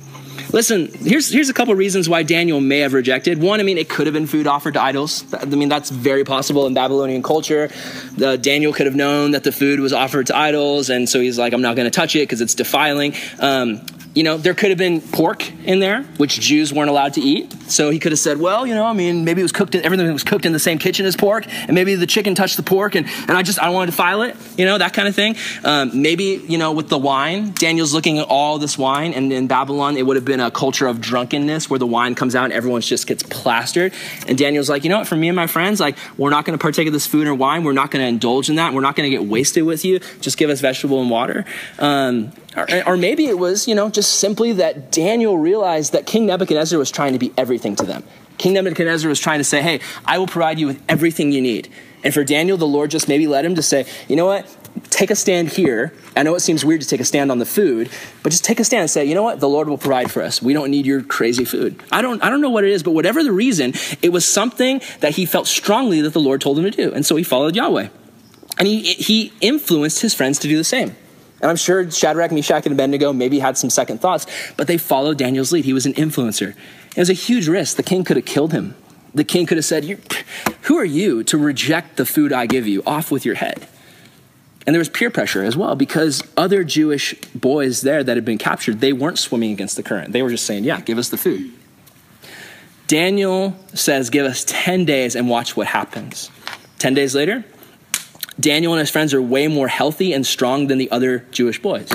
Listen, 0.53 0.91
here's, 0.99 1.31
here's 1.31 1.49
a 1.49 1.53
couple 1.53 1.73
reasons 1.73 2.07
why 2.07 2.21
Daniel 2.21 2.61
may 2.61 2.79
have 2.79 2.93
rejected. 2.93 3.41
One, 3.41 3.59
I 3.59 3.63
mean, 3.63 3.79
it 3.79 3.89
could 3.89 4.05
have 4.05 4.13
been 4.13 4.27
food 4.27 4.45
offered 4.45 4.75
to 4.75 4.81
idols. 4.81 5.25
I 5.33 5.45
mean, 5.45 5.67
that's 5.67 5.89
very 5.89 6.23
possible 6.23 6.67
in 6.67 6.75
Babylonian 6.75 7.23
culture. 7.23 7.71
Daniel 8.17 8.71
could 8.71 8.85
have 8.85 8.95
known 8.95 9.31
that 9.31 9.43
the 9.43 9.51
food 9.51 9.79
was 9.79 9.93
offered 9.93 10.27
to 10.27 10.37
idols, 10.37 10.91
and 10.91 11.09
so 11.09 11.19
he's 11.19 11.39
like, 11.39 11.53
I'm 11.53 11.61
not 11.61 11.75
going 11.75 11.89
to 11.89 11.91
touch 11.91 12.15
it 12.15 12.19
because 12.19 12.39
it's 12.39 12.53
defiling. 12.53 13.15
Um, 13.39 13.81
you 14.13 14.23
know, 14.23 14.37
there 14.37 14.53
could 14.53 14.69
have 14.69 14.77
been 14.77 15.01
pork 15.01 15.49
in 15.65 15.79
there, 15.79 16.03
which 16.17 16.39
Jews 16.39 16.71
weren't 16.71 16.89
allowed 16.89 17.13
to 17.15 17.21
eat. 17.21 17.51
So 17.69 17.89
he 17.89 17.99
could 17.99 18.11
have 18.11 18.19
said, 18.19 18.37
well, 18.39 18.67
you 18.67 18.75
know, 18.75 18.85
I 18.85 18.93
mean, 18.93 19.25
maybe 19.25 19.41
it 19.41 19.43
was 19.43 19.51
cooked, 19.51 19.73
in, 19.73 19.83
everything 19.83 20.11
was 20.13 20.23
cooked 20.23 20.45
in 20.45 20.53
the 20.53 20.59
same 20.59 20.77
kitchen 20.77 21.05
as 21.05 21.15
pork, 21.15 21.45
and 21.47 21.73
maybe 21.73 21.95
the 21.95 22.05
chicken 22.05 22.35
touched 22.35 22.57
the 22.57 22.63
pork, 22.63 22.95
and, 22.95 23.07
and 23.27 23.31
I 23.31 23.41
just, 23.41 23.57
I 23.59 23.69
wanted 23.69 23.91
to 23.91 23.97
file 23.97 24.21
it, 24.21 24.35
you 24.57 24.65
know, 24.65 24.77
that 24.77 24.93
kind 24.93 25.07
of 25.07 25.15
thing. 25.15 25.35
Um, 25.63 26.01
maybe, 26.01 26.43
you 26.47 26.57
know, 26.57 26.71
with 26.71 26.89
the 26.89 26.97
wine, 26.97 27.51
Daniel's 27.53 27.93
looking 27.93 28.19
at 28.19 28.27
all 28.27 28.59
this 28.59 28.77
wine, 28.77 29.13
and 29.13 29.33
in 29.33 29.47
Babylon, 29.47 29.97
it 29.97 30.05
would 30.05 30.15
have 30.15 30.25
been 30.25 30.39
a 30.39 30.51
culture 30.51 30.85
of 30.85 31.01
drunkenness 31.01 31.69
where 31.69 31.79
the 31.79 31.87
wine 31.87 32.13
comes 32.13 32.35
out 32.35 32.45
and 32.45 32.53
everyone 32.53 32.81
just 32.81 33.07
gets 33.07 33.23
plastered. 33.23 33.93
And 34.27 34.37
Daniel's 34.37 34.69
like, 34.69 34.83
you 34.83 34.89
know 34.89 34.99
what, 34.99 35.07
for 35.07 35.15
me 35.15 35.29
and 35.29 35.35
my 35.35 35.47
friends, 35.47 35.79
like, 35.79 35.97
we're 36.17 36.29
not 36.29 36.45
going 36.45 36.57
to 36.57 36.61
partake 36.61 36.87
of 36.87 36.93
this 36.93 37.07
food 37.07 37.27
or 37.27 37.33
wine. 37.33 37.63
We're 37.63 37.73
not 37.73 37.91
going 37.91 38.03
to 38.03 38.09
indulge 38.09 38.49
in 38.49 38.55
that. 38.57 38.73
We're 38.73 38.81
not 38.81 38.95
going 38.95 39.09
to 39.09 39.17
get 39.17 39.27
wasted 39.27 39.63
with 39.63 39.83
you. 39.83 39.99
Just 40.21 40.37
give 40.37 40.49
us 40.49 40.61
vegetable 40.61 41.01
and 41.01 41.09
water. 41.09 41.45
Um, 41.79 42.31
or, 42.55 42.97
maybe 42.97 43.25
it 43.25 43.37
was, 43.37 43.67
you 43.67 43.75
know, 43.75 43.89
just 43.89 44.19
simply 44.19 44.53
that 44.53 44.91
Daniel 44.91 45.37
realized 45.37 45.93
that 45.93 46.05
King 46.05 46.25
Nebuchadnezzar 46.25 46.77
was 46.77 46.91
trying 46.91 47.13
to 47.13 47.19
be 47.19 47.33
everything 47.37 47.75
to 47.77 47.85
them. 47.85 48.03
King 48.37 48.53
Nebuchadnezzar 48.53 49.09
was 49.09 49.19
trying 49.19 49.39
to 49.39 49.43
say, 49.43 49.61
hey, 49.61 49.79
I 50.05 50.17
will 50.17 50.27
provide 50.27 50.59
you 50.59 50.67
with 50.67 50.81
everything 50.87 51.31
you 51.31 51.41
need. 51.41 51.69
And 52.03 52.13
for 52.13 52.23
Daniel, 52.23 52.57
the 52.57 52.67
Lord 52.67 52.91
just 52.91 53.07
maybe 53.07 53.27
led 53.27 53.45
him 53.45 53.55
to 53.55 53.61
say, 53.61 53.85
you 54.07 54.15
know 54.15 54.25
what? 54.25 54.57
Take 54.89 55.11
a 55.11 55.15
stand 55.15 55.49
here. 55.49 55.93
I 56.17 56.23
know 56.23 56.35
it 56.35 56.41
seems 56.41 56.65
weird 56.65 56.81
to 56.81 56.87
take 56.87 56.99
a 56.99 57.05
stand 57.05 57.31
on 57.31 57.39
the 57.39 57.45
food, 57.45 57.89
but 58.21 58.31
just 58.31 58.43
take 58.43 58.59
a 58.59 58.63
stand 58.63 58.81
and 58.81 58.89
say, 58.89 59.05
you 59.05 59.15
know 59.15 59.23
what? 59.23 59.39
The 59.39 59.47
Lord 59.47 59.69
will 59.69 59.77
provide 59.77 60.11
for 60.11 60.21
us. 60.21 60.41
We 60.41 60.53
don't 60.53 60.71
need 60.71 60.85
your 60.85 61.01
crazy 61.01 61.45
food. 61.45 61.81
I 61.91 62.01
don't, 62.01 62.23
I 62.23 62.29
don't 62.29 62.41
know 62.41 62.49
what 62.49 62.63
it 62.63 62.71
is, 62.71 62.83
but 62.83 62.91
whatever 62.91 63.23
the 63.23 63.31
reason, 63.31 63.73
it 64.01 64.09
was 64.09 64.27
something 64.27 64.81
that 64.99 65.13
he 65.13 65.25
felt 65.25 65.47
strongly 65.47 66.01
that 66.01 66.13
the 66.13 66.19
Lord 66.19 66.41
told 66.41 66.57
him 66.57 66.65
to 66.65 66.71
do. 66.71 66.91
And 66.93 67.05
so 67.05 67.15
he 67.15 67.23
followed 67.23 67.55
Yahweh. 67.55 67.87
And 68.57 68.67
he, 68.67 68.81
he 68.81 69.31
influenced 69.41 70.01
his 70.01 70.13
friends 70.13 70.39
to 70.39 70.47
do 70.47 70.57
the 70.57 70.63
same. 70.63 70.95
And 71.43 71.49
I'm 71.49 71.57
sure 71.57 71.91
Shadrach, 71.91 72.31
Meshach, 72.31 72.65
and 72.65 72.71
Abednego 72.71 73.11
maybe 73.11 73.37
had 73.37 73.57
some 73.57 73.69
second 73.69 73.99
thoughts, 73.99 74.25
but 74.55 74.67
they 74.67 74.77
followed 74.77 75.17
Daniel's 75.17 75.51
lead. 75.51 75.65
He 75.65 75.73
was 75.73 75.85
an 75.85 75.91
influencer. 75.93 76.55
It 76.95 76.97
was 76.97 77.09
a 77.09 77.13
huge 77.13 77.49
risk. 77.49 77.75
The 77.75 77.83
king 77.83 78.05
could 78.05 78.15
have 78.15 78.25
killed 78.25 78.53
him. 78.53 78.75
The 79.13 79.25
king 79.25 79.45
could 79.45 79.57
have 79.57 79.65
said, 79.65 79.83
Who 80.61 80.77
are 80.77 80.85
you 80.85 81.21
to 81.25 81.37
reject 81.37 81.97
the 81.97 82.05
food 82.05 82.31
I 82.31 82.45
give 82.45 82.65
you? 82.65 82.81
Off 82.85 83.11
with 83.11 83.25
your 83.25 83.35
head. 83.35 83.67
And 84.65 84.73
there 84.73 84.79
was 84.79 84.87
peer 84.87 85.09
pressure 85.09 85.43
as 85.43 85.57
well 85.57 85.75
because 85.75 86.23
other 86.37 86.63
Jewish 86.63 87.13
boys 87.35 87.81
there 87.81 88.05
that 88.05 88.15
had 88.15 88.23
been 88.23 88.37
captured, 88.37 88.79
they 88.79 88.93
weren't 88.93 89.19
swimming 89.19 89.51
against 89.51 89.75
the 89.75 89.83
current. 89.83 90.13
They 90.13 90.23
were 90.23 90.29
just 90.29 90.45
saying, 90.45 90.63
Yeah, 90.63 90.79
give 90.79 90.97
us 90.97 91.09
the 91.09 91.17
food. 91.17 91.51
Daniel 92.87 93.57
says, 93.73 94.09
Give 94.09 94.25
us 94.25 94.45
10 94.47 94.85
days 94.85 95.17
and 95.17 95.29
watch 95.29 95.57
what 95.57 95.67
happens. 95.67 96.31
10 96.79 96.93
days 96.93 97.13
later, 97.13 97.43
Daniel 98.39 98.73
and 98.73 98.79
his 98.79 98.89
friends 98.89 99.13
are 99.13 99.21
way 99.21 99.47
more 99.47 99.67
healthy 99.67 100.13
and 100.13 100.25
strong 100.25 100.67
than 100.67 100.77
the 100.77 100.89
other 100.91 101.25
Jewish 101.31 101.61
boys. 101.61 101.89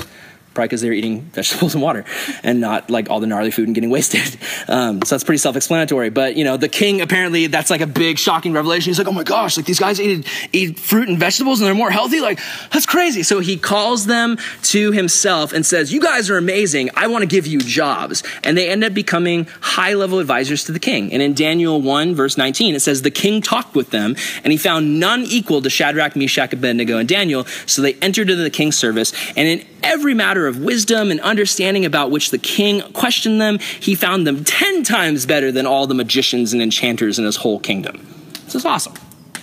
Probably 0.59 0.67
because 0.67 0.81
they're 0.81 0.91
eating 0.91 1.21
vegetables 1.33 1.73
and 1.73 1.81
water 1.81 2.03
and 2.43 2.59
not 2.59 2.89
like 2.89 3.09
all 3.09 3.21
the 3.21 3.27
gnarly 3.27 3.49
food 3.49 3.69
and 3.69 3.75
getting 3.75 3.89
wasted. 3.99 4.37
Um, 4.67 5.01
so 5.03 5.15
that's 5.15 5.23
pretty 5.23 5.37
self 5.37 5.55
explanatory. 5.55 6.09
But, 6.09 6.35
you 6.35 6.43
know, 6.43 6.57
the 6.57 6.67
king 6.67 6.99
apparently, 6.99 7.47
that's 7.47 7.69
like 7.69 7.79
a 7.79 7.87
big 7.87 8.19
shocking 8.19 8.51
revelation. 8.51 8.89
He's 8.89 8.97
like, 8.97 9.07
oh 9.07 9.13
my 9.13 9.23
gosh, 9.23 9.55
like 9.55 9.65
these 9.65 9.79
guys 9.79 10.01
eat, 10.01 10.27
eat 10.51 10.77
fruit 10.77 11.07
and 11.07 11.17
vegetables 11.17 11.61
and 11.61 11.67
they're 11.67 11.73
more 11.73 11.91
healthy. 11.91 12.19
Like, 12.19 12.41
that's 12.73 12.85
crazy. 12.85 13.23
So 13.23 13.39
he 13.39 13.55
calls 13.55 14.05
them 14.05 14.37
to 14.63 14.91
himself 14.91 15.53
and 15.53 15.65
says, 15.65 15.93
You 15.93 16.01
guys 16.01 16.29
are 16.29 16.37
amazing. 16.37 16.89
I 16.93 17.07
want 17.07 17.21
to 17.21 17.25
give 17.25 17.47
you 17.47 17.59
jobs. 17.59 18.21
And 18.43 18.57
they 18.57 18.69
end 18.69 18.83
up 18.83 18.93
becoming 18.93 19.47
high 19.61 19.93
level 19.93 20.19
advisors 20.19 20.65
to 20.65 20.73
the 20.73 20.79
king. 20.79 21.13
And 21.13 21.21
in 21.21 21.35
Daniel 21.35 21.81
1, 21.81 22.15
verse 22.15 22.37
19, 22.37 22.75
it 22.75 22.81
says, 22.81 23.01
The 23.01 23.11
king 23.11 23.41
talked 23.41 23.75
with 23.75 23.91
them 23.91 24.17
and 24.43 24.51
he 24.51 24.57
found 24.57 24.99
none 24.99 25.23
equal 25.23 25.61
to 25.61 25.69
Shadrach, 25.69 26.17
Meshach, 26.17 26.51
Abednego, 26.51 26.97
and 26.97 27.07
Daniel. 27.07 27.45
So 27.65 27.81
they 27.81 27.93
entered 27.93 28.29
into 28.29 28.43
the 28.43 28.49
king's 28.49 28.75
service. 28.75 29.13
And 29.37 29.47
in 29.47 29.65
every 29.83 30.13
matter 30.13 30.47
of 30.47 30.48
wisdom 30.57 31.11
and 31.11 31.19
understanding 31.21 31.85
about 31.85 32.11
which 32.11 32.31
the 32.31 32.37
king 32.37 32.81
questioned 32.93 33.39
them, 33.39 33.59
he 33.59 33.95
found 33.95 34.25
them 34.25 34.43
10 34.43 34.83
times 34.83 35.25
better 35.25 35.51
than 35.51 35.65
all 35.65 35.87
the 35.87 35.93
magicians 35.93 36.53
and 36.53 36.61
enchanters 36.61 37.19
in 37.19 37.25
his 37.25 37.37
whole 37.37 37.59
kingdom. 37.59 38.05
This 38.45 38.55
is 38.55 38.65
awesome. 38.65 38.93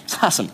It's 0.05 0.23
awesome. 0.23 0.51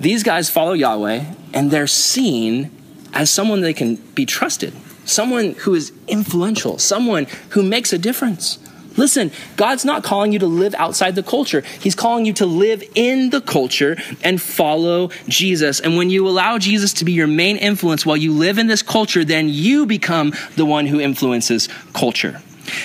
These 0.00 0.22
guys 0.22 0.50
follow 0.50 0.72
Yahweh 0.72 1.24
and 1.54 1.70
they're 1.70 1.86
seen 1.86 2.70
as 3.12 3.30
someone 3.30 3.62
they 3.62 3.72
can 3.72 3.96
be 4.14 4.26
trusted, 4.26 4.74
someone 5.04 5.52
who 5.52 5.74
is 5.74 5.92
influential, 6.06 6.78
someone 6.78 7.26
who 7.50 7.62
makes 7.62 7.92
a 7.92 7.98
difference. 7.98 8.58
Listen, 8.96 9.30
God's 9.56 9.84
not 9.84 10.02
calling 10.02 10.32
you 10.32 10.38
to 10.38 10.46
live 10.46 10.74
outside 10.74 11.14
the 11.14 11.22
culture. 11.22 11.62
He's 11.80 11.94
calling 11.94 12.24
you 12.24 12.32
to 12.34 12.46
live 12.46 12.82
in 12.94 13.30
the 13.30 13.40
culture 13.40 13.96
and 14.22 14.40
follow 14.40 15.10
Jesus. 15.28 15.80
And 15.80 15.96
when 15.96 16.10
you 16.10 16.26
allow 16.26 16.58
Jesus 16.58 16.94
to 16.94 17.04
be 17.04 17.12
your 17.12 17.26
main 17.26 17.56
influence 17.56 18.06
while 18.06 18.16
you 18.16 18.32
live 18.32 18.58
in 18.58 18.66
this 18.66 18.82
culture, 18.82 19.24
then 19.24 19.48
you 19.48 19.86
become 19.86 20.32
the 20.56 20.64
one 20.64 20.86
who 20.86 21.00
influences 21.00 21.68
culture. 21.92 22.40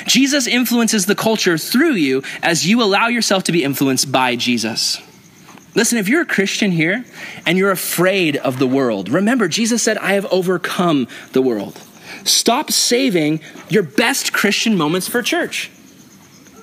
Jesus 0.05 0.47
influences 0.47 1.05
the 1.05 1.15
culture 1.15 1.57
through 1.57 1.93
you 1.93 2.23
as 2.43 2.67
you 2.67 2.83
allow 2.83 3.07
yourself 3.07 3.43
to 3.45 3.51
be 3.51 3.63
influenced 3.63 4.11
by 4.11 4.35
Jesus. 4.35 5.01
Listen, 5.73 5.97
if 5.97 6.09
you're 6.09 6.21
a 6.21 6.25
Christian 6.25 6.71
here 6.71 7.05
and 7.45 7.57
you're 7.57 7.71
afraid 7.71 8.35
of 8.37 8.59
the 8.59 8.67
world, 8.67 9.09
remember, 9.09 9.47
Jesus 9.47 9.81
said, 9.81 9.97
I 9.97 10.13
have 10.13 10.25
overcome 10.25 11.07
the 11.31 11.41
world. 11.41 11.79
Stop 12.25 12.71
saving 12.71 13.39
your 13.69 13.83
best 13.83 14.33
Christian 14.33 14.77
moments 14.77 15.07
for 15.07 15.21
church. 15.21 15.71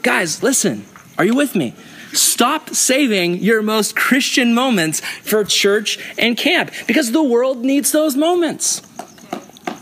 Guys, 0.02 0.42
listen, 0.42 0.86
are 1.16 1.24
you 1.24 1.34
with 1.34 1.54
me? 1.54 1.74
Stop 2.12 2.70
saving 2.70 3.36
your 3.36 3.62
most 3.62 3.94
Christian 3.96 4.54
moments 4.54 5.00
for 5.00 5.44
church 5.44 5.98
and 6.18 6.36
camp 6.36 6.70
because 6.86 7.12
the 7.12 7.22
world 7.22 7.58
needs 7.58 7.92
those 7.92 8.16
moments. 8.16 8.82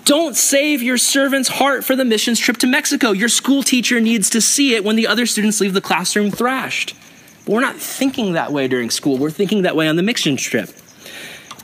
Don't 0.04 0.36
save 0.36 0.82
your 0.82 0.98
servant's 0.98 1.48
heart 1.48 1.84
for 1.84 1.96
the 1.96 2.04
missions 2.04 2.38
trip 2.38 2.56
to 2.58 2.66
Mexico. 2.66 3.10
Your 3.12 3.28
school 3.28 3.62
teacher 3.62 4.00
needs 4.00 4.30
to 4.30 4.40
see 4.40 4.74
it 4.74 4.84
when 4.84 4.96
the 4.96 5.06
other 5.06 5.26
students 5.26 5.60
leave 5.60 5.74
the 5.74 5.80
classroom 5.80 6.30
thrashed. 6.30 6.96
But 7.44 7.52
we're 7.52 7.60
not 7.60 7.76
thinking 7.76 8.32
that 8.32 8.52
way 8.52 8.68
during 8.68 8.90
school. 8.90 9.18
We're 9.18 9.30
thinking 9.30 9.62
that 9.62 9.76
way 9.76 9.88
on 9.88 9.96
the 9.96 10.02
missions 10.02 10.42
trip. 10.42 10.70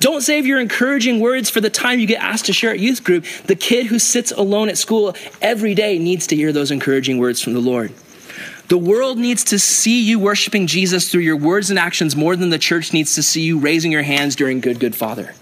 Don't 0.01 0.23
save 0.23 0.47
your 0.47 0.61
encouraging 0.61 1.21
words 1.21 1.49
for 1.51 1.61
the 1.61 1.71
time 1.71 2.01
you 2.01 2.07
get 2.09 2.21
asked 2.21 2.47
to 2.47 2.53
share 2.53 2.73
at 2.73 2.81
youth 2.81 3.05
group. 3.05 3.25
The 3.47 3.55
kid 3.55 3.87
who 3.87 4.01
sits 4.01 4.33
alone 4.33 4.69
at 4.69 4.77
school 4.77 5.15
every 5.41 5.77
day 5.77 5.99
needs 5.99 6.27
to 6.29 6.37
hear 6.37 6.53
those 6.53 6.73
encouraging 6.73 7.19
words 7.19 7.41
from 7.41 7.53
the 7.53 7.61
Lord. 7.61 7.93
The 8.73 8.79
world 8.79 9.19
needs 9.19 9.45
to 9.45 9.59
see 9.59 10.03
you 10.03 10.19
worshiping 10.19 10.67
Jesus 10.67 11.11
through 11.11 11.21
your 11.21 11.37
words 11.37 11.69
and 11.69 11.79
actions 11.79 12.17
more 12.17 12.37
than 12.37 12.49
the 12.49 12.59
church 12.59 12.95
needs 12.95 13.15
to 13.17 13.23
see 13.23 13.43
you 13.43 13.59
raising 13.59 13.93
your 13.93 14.03
hands 14.03 14.35
during 14.35 14.61
Good, 14.61 14.81
Good 14.81 14.97
Father. 14.97 15.35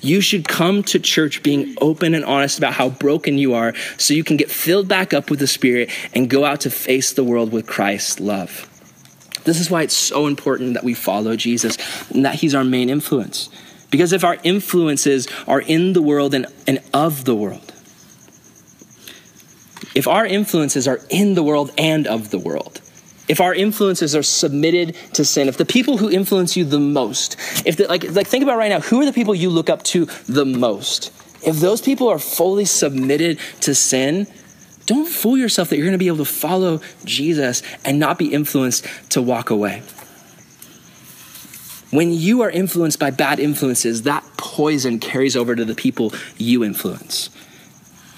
You 0.00 0.22
should 0.22 0.48
come 0.48 0.82
to 0.84 0.98
church 0.98 1.42
being 1.42 1.74
open 1.78 2.14
and 2.14 2.24
honest 2.24 2.56
about 2.56 2.72
how 2.72 2.88
broken 2.88 3.36
you 3.36 3.52
are 3.52 3.74
so 3.98 4.14
you 4.14 4.24
can 4.24 4.38
get 4.38 4.50
filled 4.50 4.88
back 4.88 5.12
up 5.12 5.28
with 5.28 5.40
the 5.40 5.46
Spirit 5.46 5.90
and 6.14 6.30
go 6.30 6.46
out 6.46 6.62
to 6.62 6.70
face 6.70 7.12
the 7.12 7.22
world 7.22 7.52
with 7.52 7.66
Christ's 7.66 8.18
love. 8.18 8.66
This 9.44 9.60
is 9.60 9.70
why 9.70 9.82
it's 9.82 9.92
so 9.92 10.26
important 10.26 10.72
that 10.72 10.84
we 10.84 10.94
follow 10.94 11.36
Jesus 11.36 11.76
and 12.08 12.24
that 12.24 12.36
He's 12.36 12.54
our 12.54 12.64
main 12.64 12.88
influence. 12.88 13.50
Because 13.90 14.14
if 14.14 14.24
our 14.24 14.38
influences 14.42 15.28
are 15.46 15.60
in 15.60 15.92
the 15.92 16.00
world 16.00 16.32
and, 16.32 16.46
and 16.66 16.80
of 16.94 17.26
the 17.26 17.34
world, 17.34 17.65
if 19.96 20.06
our 20.06 20.26
influences 20.26 20.86
are 20.86 21.00
in 21.08 21.34
the 21.34 21.42
world 21.42 21.72
and 21.78 22.06
of 22.06 22.30
the 22.30 22.38
world, 22.38 22.82
if 23.28 23.40
our 23.40 23.54
influences 23.54 24.14
are 24.14 24.22
submitted 24.22 24.94
to 25.14 25.24
sin, 25.24 25.48
if 25.48 25.56
the 25.56 25.64
people 25.64 25.96
who 25.96 26.10
influence 26.10 26.54
you 26.54 26.66
the 26.66 26.78
most, 26.78 27.36
if 27.64 27.78
the, 27.78 27.88
like 27.88 28.04
like 28.12 28.26
think 28.26 28.44
about 28.44 28.58
right 28.58 28.68
now, 28.68 28.80
who 28.80 29.00
are 29.00 29.06
the 29.06 29.12
people 29.12 29.34
you 29.34 29.48
look 29.48 29.70
up 29.70 29.82
to 29.84 30.04
the 30.28 30.44
most? 30.44 31.10
If 31.42 31.60
those 31.60 31.80
people 31.80 32.08
are 32.08 32.18
fully 32.18 32.66
submitted 32.66 33.38
to 33.62 33.74
sin, 33.74 34.26
don't 34.84 35.08
fool 35.08 35.38
yourself 35.38 35.70
that 35.70 35.76
you're 35.76 35.86
going 35.86 35.92
to 35.92 35.98
be 35.98 36.08
able 36.08 36.18
to 36.18 36.26
follow 36.26 36.80
Jesus 37.06 37.62
and 37.82 37.98
not 37.98 38.18
be 38.18 38.34
influenced 38.34 38.86
to 39.10 39.22
walk 39.22 39.48
away. 39.48 39.82
When 41.90 42.12
you 42.12 42.42
are 42.42 42.50
influenced 42.50 42.98
by 42.98 43.10
bad 43.12 43.40
influences, 43.40 44.02
that 44.02 44.24
poison 44.36 44.98
carries 44.98 45.36
over 45.36 45.56
to 45.56 45.64
the 45.64 45.74
people 45.74 46.12
you 46.36 46.62
influence. 46.62 47.30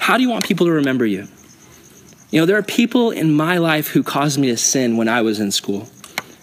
How 0.00 0.16
do 0.16 0.24
you 0.24 0.28
want 0.28 0.44
people 0.44 0.66
to 0.66 0.72
remember 0.72 1.06
you? 1.06 1.28
You 2.30 2.40
know, 2.40 2.46
there 2.46 2.58
are 2.58 2.62
people 2.62 3.10
in 3.10 3.32
my 3.32 3.56
life 3.56 3.88
who 3.88 4.02
caused 4.02 4.38
me 4.38 4.48
to 4.48 4.56
sin 4.56 4.96
when 4.96 5.08
I 5.08 5.22
was 5.22 5.40
in 5.40 5.50
school. 5.50 5.88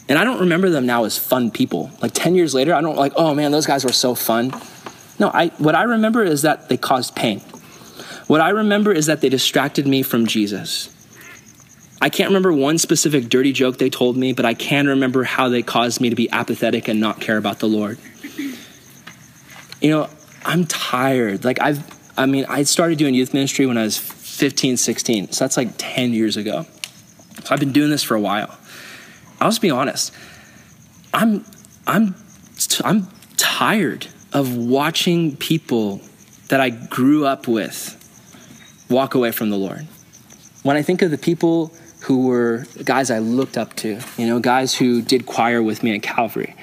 And 0.08 0.18
I 0.18 0.24
don't 0.24 0.40
remember 0.40 0.70
them 0.70 0.86
now 0.86 1.06
as 1.06 1.18
fun 1.18 1.52
people. 1.52 1.92
Like 2.02 2.12
10 2.14 2.36
years 2.36 2.54
later, 2.54 2.74
I 2.74 2.82
don't 2.82 2.98
like, 2.98 3.14
oh 3.16 3.34
man, 3.34 3.52
those 3.52 3.66
guys 3.66 3.84
were 3.84 3.92
so 3.92 4.16
fun. 4.16 4.54
No, 5.20 5.32
I, 5.34 5.48
what 5.58 5.76
I 5.76 5.84
remember 5.84 6.24
is 6.24 6.42
that 6.42 6.70
they 6.70 6.78
caused 6.78 7.16
pain. 7.16 7.40
What 8.28 8.42
I 8.42 8.50
remember 8.50 8.92
is 8.92 9.06
that 9.06 9.22
they 9.22 9.30
distracted 9.30 9.88
me 9.88 10.02
from 10.02 10.26
Jesus. 10.26 10.92
I 12.02 12.10
can't 12.10 12.30
remember 12.30 12.52
one 12.52 12.78
specific 12.78 13.30
dirty 13.30 13.54
joke 13.54 13.78
they 13.78 13.90
told 13.90 14.18
me, 14.18 14.34
but 14.34 14.46
I 14.46 14.54
can 14.54 14.88
remember 14.88 15.24
how 15.24 15.50
they 15.50 15.64
caused 15.64 16.02
me 16.02 16.10
to 16.10 16.16
be 16.16 16.30
apathetic 16.30 16.88
and 16.88 17.00
not 17.00 17.22
care 17.22 17.38
about 17.38 17.60
the 17.60 17.68
Lord. 17.68 17.98
You 19.82 19.90
know, 19.92 20.10
I'm 20.44 20.66
tired. 20.66 21.46
Like, 21.46 21.62
I've, 21.62 21.84
I 22.18 22.26
mean, 22.26 22.46
I 22.50 22.64
started 22.64 22.98
doing 22.98 23.14
youth 23.14 23.34
ministry 23.34 23.66
when 23.66 23.78
I 23.78 23.84
was 23.84 23.98
15, 24.36 24.78
16. 24.78 25.32
So 25.32 25.46
that's 25.46 25.58
like 25.58 25.70
10 25.78 26.14
years 26.14 26.38
ago. 26.38 26.66
So 27.44 27.54
I've 27.54 27.60
been 27.60 27.72
doing 27.72 27.90
this 27.90 28.04
for 28.04 28.16
a 28.16 28.22
while. 28.22 28.58
I'll 29.40 29.50
just 29.50 29.62
be 29.62 29.72
honest. 29.72 30.14
I'm, 31.14 31.46
I'm, 31.88 32.16
I'm 32.84 33.08
tired 33.38 34.08
of 34.34 34.56
watching 34.58 35.36
people 35.38 36.02
that 36.50 36.60
I 36.60 36.70
grew 36.70 37.26
up 37.26 37.48
with 37.48 38.02
walk 38.90 39.16
away 39.16 39.32
from 39.32 39.50
the 39.50 39.58
Lord. 39.58 39.88
When 40.64 40.76
I 40.76 40.82
think 40.82 41.02
of 41.02 41.12
the 41.12 41.18
people 41.18 41.72
who 42.02 42.28
were 42.28 42.66
guys 42.84 43.10
I 43.10 43.20
looked 43.20 43.58
up 43.58 43.76
to, 43.78 44.00
you 44.18 44.28
know, 44.28 44.40
guys 44.40 44.76
who 44.76 45.02
did 45.02 45.26
choir 45.26 45.64
with 45.64 45.84
me 45.84 45.96
at 45.96 46.04
Calvary, 46.04 46.56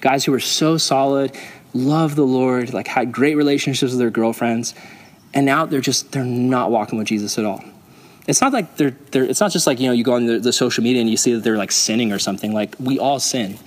guys 0.00 0.24
who 0.24 0.32
were 0.32 0.40
so 0.40 0.78
solid, 0.78 1.36
loved 1.74 2.16
the 2.16 2.24
Lord, 2.24 2.72
like 2.72 2.86
had 2.86 3.12
great 3.12 3.36
relationships 3.36 3.92
with 3.92 3.98
their 3.98 4.10
girlfriends, 4.10 4.74
and 5.36 5.44
now 5.44 5.66
they're 5.66 5.82
just 5.82 6.12
they're 6.12 6.24
not 6.24 6.70
walking 6.70 6.98
with 6.98 7.06
Jesus 7.06 7.38
at 7.38 7.44
all. 7.44 7.62
It's 8.26 8.40
not 8.40 8.54
like 8.54 8.76
they're 8.78 8.96
they're 9.10 9.24
it's 9.24 9.38
not 9.38 9.52
just 9.52 9.66
like, 9.66 9.78
you 9.78 9.86
know, 9.86 9.92
you 9.92 10.02
go 10.02 10.14
on 10.14 10.24
the, 10.24 10.38
the 10.38 10.52
social 10.52 10.82
media 10.82 11.02
and 11.02 11.10
you 11.10 11.18
see 11.18 11.34
that 11.34 11.44
they're 11.44 11.58
like 11.58 11.70
sinning 11.70 12.10
or 12.10 12.18
something. 12.18 12.54
Like 12.54 12.74
we 12.80 12.98
all 12.98 13.20
sin. 13.20 13.58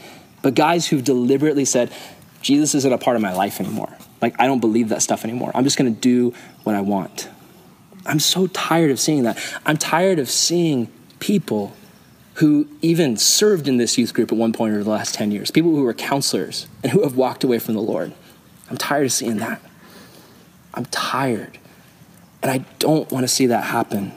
But 0.41 0.55
guys 0.55 0.88
who've 0.88 1.03
deliberately 1.03 1.65
said, 1.65 1.93
Jesus 2.41 2.74
isn't 2.74 2.91
a 2.91 2.97
part 2.97 3.15
of 3.15 3.22
my 3.22 3.34
life 3.34 3.59
anymore. 3.59 3.95
Like 4.20 4.36
I 4.39 4.47
don't 4.47 4.59
believe 4.59 4.89
that 4.89 5.03
stuff 5.03 5.24
anymore. 5.24 5.51
I'm 5.53 5.63
just 5.63 5.78
gonna 5.78 5.91
do 5.91 6.34
what 6.63 6.76
I 6.76 6.82
want. 6.82 7.30
I'm 8.03 8.20
so 8.20 8.47
tired 8.47 8.89
of 8.89 8.99
seeing 8.99 9.24
that. 9.24 9.38
I'm 9.63 9.78
tired 9.78 10.17
of 10.17 10.28
seeing 10.28 10.91
people 11.20 11.76
who 12.36 12.67
even 12.82 13.15
served 13.15 13.67
in 13.67 13.78
this 13.78 13.95
youth 13.95 14.15
group 14.15 14.32
at 14.32 14.38
one 14.39 14.53
point 14.53 14.74
over 14.74 14.84
the 14.84 14.89
last 14.89 15.13
10 15.13 15.32
years, 15.32 15.51
people 15.51 15.76
who 15.76 15.84
were 15.84 15.93
counselors 15.93 16.67
and 16.82 16.91
who 16.93 17.03
have 17.03 17.15
walked 17.15 17.43
away 17.43 17.59
from 17.59 17.76
the 17.76 17.82
Lord. 17.82 18.13
I'm 18.72 18.78
tired 18.78 19.05
of 19.05 19.11
seeing 19.11 19.38
that. 19.38 19.61
I'm 20.74 20.86
tired. 20.86 21.59
And 22.41 22.51
I 22.51 22.59
don't 22.79 23.11
want 23.11 23.23
to 23.23 23.27
see 23.27 23.47
that 23.47 23.65
happen. 23.65 24.13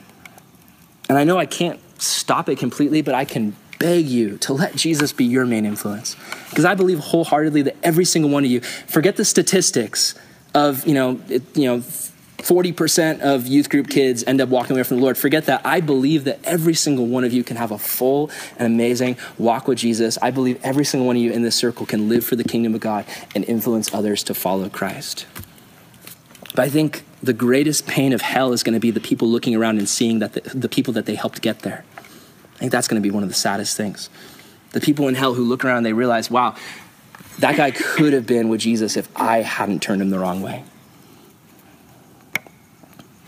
And 1.09 1.17
I 1.17 1.23
know 1.23 1.37
I 1.37 1.45
can't 1.45 1.79
stop 2.01 2.49
it 2.49 2.57
completely, 2.57 3.01
but 3.01 3.15
I 3.15 3.25
can 3.25 3.55
beg 3.79 4.05
you 4.05 4.37
to 4.37 4.53
let 4.53 4.75
Jesus 4.75 5.11
be 5.11 5.25
your 5.25 5.45
main 5.45 5.65
influence. 5.65 6.15
Because 6.49 6.65
I 6.65 6.75
believe 6.75 6.99
wholeheartedly 6.99 7.63
that 7.63 7.75
every 7.83 8.05
single 8.05 8.31
one 8.31 8.45
of 8.45 8.49
you, 8.49 8.61
forget 8.61 9.17
the 9.17 9.25
statistics 9.25 10.15
of, 10.53 10.87
you 10.87 10.93
know, 10.93 11.19
it, 11.27 11.43
you 11.57 11.65
know, 11.65 11.83
40% 12.43 13.21
of 13.21 13.47
youth 13.47 13.69
group 13.69 13.89
kids 13.89 14.23
end 14.25 14.41
up 14.41 14.49
walking 14.49 14.75
away 14.75 14.83
from 14.83 14.97
the 14.97 15.03
Lord. 15.03 15.17
Forget 15.17 15.45
that. 15.45 15.65
I 15.65 15.79
believe 15.79 16.25
that 16.25 16.39
every 16.43 16.73
single 16.73 17.05
one 17.07 17.23
of 17.23 17.31
you 17.31 17.43
can 17.43 17.55
have 17.55 17.71
a 17.71 17.77
full 17.77 18.29
and 18.57 18.67
amazing 18.67 19.17
walk 19.37 19.67
with 19.67 19.77
Jesus. 19.77 20.17
I 20.21 20.31
believe 20.31 20.59
every 20.61 20.83
single 20.83 21.07
one 21.07 21.15
of 21.15 21.21
you 21.21 21.31
in 21.31 21.41
this 21.41 21.55
circle 21.55 21.85
can 21.85 22.09
live 22.09 22.25
for 22.25 22.35
the 22.35 22.43
kingdom 22.43 22.75
of 22.75 22.81
God 22.81 23.05
and 23.33 23.45
influence 23.45 23.93
others 23.93 24.23
to 24.23 24.33
follow 24.33 24.67
Christ. 24.67 25.25
But 26.53 26.59
I 26.65 26.69
think 26.69 27.03
the 27.23 27.33
greatest 27.33 27.87
pain 27.87 28.11
of 28.11 28.21
hell 28.21 28.51
is 28.51 28.63
going 28.63 28.73
to 28.73 28.81
be 28.81 28.91
the 28.91 28.99
people 28.99 29.29
looking 29.29 29.55
around 29.55 29.77
and 29.77 29.87
seeing 29.87 30.19
that 30.19 30.33
the, 30.33 30.41
the 30.41 30.69
people 30.69 30.93
that 30.93 31.05
they 31.05 31.15
helped 31.15 31.41
get 31.41 31.59
there. 31.59 31.85
I 31.97 32.59
think 32.59 32.71
that's 32.71 32.87
going 32.87 33.01
to 33.01 33.03
be 33.03 33.11
one 33.11 33.23
of 33.23 33.29
the 33.29 33.35
saddest 33.35 33.77
things. 33.77 34.09
The 34.73 34.81
people 34.81 35.07
in 35.07 35.15
hell 35.15 35.33
who 35.33 35.43
look 35.43 35.63
around 35.63 35.83
they 35.83 35.93
realize, 35.93 36.29
wow, 36.29 36.55
that 37.39 37.55
guy 37.55 37.71
could 37.71 38.11
have 38.11 38.27
been 38.27 38.49
with 38.49 38.61
Jesus 38.61 38.97
if 38.97 39.07
I 39.15 39.37
hadn't 39.37 39.81
turned 39.81 40.01
him 40.01 40.09
the 40.09 40.19
wrong 40.19 40.41
way. 40.41 40.65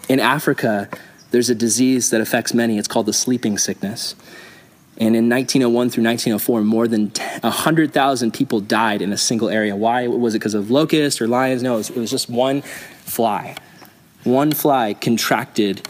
In 0.09 0.19
Africa, 0.19 0.89
there's 1.31 1.49
a 1.49 1.55
disease 1.55 2.09
that 2.09 2.19
affects 2.19 2.53
many. 2.53 2.77
It's 2.77 2.87
called 2.87 3.05
the 3.05 3.13
sleeping 3.13 3.57
sickness. 3.57 4.13
And 4.97 5.15
in 5.15 5.29
1901 5.29 5.89
through 5.89 6.03
1904, 6.03 6.61
more 6.61 6.87
than 6.87 7.11
100,000 7.41 8.33
people 8.33 8.59
died 8.59 9.01
in 9.01 9.11
a 9.11 9.17
single 9.17 9.49
area. 9.49 9.75
Why? 9.75 10.07
Was 10.07 10.35
it 10.35 10.39
because 10.39 10.53
of 10.53 10.69
locusts 10.69 11.21
or 11.21 11.27
lions? 11.27 11.63
No, 11.63 11.75
it 11.75 11.77
was, 11.77 11.89
it 11.89 11.97
was 11.97 12.11
just 12.11 12.29
one 12.29 12.61
fly. 12.61 13.55
One 14.25 14.51
fly 14.51 14.95
contracted 14.95 15.87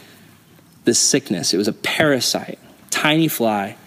this 0.84 1.00
sickness. 1.00 1.54
It 1.54 1.58
was 1.58 1.68
a 1.68 1.74
parasite, 1.74 2.60
tiny 2.92 3.28
fly, 3.28 3.78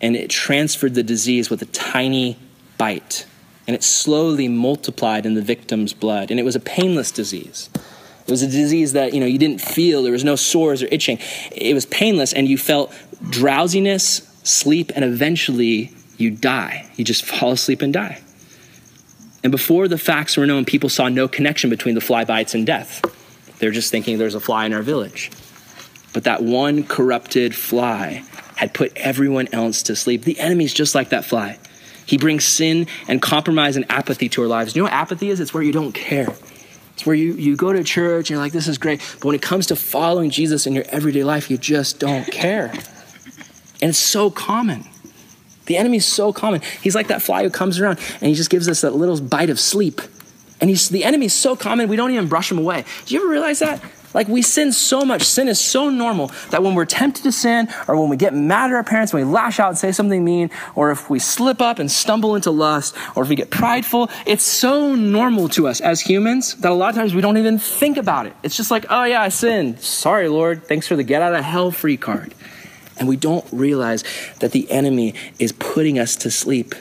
and 0.00 0.14
it 0.14 0.30
transferred 0.30 0.94
the 0.94 1.02
disease 1.02 1.50
with 1.50 1.62
a 1.62 1.66
tiny 1.66 2.38
bite. 2.78 3.26
And 3.66 3.74
it 3.74 3.82
slowly 3.82 4.46
multiplied 4.46 5.26
in 5.26 5.34
the 5.34 5.42
victim's 5.42 5.92
blood. 5.92 6.30
And 6.30 6.38
it 6.38 6.42
was 6.42 6.56
a 6.56 6.60
painless 6.60 7.10
disease. 7.10 7.70
It 7.74 8.30
was 8.30 8.42
a 8.42 8.46
disease 8.46 8.92
that, 8.92 9.14
you 9.14 9.20
know, 9.20 9.26
you 9.26 9.38
didn't 9.38 9.60
feel, 9.60 10.02
there 10.02 10.12
was 10.12 10.24
no 10.24 10.36
sores 10.36 10.82
or 10.82 10.88
itching. 10.90 11.18
It 11.52 11.74
was 11.74 11.86
painless 11.86 12.32
and 12.32 12.46
you 12.46 12.58
felt 12.58 12.92
drowsiness, 13.28 14.38
sleep, 14.44 14.92
and 14.94 15.04
eventually 15.04 15.92
you 16.16 16.30
die. 16.30 16.90
You 16.96 17.04
just 17.04 17.24
fall 17.24 17.52
asleep 17.52 17.80
and 17.80 17.92
die. 17.92 18.20
And 19.42 19.50
before 19.50 19.88
the 19.88 19.98
facts 19.98 20.36
were 20.36 20.46
known, 20.46 20.64
people 20.64 20.88
saw 20.88 21.08
no 21.08 21.26
connection 21.26 21.70
between 21.70 21.94
the 21.94 22.00
fly 22.00 22.24
bites 22.24 22.54
and 22.54 22.66
death. 22.66 23.02
They're 23.60 23.70
just 23.70 23.90
thinking 23.90 24.18
there's 24.18 24.34
a 24.34 24.40
fly 24.40 24.66
in 24.66 24.72
our 24.72 24.82
village. 24.82 25.30
But 26.12 26.24
that 26.24 26.42
one 26.42 26.82
corrupted 26.82 27.54
fly 27.54 28.24
had 28.56 28.74
put 28.74 28.92
everyone 28.96 29.48
else 29.52 29.84
to 29.84 29.96
sleep. 29.96 30.24
The 30.24 30.38
enemy's 30.40 30.74
just 30.74 30.94
like 30.94 31.10
that 31.10 31.24
fly. 31.24 31.58
He 32.04 32.18
brings 32.18 32.44
sin 32.44 32.88
and 33.06 33.22
compromise 33.22 33.76
and 33.76 33.88
apathy 33.90 34.28
to 34.30 34.42
our 34.42 34.48
lives. 34.48 34.74
You 34.74 34.82
know 34.82 34.86
what 34.86 34.92
apathy 34.92 35.30
is? 35.30 35.38
It's 35.38 35.54
where 35.54 35.62
you 35.62 35.72
don't 35.72 35.92
care. 35.92 36.28
It's 36.94 37.06
where 37.06 37.14
you, 37.14 37.34
you 37.34 37.56
go 37.56 37.72
to 37.72 37.84
church 37.84 38.28
and 38.28 38.30
you're 38.30 38.40
like, 38.40 38.52
this 38.52 38.66
is 38.66 38.78
great. 38.78 39.00
But 39.20 39.26
when 39.26 39.34
it 39.34 39.42
comes 39.42 39.68
to 39.68 39.76
following 39.76 40.30
Jesus 40.30 40.66
in 40.66 40.74
your 40.74 40.84
everyday 40.88 41.22
life, 41.22 41.50
you 41.50 41.56
just 41.56 42.00
don't 42.00 42.26
care. 42.26 42.72
And 43.80 43.90
it's 43.90 43.98
so 43.98 44.30
common. 44.30 44.84
The 45.66 45.76
enemy's 45.76 46.04
so 46.04 46.32
common. 46.32 46.62
He's 46.82 46.94
like 46.94 47.06
that 47.06 47.22
fly 47.22 47.44
who 47.44 47.50
comes 47.50 47.78
around 47.78 48.00
and 48.14 48.28
he 48.28 48.34
just 48.34 48.50
gives 48.50 48.68
us 48.68 48.80
that 48.80 48.94
little 48.94 49.20
bite 49.20 49.50
of 49.50 49.60
sleep. 49.60 50.00
And 50.60 50.68
he's, 50.68 50.88
the 50.88 51.04
is 51.04 51.32
so 51.32 51.56
common, 51.56 51.88
we 51.88 51.96
don't 51.96 52.10
even 52.10 52.28
brush 52.28 52.50
him 52.50 52.58
away. 52.58 52.84
Do 53.06 53.14
you 53.14 53.20
ever 53.20 53.30
realize 53.30 53.60
that? 53.60 53.82
Like 54.12 54.28
we 54.28 54.42
sin 54.42 54.72
so 54.72 55.04
much. 55.04 55.22
Sin 55.22 55.48
is 55.48 55.60
so 55.60 55.88
normal 55.88 56.32
that 56.50 56.62
when 56.62 56.74
we're 56.74 56.84
tempted 56.84 57.22
to 57.22 57.32
sin, 57.32 57.68
or 57.86 57.98
when 58.00 58.08
we 58.08 58.16
get 58.16 58.34
mad 58.34 58.70
at 58.70 58.74
our 58.74 58.84
parents, 58.84 59.12
when 59.12 59.26
we 59.26 59.32
lash 59.32 59.60
out 59.60 59.68
and 59.68 59.78
say 59.78 59.92
something 59.92 60.24
mean, 60.24 60.50
or 60.74 60.90
if 60.90 61.08
we 61.08 61.18
slip 61.18 61.60
up 61.60 61.78
and 61.78 61.90
stumble 61.90 62.34
into 62.34 62.50
lust, 62.50 62.96
or 63.14 63.22
if 63.22 63.28
we 63.28 63.36
get 63.36 63.50
prideful, 63.50 64.10
it's 64.26 64.44
so 64.44 64.94
normal 64.94 65.48
to 65.50 65.68
us 65.68 65.80
as 65.80 66.00
humans 66.00 66.54
that 66.56 66.72
a 66.72 66.74
lot 66.74 66.90
of 66.90 66.96
times 66.96 67.14
we 67.14 67.20
don't 67.20 67.36
even 67.36 67.58
think 67.58 67.96
about 67.96 68.26
it. 68.26 68.34
It's 68.42 68.56
just 68.56 68.70
like, 68.70 68.86
oh 68.90 69.04
yeah, 69.04 69.22
I 69.22 69.28
sinned. 69.28 69.80
Sorry, 69.80 70.28
Lord. 70.28 70.64
Thanks 70.66 70.86
for 70.86 70.96
the 70.96 71.04
get 71.04 71.22
out 71.22 71.34
of 71.34 71.44
hell 71.44 71.70
free 71.70 71.96
card. 71.96 72.34
And 72.98 73.08
we 73.08 73.16
don't 73.16 73.46
realize 73.50 74.04
that 74.40 74.52
the 74.52 74.70
enemy 74.70 75.14
is 75.38 75.52
putting 75.52 75.98
us 75.98 76.16
to 76.16 76.30
sleep. 76.30 76.74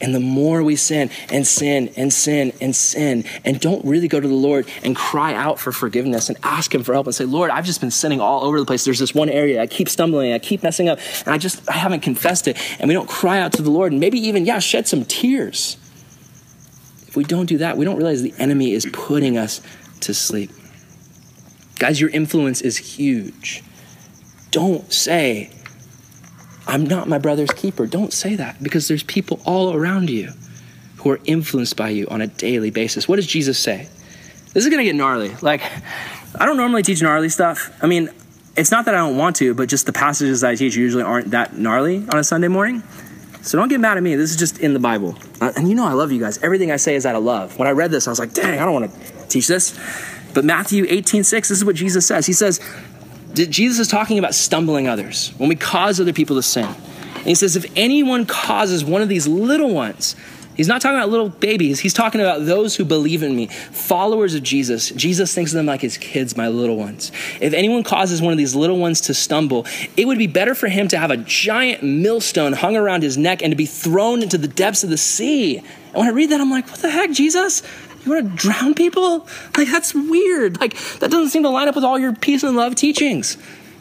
And 0.00 0.14
the 0.14 0.20
more 0.20 0.62
we 0.62 0.76
sin 0.76 1.10
and 1.30 1.46
sin 1.46 1.92
and 1.96 2.12
sin 2.12 2.52
and 2.60 2.74
sin 2.74 3.24
and 3.44 3.58
don't 3.58 3.84
really 3.84 4.06
go 4.06 4.20
to 4.20 4.28
the 4.28 4.34
Lord 4.34 4.68
and 4.84 4.94
cry 4.94 5.34
out 5.34 5.58
for 5.58 5.72
forgiveness 5.72 6.28
and 6.28 6.38
ask 6.42 6.72
Him 6.72 6.84
for 6.84 6.92
help 6.92 7.06
and 7.06 7.14
say, 7.14 7.24
Lord, 7.24 7.50
I've 7.50 7.64
just 7.64 7.80
been 7.80 7.90
sinning 7.90 8.20
all 8.20 8.44
over 8.44 8.60
the 8.60 8.66
place. 8.66 8.84
There's 8.84 9.00
this 9.00 9.14
one 9.14 9.28
area 9.28 9.60
I 9.60 9.66
keep 9.66 9.88
stumbling, 9.88 10.32
I 10.32 10.38
keep 10.38 10.62
messing 10.62 10.88
up, 10.88 11.00
and 11.24 11.34
I 11.34 11.38
just 11.38 11.68
I 11.68 11.74
haven't 11.74 12.00
confessed 12.00 12.46
it. 12.46 12.56
And 12.78 12.86
we 12.86 12.94
don't 12.94 13.08
cry 13.08 13.40
out 13.40 13.52
to 13.54 13.62
the 13.62 13.70
Lord 13.70 13.92
and 13.92 14.00
maybe 14.00 14.20
even, 14.20 14.46
yeah, 14.46 14.60
shed 14.60 14.86
some 14.86 15.04
tears. 15.04 15.76
If 17.08 17.16
we 17.16 17.24
don't 17.24 17.46
do 17.46 17.58
that, 17.58 17.76
we 17.76 17.84
don't 17.84 17.96
realize 17.96 18.22
the 18.22 18.34
enemy 18.38 18.72
is 18.72 18.86
putting 18.92 19.36
us 19.36 19.60
to 20.00 20.14
sleep. 20.14 20.50
Guys, 21.78 22.00
your 22.00 22.10
influence 22.10 22.60
is 22.60 22.76
huge. 22.76 23.62
Don't 24.50 24.92
say, 24.92 25.50
I'm 26.68 26.84
not 26.84 27.08
my 27.08 27.18
brother's 27.18 27.50
keeper. 27.50 27.86
Don't 27.86 28.12
say 28.12 28.36
that 28.36 28.62
because 28.62 28.88
there's 28.88 29.02
people 29.02 29.40
all 29.46 29.74
around 29.74 30.10
you 30.10 30.32
who 30.98 31.10
are 31.10 31.20
influenced 31.24 31.76
by 31.76 31.88
you 31.88 32.06
on 32.08 32.20
a 32.20 32.26
daily 32.26 32.70
basis. 32.70 33.08
What 33.08 33.16
does 33.16 33.26
Jesus 33.26 33.58
say? 33.58 33.88
This 34.52 34.64
is 34.64 34.68
going 34.68 34.78
to 34.78 34.84
get 34.84 34.94
gnarly. 34.94 35.34
Like, 35.40 35.62
I 36.38 36.44
don't 36.44 36.58
normally 36.58 36.82
teach 36.82 37.00
gnarly 37.00 37.30
stuff. 37.30 37.70
I 37.82 37.86
mean, 37.86 38.10
it's 38.54 38.70
not 38.70 38.84
that 38.84 38.94
I 38.94 38.98
don't 38.98 39.16
want 39.16 39.36
to, 39.36 39.54
but 39.54 39.68
just 39.68 39.86
the 39.86 39.92
passages 39.92 40.44
I 40.44 40.56
teach 40.56 40.76
usually 40.76 41.02
aren't 41.02 41.30
that 41.30 41.56
gnarly 41.56 42.04
on 42.08 42.18
a 42.18 42.24
Sunday 42.24 42.48
morning. 42.48 42.82
So 43.42 43.56
don't 43.56 43.68
get 43.68 43.80
mad 43.80 43.96
at 43.96 44.02
me. 44.02 44.14
This 44.16 44.30
is 44.30 44.36
just 44.36 44.58
in 44.58 44.74
the 44.74 44.80
Bible. 44.80 45.16
Uh, 45.40 45.52
and 45.56 45.68
you 45.68 45.74
know 45.74 45.86
I 45.86 45.92
love 45.92 46.12
you 46.12 46.20
guys. 46.20 46.38
Everything 46.42 46.70
I 46.70 46.76
say 46.76 46.96
is 46.96 47.06
out 47.06 47.14
of 47.14 47.24
love. 47.24 47.58
When 47.58 47.66
I 47.66 47.70
read 47.70 47.90
this, 47.90 48.06
I 48.06 48.10
was 48.10 48.18
like, 48.18 48.34
dang, 48.34 48.58
I 48.58 48.64
don't 48.66 48.74
want 48.74 48.92
to 48.92 49.28
teach 49.28 49.46
this. 49.46 49.78
But 50.34 50.44
Matthew 50.44 50.84
18, 50.88 51.24
6, 51.24 51.48
this 51.48 51.58
is 51.58 51.64
what 51.64 51.76
Jesus 51.76 52.06
says. 52.06 52.26
He 52.26 52.32
says, 52.32 52.60
Jesus 53.46 53.78
is 53.78 53.88
talking 53.88 54.18
about 54.18 54.34
stumbling 54.34 54.88
others, 54.88 55.30
when 55.38 55.48
we 55.48 55.56
cause 55.56 56.00
other 56.00 56.12
people 56.12 56.36
to 56.36 56.42
sin. 56.42 56.68
And 57.14 57.26
he 57.26 57.34
says, 57.34 57.56
if 57.56 57.66
anyone 57.76 58.26
causes 58.26 58.84
one 58.84 59.02
of 59.02 59.08
these 59.08 59.26
little 59.26 59.74
ones, 59.74 60.14
he's 60.56 60.68
not 60.68 60.80
talking 60.80 60.96
about 60.96 61.08
little 61.08 61.28
babies, 61.28 61.80
he's 61.80 61.92
talking 61.92 62.20
about 62.20 62.46
those 62.46 62.76
who 62.76 62.84
believe 62.84 63.22
in 63.22 63.34
me, 63.34 63.46
followers 63.46 64.34
of 64.34 64.42
Jesus. 64.42 64.90
Jesus 64.90 65.34
thinks 65.34 65.52
of 65.52 65.56
them 65.56 65.66
like 65.66 65.80
his 65.80 65.98
kids, 65.98 66.36
my 66.36 66.48
little 66.48 66.76
ones. 66.76 67.12
If 67.40 67.52
anyone 67.54 67.82
causes 67.82 68.22
one 68.22 68.32
of 68.32 68.38
these 68.38 68.54
little 68.54 68.78
ones 68.78 69.00
to 69.02 69.14
stumble, 69.14 69.66
it 69.96 70.06
would 70.06 70.18
be 70.18 70.26
better 70.26 70.54
for 70.54 70.68
him 70.68 70.88
to 70.88 70.98
have 70.98 71.10
a 71.10 71.16
giant 71.16 71.82
millstone 71.82 72.52
hung 72.52 72.76
around 72.76 73.02
his 73.02 73.16
neck 73.16 73.42
and 73.42 73.52
to 73.52 73.56
be 73.56 73.66
thrown 73.66 74.22
into 74.22 74.38
the 74.38 74.48
depths 74.48 74.84
of 74.84 74.90
the 74.90 74.98
sea. 74.98 75.58
And 75.58 75.94
when 75.94 76.06
I 76.06 76.10
read 76.10 76.30
that, 76.30 76.40
I'm 76.40 76.50
like, 76.50 76.68
what 76.68 76.80
the 76.80 76.90
heck, 76.90 77.10
Jesus? 77.10 77.62
You 78.08 78.14
want 78.14 78.30
to 78.30 78.36
drown 78.36 78.74
people? 78.74 79.28
Like, 79.56 79.68
that's 79.68 79.94
weird. 79.94 80.60
Like, 80.60 80.74
that 81.00 81.10
doesn't 81.10 81.28
seem 81.28 81.42
to 81.42 81.50
line 81.50 81.68
up 81.68 81.74
with 81.74 81.84
all 81.84 81.98
your 81.98 82.14
peace 82.14 82.42
and 82.42 82.56
love 82.56 82.74
teachings. 82.74 83.36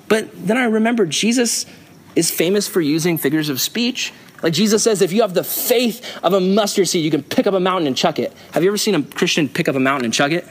But 0.10 0.30
then 0.48 0.58
I 0.58 0.66
remember 0.66 1.06
Jesus 1.06 1.66
is 2.16 2.30
famous 2.30 2.68
for 2.68 2.82
using 2.82 3.18
figures 3.18 3.48
of 3.48 3.62
speech. 3.62 4.12
Like 4.44 4.54
Jesus 4.54 4.84
says, 4.84 5.02
if 5.02 5.14
you 5.14 5.22
have 5.22 5.34
the 5.34 5.44
faith 5.44 6.06
of 6.24 6.34
a 6.34 6.42
mustard 6.42 6.90
seed, 6.90 7.06
you 7.06 7.12
can 7.12 7.24
pick 7.24 7.48
up 7.48 7.54
a 7.54 7.60
mountain 7.60 7.88
and 7.88 7.96
chuck 7.96 8.20
it. 8.20 8.34
Have 8.52 8.64
you 8.64 8.70
ever 8.70 8.78
seen 8.78 8.96
a 8.96 9.02
Christian 9.02 9.48
pick 9.48 9.70
up 9.70 9.76
a 9.76 9.80
mountain 9.80 10.06
and 10.06 10.14
chuck 10.14 10.32
it? 10.32 10.46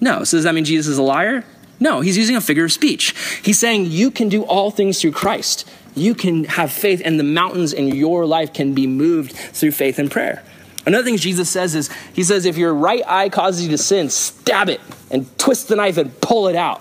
No. 0.00 0.24
So 0.24 0.36
does 0.36 0.44
that 0.44 0.54
mean 0.54 0.64
Jesus 0.64 0.88
is 0.88 0.98
a 0.98 1.02
liar? 1.02 1.44
No, 1.80 2.00
he's 2.00 2.18
using 2.18 2.36
a 2.36 2.40
figure 2.40 2.64
of 2.64 2.72
speech. 2.72 3.14
He's 3.42 3.58
saying 3.58 3.86
you 3.86 4.10
can 4.10 4.28
do 4.28 4.42
all 4.42 4.70
things 4.70 5.00
through 5.00 5.12
Christ. 5.12 5.68
You 5.94 6.14
can 6.14 6.44
have 6.44 6.70
faith, 6.70 7.00
and 7.04 7.18
the 7.18 7.24
mountains 7.24 7.72
in 7.72 7.88
your 7.88 8.26
life 8.26 8.52
can 8.52 8.74
be 8.74 8.86
moved 8.86 9.32
through 9.32 9.72
faith 9.72 9.98
and 9.98 10.10
prayer. 10.10 10.42
Another 10.88 11.04
thing 11.04 11.18
Jesus 11.18 11.50
says 11.50 11.74
is, 11.74 11.90
He 12.14 12.24
says, 12.24 12.46
if 12.46 12.56
your 12.56 12.72
right 12.72 13.02
eye 13.06 13.28
causes 13.28 13.62
you 13.62 13.70
to 13.72 13.78
sin, 13.78 14.08
stab 14.08 14.70
it 14.70 14.80
and 15.10 15.26
twist 15.38 15.68
the 15.68 15.76
knife 15.76 15.98
and 15.98 16.18
pull 16.22 16.48
it 16.48 16.56
out. 16.56 16.80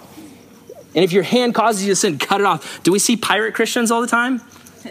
And 0.95 1.03
if 1.03 1.11
your 1.11 1.23
hand 1.23 1.53
causes 1.53 1.83
you 1.83 1.91
to 1.91 1.95
sin, 1.97 2.17
cut 2.17 2.39
it 2.39 2.47
off. 2.47 2.81
Do 2.83 2.93
we 2.93 2.99
see 2.99 3.17
pirate 3.17 3.53
Christians 3.53 3.91
all 3.91 3.99
the 3.99 4.07
time? 4.07 4.41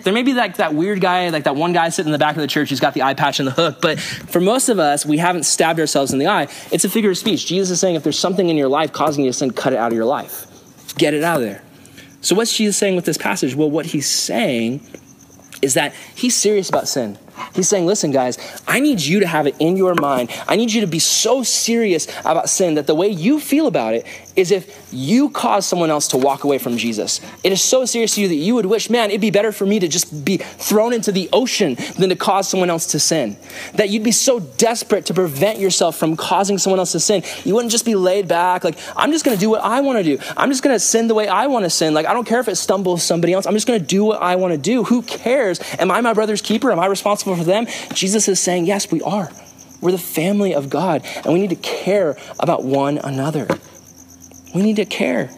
There 0.03 0.13
may 0.13 0.23
be 0.23 0.35
like 0.35 0.59
that 0.59 0.75
weird 0.75 1.01
guy, 1.01 1.31
like 1.31 1.45
that 1.45 1.57
one 1.57 1.73
guy 1.73 1.89
sitting 1.89 2.09
in 2.09 2.13
the 2.13 2.19
back 2.19 2.37
of 2.37 2.43
the 2.43 2.47
church 2.47 2.69
who's 2.69 2.79
got 2.79 2.93
the 2.93 3.05
eye 3.05 3.15
patch 3.15 3.41
and 3.41 3.49
the 3.49 3.53
hook, 3.53 3.79
but 3.81 3.99
for 3.99 4.39
most 4.39 4.69
of 4.69 4.79
us, 4.79 5.07
we 5.07 5.17
haven't 5.17 5.45
stabbed 5.45 5.81
ourselves 5.81 6.13
in 6.13 6.19
the 6.19 6.27
eye. 6.27 6.49
It's 6.71 6.85
a 6.85 6.91
figure 6.91 7.11
of 7.11 7.17
speech. 7.17 7.47
Jesus 7.47 7.71
is 7.71 7.81
saying 7.81 7.95
if 7.95 8.03
there's 8.03 8.19
something 8.19 8.51
in 8.51 8.59
your 8.59 8.69
life 8.69 8.93
causing 8.93 9.25
you 9.25 9.31
to 9.31 9.33
sin, 9.33 9.51
cut 9.51 9.73
it 9.73 9.79
out 9.79 9.93
of 9.93 9.97
your 9.97 10.05
life. 10.05 10.47
Get 10.99 11.15
it 11.15 11.25
out 11.25 11.39
of 11.39 11.43
there. 11.43 11.63
So, 12.21 12.35
what's 12.35 12.55
Jesus 12.55 12.77
saying 12.77 12.97
with 12.97 13.07
this 13.07 13.17
passage? 13.17 13.55
Well, 13.55 13.71
what 13.71 13.87
he's 13.87 14.11
saying 14.11 14.87
is 15.63 15.73
that 15.73 15.95
he's 16.15 16.35
serious 16.37 16.69
about 16.69 16.87
sin. 16.87 17.17
He's 17.55 17.69
saying, 17.69 17.87
listen, 17.87 18.11
guys, 18.11 18.39
I 18.67 18.81
need 18.81 19.01
you 19.01 19.21
to 19.21 19.27
have 19.27 19.47
it 19.47 19.57
in 19.59 19.77
your 19.77 19.95
mind. 19.95 20.31
I 20.47 20.57
need 20.57 20.73
you 20.73 20.81
to 20.83 20.87
be 20.87 20.99
so 20.99 21.43
serious 21.43 22.07
about 22.21 22.49
sin 22.49 22.75
that 22.75 22.87
the 22.87 22.95
way 22.95 23.09
you 23.09 23.41
feel 23.41 23.67
about 23.67 23.95
it 23.95 24.07
is 24.37 24.51
if 24.51 24.87
you 24.93 25.31
cause 25.31 25.67
someone 25.67 25.91
else 25.91 26.09
to 26.09 26.19
walk 26.19 26.45
away 26.45 26.59
from 26.59 26.77
Jesus. 26.77 27.21
It 27.43 27.53
is 27.53 27.63
so 27.63 27.87
serious 27.87 28.15
to 28.17 28.21
you 28.21 28.29
that 28.29 28.35
you 28.35 28.55
would 28.55 28.67
wish, 28.67 28.91
man, 28.91 29.11
it'd 29.11 29.21
be 29.21 29.31
better 29.31 29.53
for 29.53 29.65
me 29.65 29.79
to 29.79 29.89
just 29.89 30.25
be 30.25 30.37
thrown 30.37 30.93
into 30.93 31.11
the 31.11 31.29
ocean 31.33 31.77
than 31.99 32.11
to 32.11 32.17
cause 32.17 32.49
someone 32.49 32.69
else 32.69 32.87
to 32.89 33.01
sin. 33.01 33.37
That 33.75 33.89
you'd 33.89 34.05
be 34.05 34.13
so 34.13 34.41
desperate 34.41 35.07
to 35.07 35.15
prevent 35.15 35.59
yourself 35.59 35.97
from 35.97 36.17
causing 36.17 36.59
someone 36.59 36.79
else 36.79 36.93
to 36.93 37.01
sin. 37.01 37.23
You 37.45 37.55
wouldn't 37.55 37.73
just 37.73 37.87
be 37.87 37.95
laid 37.95 38.29
back, 38.29 38.65
like, 38.65 38.79
I'm 38.95 39.11
just 39.13 39.25
gonna 39.25 39.37
do 39.39 39.49
what 39.49 39.63
I 39.63 39.81
wanna 39.81 40.03
do. 40.03 40.19
I'm 40.37 40.51
just 40.51 40.63
gonna 40.63 40.79
sin 40.79 41.09
the 41.09 41.15
way 41.15 41.29
I 41.29 41.47
wanna 41.47 41.71
sin. 41.71 41.95
Like, 41.95 42.07
I 42.07 42.13
don't 42.13 42.27
care 42.27 42.41
if 42.41 42.49
it 42.49 42.57
stumbles 42.57 43.03
somebody 43.03 43.33
else. 43.33 43.47
I'm 43.47 43.55
just 43.55 43.67
gonna 43.67 43.79
do 43.79 44.05
what 44.05 44.21
I 44.23 44.37
wanna 44.37 44.59
do. 44.59 44.85
Who 44.85 45.03
cares? 45.03 45.61
Am 45.79 45.91
I 45.91 46.01
my 46.03 46.13
brother's 46.13 46.43
keeper? 46.43 46.71
Am 46.71 46.79
I 46.79 46.87
responsible 46.87 47.26
for 47.35 47.45
them? 47.45 47.67
Jesus 47.93 48.29
is 48.29 48.41
saying, 48.41 48.67
yes, 48.67 48.91
we 48.91 49.03
are. 49.03 49.31
We're 49.81 49.93
the 49.93 49.99
family 49.99 50.55
of 50.55 50.71
God, 50.71 51.03
and 51.17 51.27
we 51.27 51.41
need 51.41 51.51
to 51.51 51.57
care 51.57 52.17
about 52.41 52.65
one 52.65 52.99
another. 52.99 53.47
We 54.55 54.63
need 54.63 54.77
to 54.77 54.85
care. 54.85 55.31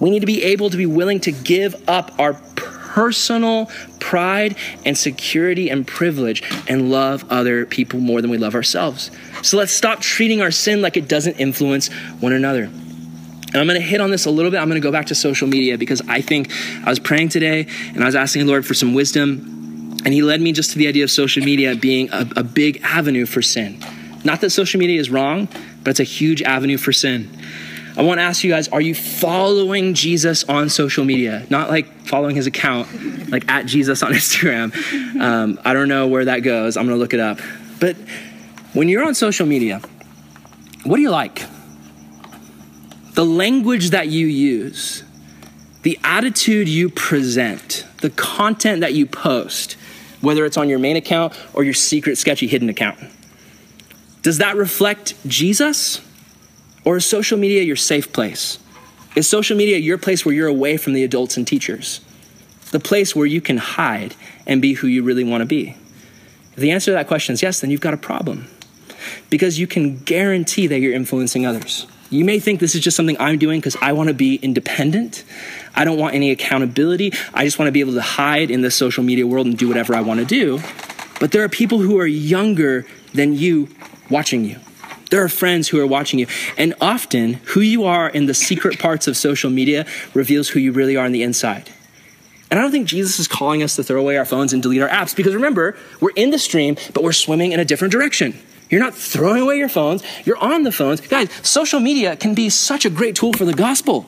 We 0.00 0.10
need 0.10 0.20
to 0.20 0.26
be 0.26 0.42
able 0.42 0.70
to 0.70 0.76
be 0.76 0.86
willing 0.86 1.20
to 1.20 1.32
give 1.32 1.88
up 1.88 2.18
our 2.18 2.34
personal 2.34 3.70
pride 4.00 4.56
and 4.84 4.98
security 4.98 5.70
and 5.70 5.86
privilege 5.86 6.42
and 6.68 6.90
love 6.90 7.24
other 7.30 7.64
people 7.64 8.00
more 8.00 8.20
than 8.20 8.30
we 8.30 8.38
love 8.38 8.54
ourselves. 8.54 9.10
So 9.42 9.56
let's 9.56 9.72
stop 9.72 10.00
treating 10.00 10.40
our 10.40 10.50
sin 10.50 10.82
like 10.82 10.96
it 10.96 11.06
doesn't 11.06 11.38
influence 11.38 11.88
one 12.18 12.32
another. 12.32 12.64
And 12.64 13.56
I'm 13.56 13.66
going 13.66 13.80
to 13.80 13.86
hit 13.86 14.00
on 14.00 14.10
this 14.10 14.26
a 14.26 14.30
little 14.30 14.50
bit. 14.50 14.58
I'm 14.58 14.68
going 14.68 14.80
to 14.80 14.86
go 14.86 14.92
back 14.92 15.06
to 15.06 15.14
social 15.14 15.46
media 15.46 15.78
because 15.78 16.02
I 16.08 16.20
think 16.20 16.50
I 16.84 16.90
was 16.90 16.98
praying 16.98 17.28
today 17.30 17.66
and 17.94 18.02
I 18.02 18.06
was 18.06 18.16
asking 18.16 18.46
the 18.46 18.48
Lord 18.48 18.66
for 18.66 18.74
some 18.74 18.94
wisdom 18.94 19.59
and 20.04 20.14
he 20.14 20.22
led 20.22 20.40
me 20.40 20.52
just 20.52 20.72
to 20.72 20.78
the 20.78 20.86
idea 20.86 21.04
of 21.04 21.10
social 21.10 21.44
media 21.44 21.74
being 21.74 22.10
a, 22.10 22.26
a 22.36 22.42
big 22.42 22.80
avenue 22.82 23.26
for 23.26 23.42
sin. 23.42 23.78
Not 24.24 24.40
that 24.40 24.50
social 24.50 24.78
media 24.78 25.00
is 25.00 25.10
wrong, 25.10 25.48
but 25.82 25.90
it's 25.90 26.00
a 26.00 26.04
huge 26.04 26.42
avenue 26.42 26.78
for 26.78 26.92
sin. 26.92 27.30
I 27.96 28.02
want 28.02 28.18
to 28.18 28.22
ask 28.22 28.44
you 28.44 28.50
guys 28.50 28.68
are 28.68 28.80
you 28.80 28.94
following 28.94 29.94
Jesus 29.94 30.44
on 30.44 30.68
social 30.68 31.04
media? 31.04 31.46
Not 31.50 31.70
like 31.70 32.06
following 32.06 32.36
his 32.36 32.46
account, 32.46 33.30
like 33.30 33.48
at 33.50 33.66
Jesus 33.66 34.02
on 34.02 34.12
Instagram. 34.14 34.74
Um, 35.20 35.60
I 35.64 35.72
don't 35.74 35.88
know 35.88 36.06
where 36.06 36.24
that 36.26 36.40
goes. 36.40 36.76
I'm 36.76 36.86
going 36.86 36.96
to 36.96 37.00
look 37.00 37.14
it 37.14 37.20
up. 37.20 37.40
But 37.80 37.96
when 38.72 38.88
you're 38.88 39.04
on 39.04 39.14
social 39.14 39.46
media, 39.46 39.80
what 40.84 40.96
do 40.96 41.02
you 41.02 41.10
like? 41.10 41.42
The 43.14 43.24
language 43.24 43.90
that 43.90 44.08
you 44.08 44.26
use, 44.26 45.02
the 45.82 45.98
attitude 46.04 46.68
you 46.68 46.88
present, 46.88 47.84
the 47.98 48.10
content 48.10 48.80
that 48.80 48.94
you 48.94 49.06
post 49.06 49.76
whether 50.20 50.44
it's 50.44 50.56
on 50.56 50.68
your 50.68 50.78
main 50.78 50.96
account 50.96 51.32
or 51.54 51.64
your 51.64 51.74
secret, 51.74 52.18
sketchy, 52.18 52.46
hidden 52.46 52.68
account. 52.68 52.98
Does 54.22 54.38
that 54.38 54.56
reflect 54.56 55.14
Jesus? 55.26 56.00
Or 56.84 56.96
is 56.96 57.06
social 57.06 57.38
media 57.38 57.62
your 57.62 57.76
safe 57.76 58.12
place? 58.12 58.58
Is 59.16 59.28
social 59.28 59.56
media 59.56 59.78
your 59.78 59.98
place 59.98 60.24
where 60.24 60.34
you're 60.34 60.48
away 60.48 60.76
from 60.76 60.92
the 60.92 61.04
adults 61.04 61.36
and 61.36 61.46
teachers? 61.46 62.00
The 62.70 62.80
place 62.80 63.16
where 63.16 63.26
you 63.26 63.40
can 63.40 63.56
hide 63.56 64.14
and 64.46 64.62
be 64.62 64.74
who 64.74 64.86
you 64.86 65.02
really 65.02 65.24
want 65.24 65.42
to 65.42 65.46
be? 65.46 65.76
If 66.52 66.56
the 66.56 66.70
answer 66.70 66.92
to 66.92 66.92
that 66.92 67.08
question 67.08 67.32
is 67.32 67.42
yes, 67.42 67.60
then 67.60 67.70
you've 67.70 67.80
got 67.80 67.94
a 67.94 67.98
problem. 67.98 68.46
Because 69.28 69.58
you 69.58 69.66
can 69.66 69.98
guarantee 69.98 70.66
that 70.66 70.80
you're 70.80 70.92
influencing 70.92 71.46
others. 71.46 71.86
You 72.10 72.24
may 72.24 72.40
think 72.40 72.58
this 72.58 72.74
is 72.74 72.80
just 72.80 72.96
something 72.96 73.16
I'm 73.20 73.38
doing 73.38 73.60
because 73.60 73.76
I 73.80 73.92
want 73.92 74.08
to 74.08 74.14
be 74.14 74.34
independent. 74.34 75.24
I 75.74 75.84
don't 75.84 75.98
want 75.98 76.14
any 76.14 76.32
accountability. 76.32 77.12
I 77.32 77.44
just 77.44 77.58
want 77.58 77.68
to 77.68 77.72
be 77.72 77.80
able 77.80 77.94
to 77.94 78.02
hide 78.02 78.50
in 78.50 78.62
the 78.62 78.70
social 78.70 79.04
media 79.04 79.26
world 79.26 79.46
and 79.46 79.56
do 79.56 79.68
whatever 79.68 79.94
I 79.94 80.00
want 80.00 80.18
to 80.18 80.26
do. 80.26 80.60
But 81.20 81.30
there 81.30 81.44
are 81.44 81.48
people 81.48 81.78
who 81.78 81.98
are 81.98 82.06
younger 82.06 82.84
than 83.14 83.34
you 83.36 83.68
watching 84.10 84.44
you. 84.44 84.58
There 85.10 85.22
are 85.22 85.28
friends 85.28 85.68
who 85.68 85.78
are 85.80 85.86
watching 85.86 86.18
you. 86.18 86.26
And 86.58 86.74
often, 86.80 87.34
who 87.34 87.60
you 87.60 87.84
are 87.84 88.08
in 88.08 88.26
the 88.26 88.34
secret 88.34 88.78
parts 88.78 89.06
of 89.06 89.16
social 89.16 89.50
media 89.50 89.86
reveals 90.12 90.48
who 90.48 90.60
you 90.60 90.72
really 90.72 90.96
are 90.96 91.04
on 91.04 91.12
the 91.12 91.22
inside. 91.22 91.70
And 92.50 92.58
I 92.58 92.62
don't 92.62 92.72
think 92.72 92.88
Jesus 92.88 93.20
is 93.20 93.28
calling 93.28 93.62
us 93.62 93.76
to 93.76 93.84
throw 93.84 94.00
away 94.00 94.16
our 94.16 94.24
phones 94.24 94.52
and 94.52 94.60
delete 94.60 94.82
our 94.82 94.88
apps 94.88 95.14
because 95.14 95.34
remember, 95.34 95.76
we're 96.00 96.10
in 96.16 96.30
the 96.30 96.38
stream, 96.38 96.76
but 96.94 97.04
we're 97.04 97.12
swimming 97.12 97.52
in 97.52 97.60
a 97.60 97.64
different 97.64 97.92
direction. 97.92 98.36
You're 98.70 98.80
not 98.80 98.94
throwing 98.94 99.42
away 99.42 99.58
your 99.58 99.68
phones, 99.68 100.02
you're 100.24 100.38
on 100.38 100.62
the 100.62 100.72
phones. 100.72 101.00
Guys, 101.00 101.28
social 101.42 101.80
media 101.80 102.16
can 102.16 102.34
be 102.34 102.48
such 102.48 102.84
a 102.84 102.90
great 102.90 103.16
tool 103.16 103.32
for 103.32 103.44
the 103.44 103.52
gospel. 103.52 104.06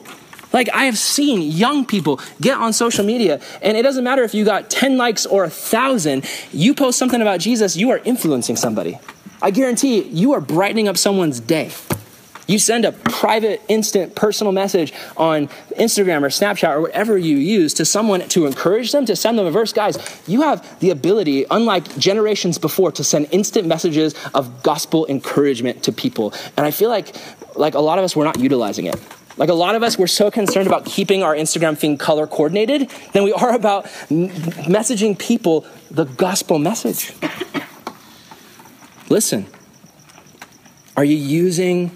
Like, 0.53 0.69
I 0.69 0.85
have 0.85 0.97
seen 0.97 1.41
young 1.41 1.83
people 1.83 2.19
get 2.39 2.57
on 2.57 2.73
social 2.73 3.03
media, 3.03 3.41
and 3.61 3.75
it 3.75 3.81
doesn't 3.81 4.03
matter 4.03 4.23
if 4.23 4.33
you 4.33 4.45
got 4.45 4.69
10 4.69 4.97
likes 4.97 5.25
or 5.25 5.43
a 5.43 5.49
thousand, 5.49 6.29
you 6.51 6.75
post 6.75 6.97
something 6.99 7.21
about 7.21 7.39
Jesus, 7.39 7.75
you 7.75 7.89
are 7.89 7.97
influencing 8.05 8.55
somebody. 8.55 8.99
I 9.41 9.51
guarantee 9.51 9.97
you, 9.97 10.03
you 10.03 10.33
are 10.33 10.41
brightening 10.41 10.87
up 10.87 10.97
someone's 10.97 11.39
day. 11.39 11.71
You 12.47 12.59
send 12.59 12.83
a 12.85 12.91
private, 12.91 13.61
instant, 13.67 14.15
personal 14.15 14.51
message 14.51 14.93
on 15.15 15.47
Instagram 15.77 16.23
or 16.23 16.27
Snapchat 16.27 16.69
or 16.69 16.81
whatever 16.81 17.17
you 17.17 17.37
use 17.37 17.73
to 17.75 17.85
someone 17.85 18.27
to 18.29 18.45
encourage 18.45 18.91
them, 18.91 19.05
to 19.05 19.15
send 19.15 19.39
them 19.39 19.45
a 19.45 19.51
verse. 19.51 19.71
Guys, 19.71 19.97
you 20.27 20.41
have 20.41 20.79
the 20.79 20.89
ability, 20.89 21.45
unlike 21.49 21.97
generations 21.97 22.57
before, 22.57 22.91
to 22.91 23.03
send 23.03 23.27
instant 23.31 23.67
messages 23.67 24.13
of 24.33 24.61
gospel 24.61 25.05
encouragement 25.07 25.83
to 25.83 25.91
people. 25.91 26.33
And 26.57 26.65
I 26.65 26.71
feel 26.71 26.89
like, 26.89 27.15
like 27.55 27.75
a 27.75 27.79
lot 27.79 27.97
of 27.97 28.03
us, 28.03 28.15
we're 28.15 28.25
not 28.25 28.39
utilizing 28.39 28.87
it. 28.87 28.95
Like 29.35 29.49
a 29.49 29.53
lot 29.53 29.75
of 29.75 29.81
us, 29.81 29.97
we're 29.97 30.07
so 30.07 30.29
concerned 30.29 30.67
about 30.67 30.85
keeping 30.85 31.23
our 31.23 31.33
Instagram 31.33 31.77
feed 31.77 31.97
color 31.97 32.27
coordinated 32.27 32.89
than 33.13 33.23
we 33.23 33.33
are 33.33 33.55
about 33.55 33.85
m- 34.11 34.29
messaging 34.29 35.17
people 35.17 35.65
the 35.89 36.03
gospel 36.03 36.59
message. 36.59 37.13
Listen, 39.09 39.47
are 40.95 41.03
you 41.03 41.15
using 41.15 41.89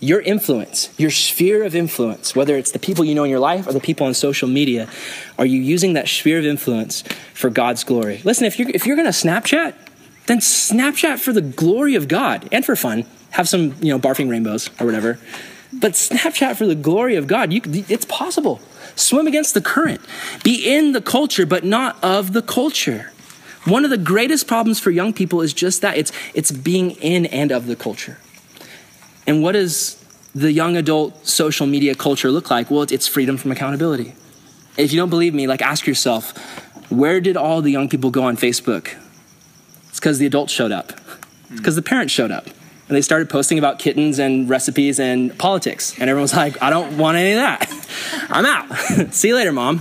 your 0.00 0.20
influence, 0.20 0.88
your 0.98 1.10
sphere 1.10 1.62
of 1.62 1.74
influence, 1.74 2.34
whether 2.34 2.56
it's 2.56 2.70
the 2.70 2.78
people 2.78 3.04
you 3.04 3.14
know 3.14 3.24
in 3.24 3.30
your 3.30 3.38
life 3.38 3.66
or 3.66 3.72
the 3.72 3.80
people 3.80 4.06
on 4.06 4.14
social 4.14 4.48
media, 4.48 4.88
are 5.38 5.44
you 5.44 5.60
using 5.60 5.92
that 5.92 6.08
sphere 6.08 6.38
of 6.38 6.46
influence 6.46 7.02
for 7.34 7.50
God's 7.50 7.84
glory? 7.84 8.22
Listen, 8.24 8.46
if 8.46 8.58
you're, 8.58 8.70
if 8.70 8.86
you're 8.86 8.96
going 8.96 9.06
to 9.06 9.12
Snapchat, 9.12 9.74
then 10.26 10.38
Snapchat 10.38 11.18
for 11.18 11.32
the 11.32 11.42
glory 11.42 11.94
of 11.94 12.08
God 12.08 12.48
and 12.50 12.64
for 12.64 12.76
fun. 12.76 13.04
Have 13.30 13.48
some, 13.48 13.74
you 13.80 13.92
know, 13.92 13.98
barfing 13.98 14.30
rainbows 14.30 14.70
or 14.80 14.86
whatever. 14.86 15.18
But 15.72 15.92
Snapchat 15.92 16.56
for 16.56 16.66
the 16.66 16.74
glory 16.74 17.16
of 17.16 17.26
God, 17.26 17.52
you, 17.52 17.60
it's 17.64 18.04
possible. 18.04 18.60
Swim 18.96 19.26
against 19.26 19.54
the 19.54 19.60
current. 19.60 20.00
Be 20.42 20.74
in 20.74 20.92
the 20.92 21.00
culture, 21.00 21.46
but 21.46 21.62
not 21.62 22.02
of 22.02 22.32
the 22.32 22.42
culture. 22.42 23.12
One 23.66 23.84
of 23.84 23.90
the 23.90 23.98
greatest 23.98 24.46
problems 24.46 24.80
for 24.80 24.90
young 24.90 25.12
people 25.12 25.42
is 25.42 25.52
just 25.52 25.82
that 25.82 25.96
it's, 25.96 26.10
it's 26.34 26.50
being 26.50 26.92
in 26.92 27.26
and 27.26 27.52
of 27.52 27.66
the 27.66 27.76
culture. 27.76 28.18
And 29.30 29.44
what 29.44 29.52
does 29.52 29.94
the 30.34 30.50
young 30.50 30.76
adult 30.76 31.24
social 31.24 31.64
media 31.64 31.94
culture 31.94 32.32
look 32.32 32.50
like? 32.50 32.68
Well, 32.68 32.82
it's 32.82 33.06
freedom 33.06 33.36
from 33.36 33.52
accountability. 33.52 34.16
If 34.76 34.92
you 34.92 34.98
don't 34.98 35.08
believe 35.08 35.34
me, 35.34 35.46
like 35.46 35.62
ask 35.62 35.86
yourself, 35.86 36.36
where 36.90 37.20
did 37.20 37.36
all 37.36 37.62
the 37.62 37.70
young 37.70 37.88
people 37.88 38.10
go 38.10 38.24
on 38.24 38.36
Facebook? 38.36 38.92
It's 39.88 40.00
because 40.00 40.18
the 40.18 40.26
adults 40.26 40.52
showed 40.52 40.72
up. 40.72 40.90
It's 40.90 41.48
hmm. 41.48 41.56
because 41.58 41.76
the 41.76 41.82
parents 41.82 42.12
showed 42.12 42.32
up. 42.32 42.46
And 42.46 42.96
they 42.96 43.02
started 43.02 43.30
posting 43.30 43.56
about 43.56 43.78
kittens 43.78 44.18
and 44.18 44.50
recipes 44.50 44.98
and 44.98 45.38
politics. 45.38 45.92
And 45.92 46.10
everyone 46.10 46.22
was 46.22 46.34
like, 46.34 46.60
I 46.60 46.70
don't 46.70 46.98
want 46.98 47.16
any 47.16 47.30
of 47.30 47.36
that. 47.36 48.26
I'm 48.30 48.44
out. 48.44 49.12
See 49.14 49.28
you 49.28 49.36
later, 49.36 49.52
mom. 49.52 49.80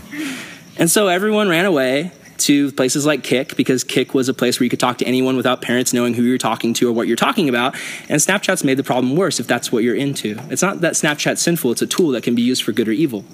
And 0.78 0.92
so 0.92 1.08
everyone 1.08 1.50
ran 1.50 1.66
away 1.66 2.12
to 2.40 2.72
places 2.72 3.06
like 3.06 3.24
Kik 3.24 3.56
because 3.56 3.84
Kik 3.84 4.14
was 4.14 4.30
a 4.30 4.34
place 4.34 4.60
where 4.60 4.66
you 4.66 4.70
could 4.70 4.80
talk 4.80 4.98
to 5.00 5.06
anyone 5.06 5.38
without 5.38 5.62
parents 5.62 5.94
knowing 5.94 6.14
who 6.14 6.24
you're 6.24 6.38
talking 6.38 6.74
to 6.76 6.90
or 6.90 6.92
what 6.92 7.08
you're 7.08 7.16
talking 7.16 7.50
about. 7.50 7.76
And 8.08 8.20
Snapchat's 8.20 8.64
made 8.64 8.78
the 8.78 8.84
problem 8.84 9.16
worse 9.16 9.40
if 9.40 9.48
that's 9.48 9.72
what 9.72 9.84
you're 9.84 9.96
into. 9.96 10.40
It's 10.50 10.62
not 10.62 10.82
that 10.82 10.94
Snapchat's 10.94 11.42
sinful, 11.42 11.72
it's 11.72 11.82
a 11.82 11.88
tool 11.88 12.12
that 12.12 12.24
can 12.24 12.36
be 12.36 12.42
used 12.42 12.64
for 12.64 12.72
good 12.72 12.88
or 12.88 12.92
evil. 12.92 13.26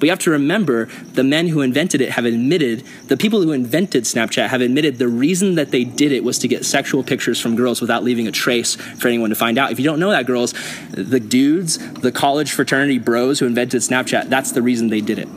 But 0.00 0.06
you 0.06 0.12
have 0.12 0.18
to 0.20 0.30
remember 0.30 0.86
the 1.12 1.22
men 1.22 1.48
who 1.48 1.60
invented 1.60 2.00
it 2.00 2.12
have 2.12 2.24
admitted, 2.24 2.84
the 3.08 3.18
people 3.18 3.42
who 3.42 3.52
invented 3.52 4.04
Snapchat 4.04 4.48
have 4.48 4.62
admitted 4.62 4.98
the 4.98 5.08
reason 5.08 5.56
that 5.56 5.72
they 5.72 5.84
did 5.84 6.10
it 6.10 6.24
was 6.24 6.38
to 6.38 6.48
get 6.48 6.64
sexual 6.64 7.04
pictures 7.04 7.38
from 7.38 7.54
girls 7.54 7.82
without 7.82 8.02
leaving 8.02 8.26
a 8.26 8.32
trace 8.32 8.76
for 8.76 9.08
anyone 9.08 9.28
to 9.28 9.36
find 9.36 9.58
out. 9.58 9.70
If 9.72 9.78
you 9.78 9.84
don't 9.84 10.00
know 10.00 10.10
that, 10.10 10.24
girls, 10.24 10.54
the 10.90 11.20
dudes, 11.20 11.76
the 11.92 12.10
college 12.10 12.50
fraternity 12.50 12.98
bros 12.98 13.40
who 13.40 13.46
invented 13.46 13.82
Snapchat, 13.82 14.30
that's 14.30 14.52
the 14.52 14.62
reason 14.62 14.88
they 14.88 15.02
did 15.02 15.18
it. 15.18 15.28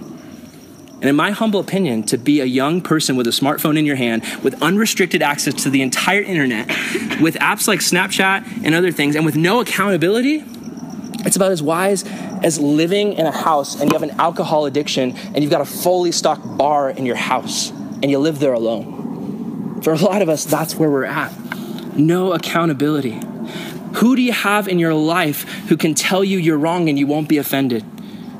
And 1.03 1.09
in 1.09 1.17
my 1.17 1.31
humble 1.31 1.59
opinion, 1.59 2.03
to 2.03 2.17
be 2.17 2.39
a 2.39 2.45
young 2.45 2.79
person 2.79 3.17
with 3.17 3.27
a 3.27 3.31
smartphone 3.31 3.77
in 3.77 3.85
your 3.85 3.97
hand, 3.97 4.23
with 4.41 4.63
unrestricted 4.63 5.21
access 5.21 5.53
to 5.63 5.69
the 5.69 5.81
entire 5.81 6.21
internet, 6.21 6.69
with 7.19 7.35
apps 7.41 7.67
like 7.67 7.81
Snapchat 7.81 8.63
and 8.63 8.73
other 8.73 8.89
things, 8.89 9.17
and 9.17 9.25
with 9.25 9.35
no 9.35 9.59
accountability, 9.59 10.45
it's 11.25 11.35
about 11.35 11.51
as 11.51 11.61
wise 11.61 12.05
as 12.41 12.57
living 12.57 13.13
in 13.13 13.25
a 13.25 13.33
house 13.33 13.81
and 13.81 13.91
you 13.91 13.99
have 13.99 14.09
an 14.09 14.17
alcohol 14.17 14.65
addiction 14.65 15.13
and 15.17 15.43
you've 15.43 15.51
got 15.51 15.59
a 15.59 15.65
fully 15.65 16.13
stocked 16.13 16.57
bar 16.57 16.89
in 16.89 17.05
your 17.05 17.17
house 17.17 17.71
and 17.71 18.09
you 18.09 18.17
live 18.17 18.39
there 18.39 18.53
alone. 18.53 19.81
For 19.81 19.91
a 19.91 19.97
lot 19.97 20.21
of 20.21 20.29
us, 20.29 20.45
that's 20.45 20.75
where 20.75 20.89
we're 20.89 21.03
at. 21.03 21.33
No 21.97 22.31
accountability. 22.31 23.19
Who 23.95 24.15
do 24.15 24.21
you 24.21 24.31
have 24.31 24.69
in 24.69 24.79
your 24.79 24.93
life 24.93 25.43
who 25.67 25.75
can 25.75 25.95
tell 25.95 26.23
you 26.23 26.37
you're 26.37 26.57
wrong 26.57 26.87
and 26.87 26.97
you 26.97 27.07
won't 27.07 27.27
be 27.27 27.39
offended? 27.39 27.83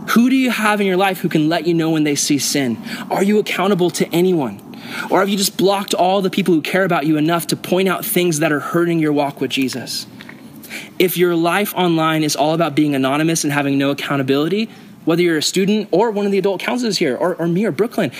Who 0.10 0.30
do 0.30 0.36
you 0.36 0.52
have 0.52 0.82
in 0.82 0.88
your 0.88 0.98
life 0.98 1.20
who 1.20 1.30
can 1.30 1.50
let 1.50 1.66
you 1.66 1.74
know 1.74 1.92
when 1.92 2.04
they 2.04 2.16
see 2.16 2.38
sin? 2.38 2.78
Are 3.10 3.24
you 3.24 3.40
accountable 3.40 3.90
to 3.92 4.08
anyone? 4.10 4.62
Or 5.10 5.20
have 5.20 5.30
you 5.30 5.38
just 5.38 5.58
blocked 5.58 5.94
all 5.94 6.22
the 6.22 6.30
people 6.30 6.54
who 6.54 6.62
care 6.62 6.84
about 6.84 7.06
you 7.06 7.18
enough 7.18 7.48
to 7.48 7.56
point 7.56 7.88
out 7.88 8.06
things 8.06 8.40
that 8.40 8.52
are 8.52 8.60
hurting 8.60 9.00
your 9.00 9.14
walk 9.14 9.40
with 9.42 9.52
Jesus? 9.52 10.06
If 11.00 11.18
your 11.18 11.36
life 11.36 11.74
online 11.76 12.24
is 12.24 12.36
all 12.36 12.54
about 12.54 12.76
being 12.76 12.96
anonymous 12.96 13.44
and 13.44 13.54
having 13.54 13.78
no 13.78 13.92
accountability, 13.92 14.70
whether 15.06 15.22
you're 15.22 15.38
a 15.38 15.44
student 15.44 15.90
or 15.92 16.12
one 16.12 16.26
of 16.26 16.32
the 16.32 16.38
adult 16.38 16.62
counselors 16.62 16.98
here, 16.98 17.16
or, 17.16 17.36
or 17.36 17.48
me 17.48 17.66
or 17.66 17.72
Brooklyn, 17.72 18.12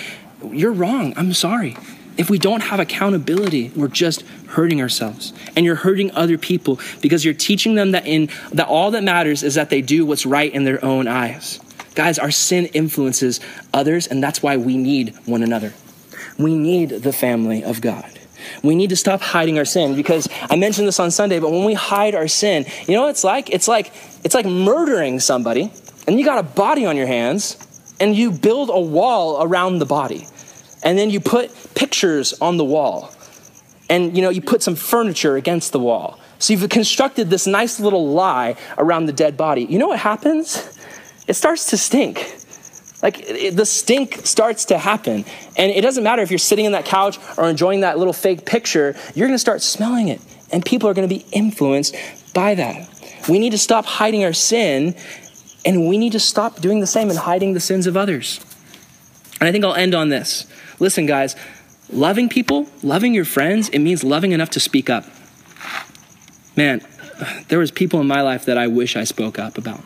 you're 0.50 0.72
wrong. 0.72 1.14
I'm 1.16 1.32
sorry. 1.32 1.76
If 2.16 2.30
we 2.30 2.38
don't 2.38 2.62
have 2.62 2.78
accountability, 2.78 3.72
we're 3.74 3.88
just 3.88 4.22
hurting 4.48 4.80
ourselves. 4.80 5.32
And 5.56 5.66
you're 5.66 5.74
hurting 5.74 6.12
other 6.12 6.38
people 6.38 6.78
because 7.00 7.24
you're 7.24 7.34
teaching 7.34 7.74
them 7.74 7.90
that 7.90 8.06
in 8.06 8.30
that 8.52 8.68
all 8.68 8.92
that 8.92 9.02
matters 9.02 9.42
is 9.42 9.54
that 9.56 9.70
they 9.70 9.82
do 9.82 10.06
what's 10.06 10.24
right 10.24 10.52
in 10.52 10.64
their 10.64 10.84
own 10.84 11.08
eyes. 11.08 11.60
Guys, 11.94 12.18
our 12.18 12.30
sin 12.30 12.66
influences 12.66 13.40
others, 13.72 14.06
and 14.06 14.22
that's 14.22 14.42
why 14.42 14.56
we 14.56 14.76
need 14.76 15.14
one 15.26 15.42
another. 15.42 15.72
We 16.38 16.56
need 16.56 16.88
the 16.90 17.12
family 17.12 17.62
of 17.62 17.80
God. 17.80 18.10
We 18.62 18.74
need 18.74 18.90
to 18.90 18.96
stop 18.96 19.20
hiding 19.20 19.58
our 19.58 19.64
sin 19.64 19.94
because 19.94 20.28
I 20.50 20.56
mentioned 20.56 20.88
this 20.88 21.00
on 21.00 21.10
Sunday, 21.10 21.38
but 21.38 21.50
when 21.50 21.64
we 21.64 21.74
hide 21.74 22.14
our 22.14 22.28
sin, 22.28 22.66
you 22.86 22.94
know 22.94 23.02
what 23.02 23.10
it's 23.10 23.24
like? 23.24 23.50
It's 23.50 23.68
like 23.68 23.92
it's 24.24 24.34
like 24.34 24.46
murdering 24.46 25.20
somebody, 25.20 25.72
and 26.06 26.18
you 26.18 26.24
got 26.24 26.38
a 26.38 26.42
body 26.42 26.84
on 26.84 26.96
your 26.96 27.06
hands, 27.06 27.56
and 28.00 28.14
you 28.14 28.30
build 28.30 28.70
a 28.70 28.80
wall 28.80 29.42
around 29.42 29.78
the 29.78 29.86
body. 29.86 30.26
And 30.82 30.98
then 30.98 31.10
you 31.10 31.20
put 31.20 31.50
pictures 31.74 32.34
on 32.40 32.58
the 32.58 32.64
wall. 32.64 33.10
And 33.88 34.16
you 34.16 34.22
know, 34.22 34.30
you 34.30 34.42
put 34.42 34.62
some 34.62 34.74
furniture 34.74 35.36
against 35.36 35.72
the 35.72 35.78
wall. 35.78 36.18
So 36.38 36.52
you've 36.52 36.68
constructed 36.68 37.30
this 37.30 37.46
nice 37.46 37.80
little 37.80 38.08
lie 38.08 38.56
around 38.76 39.06
the 39.06 39.12
dead 39.12 39.36
body. 39.36 39.64
You 39.64 39.78
know 39.78 39.88
what 39.88 40.00
happens? 40.00 40.73
It 41.26 41.34
starts 41.34 41.70
to 41.70 41.76
stink. 41.76 42.36
Like 43.02 43.20
it, 43.20 43.56
the 43.56 43.66
stink 43.66 44.26
starts 44.26 44.64
to 44.66 44.78
happen. 44.78 45.26
And 45.56 45.70
it 45.70 45.82
doesn't 45.82 46.02
matter 46.02 46.22
if 46.22 46.30
you're 46.30 46.38
sitting 46.38 46.64
in 46.64 46.72
that 46.72 46.86
couch 46.86 47.18
or 47.36 47.48
enjoying 47.48 47.80
that 47.80 47.98
little 47.98 48.12
fake 48.12 48.46
picture, 48.46 48.96
you're 49.14 49.28
gonna 49.28 49.38
start 49.38 49.62
smelling 49.62 50.08
it. 50.08 50.20
And 50.50 50.64
people 50.64 50.88
are 50.88 50.94
gonna 50.94 51.06
be 51.06 51.26
influenced 51.30 51.94
by 52.32 52.54
that. 52.54 52.88
We 53.28 53.38
need 53.38 53.50
to 53.50 53.58
stop 53.58 53.84
hiding 53.84 54.24
our 54.24 54.32
sin 54.32 54.96
and 55.66 55.86
we 55.86 55.98
need 55.98 56.12
to 56.12 56.20
stop 56.20 56.60
doing 56.60 56.80
the 56.80 56.86
same 56.86 57.10
and 57.10 57.18
hiding 57.18 57.54
the 57.54 57.60
sins 57.60 57.86
of 57.86 57.96
others. 57.96 58.40
And 59.38 59.48
I 59.48 59.52
think 59.52 59.64
I'll 59.64 59.74
end 59.74 59.94
on 59.94 60.08
this. 60.08 60.46
Listen, 60.78 61.04
guys, 61.04 61.36
loving 61.90 62.30
people, 62.30 62.68
loving 62.82 63.14
your 63.14 63.24
friends, 63.24 63.68
it 63.68 63.80
means 63.80 64.02
loving 64.02 64.32
enough 64.32 64.50
to 64.50 64.60
speak 64.60 64.88
up. 64.88 65.04
Man, 66.56 66.80
there 67.48 67.58
was 67.58 67.70
people 67.70 68.00
in 68.00 68.06
my 68.06 68.22
life 68.22 68.46
that 68.46 68.56
I 68.56 68.66
wish 68.66 68.96
I 68.96 69.04
spoke 69.04 69.38
up 69.38 69.58
about 69.58 69.84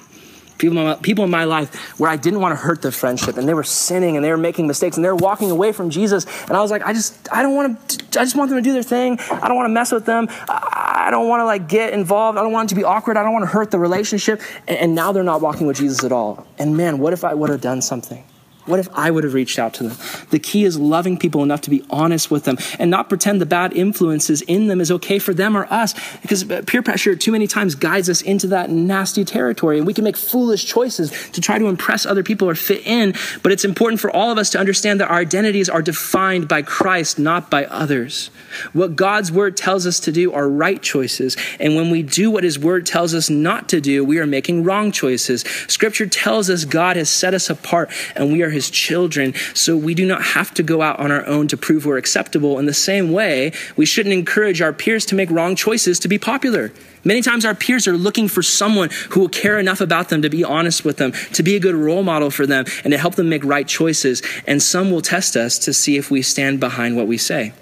people 0.58 0.78
in, 0.78 0.84
my, 0.84 0.94
people 0.96 1.24
in 1.24 1.30
my 1.30 1.44
life 1.44 1.74
where 1.98 2.10
I 2.10 2.16
didn't 2.16 2.40
want 2.40 2.52
to 2.52 2.56
hurt 2.56 2.82
the 2.82 2.92
friendship 2.92 3.36
and 3.36 3.48
they 3.48 3.54
were 3.54 3.62
sinning 3.62 4.16
and 4.16 4.24
they 4.24 4.30
were 4.30 4.36
making 4.36 4.66
mistakes 4.66 4.96
and 4.96 5.04
they 5.04 5.08
were 5.08 5.16
walking 5.16 5.50
away 5.50 5.72
from 5.72 5.90
Jesus. 5.90 6.26
And 6.48 6.56
I 6.56 6.60
was 6.60 6.70
like, 6.70 6.82
I 6.82 6.92
just, 6.92 7.28
I 7.32 7.42
don't 7.42 7.54
want 7.54 7.88
to, 7.88 8.20
I 8.20 8.24
just 8.24 8.36
want 8.36 8.50
them 8.50 8.58
to 8.58 8.62
do 8.62 8.72
their 8.72 8.82
thing. 8.82 9.18
I 9.20 9.48
don't 9.48 9.56
want 9.56 9.66
to 9.66 9.72
mess 9.72 9.92
with 9.92 10.04
them. 10.04 10.28
I 10.48 11.08
don't 11.10 11.28
want 11.28 11.40
to 11.40 11.44
like 11.44 11.68
get 11.68 11.92
involved. 11.92 12.38
I 12.38 12.42
don't 12.42 12.52
want 12.52 12.68
it 12.68 12.74
to 12.74 12.74
be 12.74 12.84
awkward. 12.84 13.16
I 13.16 13.22
don't 13.22 13.32
want 13.32 13.44
to 13.44 13.50
hurt 13.50 13.70
the 13.70 13.78
relationship. 13.78 14.42
And, 14.66 14.78
and 14.78 14.94
now 14.94 15.12
they're 15.12 15.22
not 15.22 15.40
walking 15.40 15.66
with 15.66 15.76
Jesus 15.76 16.04
at 16.04 16.12
all. 16.12 16.46
And 16.58 16.76
man, 16.76 16.98
what 16.98 17.12
if 17.12 17.24
I 17.24 17.34
would 17.34 17.50
have 17.50 17.60
done 17.60 17.80
something? 17.80 18.24
What 18.68 18.80
if 18.80 18.88
I 18.92 19.10
would 19.10 19.24
have 19.24 19.34
reached 19.34 19.58
out 19.58 19.74
to 19.74 19.88
them? 19.88 19.96
The 20.30 20.38
key 20.38 20.64
is 20.64 20.78
loving 20.78 21.18
people 21.18 21.42
enough 21.42 21.62
to 21.62 21.70
be 21.70 21.84
honest 21.90 22.30
with 22.30 22.44
them 22.44 22.58
and 22.78 22.90
not 22.90 23.08
pretend 23.08 23.40
the 23.40 23.46
bad 23.46 23.72
influences 23.72 24.42
in 24.42 24.66
them 24.66 24.80
is 24.80 24.90
okay 24.92 25.18
for 25.18 25.32
them 25.32 25.56
or 25.56 25.64
us 25.72 25.94
because 26.20 26.48
uh, 26.50 26.62
peer 26.66 26.82
pressure 26.82 27.16
too 27.16 27.32
many 27.32 27.46
times 27.46 27.74
guides 27.74 28.10
us 28.10 28.20
into 28.22 28.46
that 28.48 28.70
nasty 28.70 29.24
territory 29.24 29.78
and 29.78 29.86
we 29.86 29.94
can 29.94 30.04
make 30.04 30.16
foolish 30.16 30.66
choices 30.66 31.10
to 31.30 31.40
try 31.40 31.58
to 31.58 31.66
impress 31.66 32.04
other 32.04 32.22
people 32.22 32.48
or 32.48 32.54
fit 32.54 32.86
in. 32.86 33.14
But 33.42 33.52
it's 33.52 33.64
important 33.64 34.00
for 34.00 34.10
all 34.10 34.30
of 34.30 34.38
us 34.38 34.50
to 34.50 34.58
understand 34.58 35.00
that 35.00 35.10
our 35.10 35.18
identities 35.18 35.68
are 35.68 35.82
defined 35.82 36.46
by 36.48 36.62
Christ, 36.62 37.18
not 37.18 37.50
by 37.50 37.64
others. 37.66 38.30
What 38.72 38.96
God's 38.96 39.32
word 39.32 39.56
tells 39.56 39.86
us 39.86 40.00
to 40.00 40.12
do 40.12 40.32
are 40.32 40.48
right 40.48 40.82
choices. 40.82 41.36
And 41.58 41.74
when 41.74 41.90
we 41.90 42.02
do 42.02 42.30
what 42.30 42.44
his 42.44 42.58
word 42.58 42.86
tells 42.86 43.14
us 43.14 43.30
not 43.30 43.68
to 43.70 43.80
do, 43.80 44.04
we 44.04 44.18
are 44.18 44.26
making 44.26 44.64
wrong 44.64 44.92
choices. 44.92 45.42
Scripture 45.68 46.06
tells 46.06 46.50
us 46.50 46.64
God 46.64 46.96
has 46.96 47.08
set 47.08 47.34
us 47.34 47.48
apart 47.48 47.90
and 48.14 48.32
we 48.32 48.42
are 48.42 48.50
his 48.58 48.70
children, 48.70 49.34
so 49.54 49.76
we 49.76 49.94
do 49.94 50.04
not 50.04 50.20
have 50.20 50.52
to 50.54 50.64
go 50.64 50.82
out 50.82 50.98
on 50.98 51.12
our 51.12 51.24
own 51.26 51.46
to 51.46 51.56
prove 51.56 51.86
we're 51.86 51.96
acceptable. 51.96 52.58
In 52.58 52.66
the 52.66 52.74
same 52.74 53.12
way, 53.12 53.52
we 53.76 53.86
shouldn't 53.86 54.12
encourage 54.12 54.60
our 54.60 54.72
peers 54.72 55.06
to 55.06 55.14
make 55.14 55.30
wrong 55.30 55.54
choices 55.54 56.00
to 56.00 56.08
be 56.08 56.18
popular. 56.18 56.72
Many 57.04 57.22
times 57.22 57.44
our 57.44 57.54
peers 57.54 57.86
are 57.86 57.96
looking 57.96 58.26
for 58.26 58.42
someone 58.42 58.90
who 59.10 59.20
will 59.20 59.28
care 59.28 59.60
enough 59.60 59.80
about 59.80 60.08
them 60.08 60.22
to 60.22 60.28
be 60.28 60.42
honest 60.42 60.84
with 60.84 60.96
them, 60.96 61.12
to 61.34 61.44
be 61.44 61.54
a 61.54 61.60
good 61.60 61.76
role 61.76 62.02
model 62.02 62.30
for 62.30 62.46
them, 62.46 62.64
and 62.82 62.90
to 62.90 62.98
help 62.98 63.14
them 63.14 63.28
make 63.28 63.44
right 63.44 63.68
choices. 63.68 64.22
And 64.44 64.60
some 64.60 64.90
will 64.90 65.02
test 65.02 65.36
us 65.36 65.56
to 65.60 65.72
see 65.72 65.96
if 65.96 66.10
we 66.10 66.20
stand 66.22 66.58
behind 66.58 66.96
what 66.96 67.06
we 67.06 67.16
say. 67.16 67.52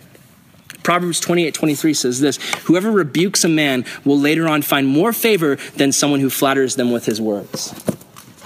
Proverbs 0.82 1.20
28 1.20 1.52
23 1.52 1.94
says 1.94 2.20
this 2.20 2.38
Whoever 2.64 2.90
rebukes 2.90 3.44
a 3.44 3.48
man 3.48 3.84
will 4.04 4.18
later 4.18 4.48
on 4.48 4.62
find 4.62 4.86
more 4.86 5.12
favor 5.12 5.56
than 5.76 5.92
someone 5.92 6.20
who 6.20 6.30
flatters 6.30 6.76
them 6.76 6.90
with 6.90 7.04
his 7.04 7.20
words. 7.20 7.74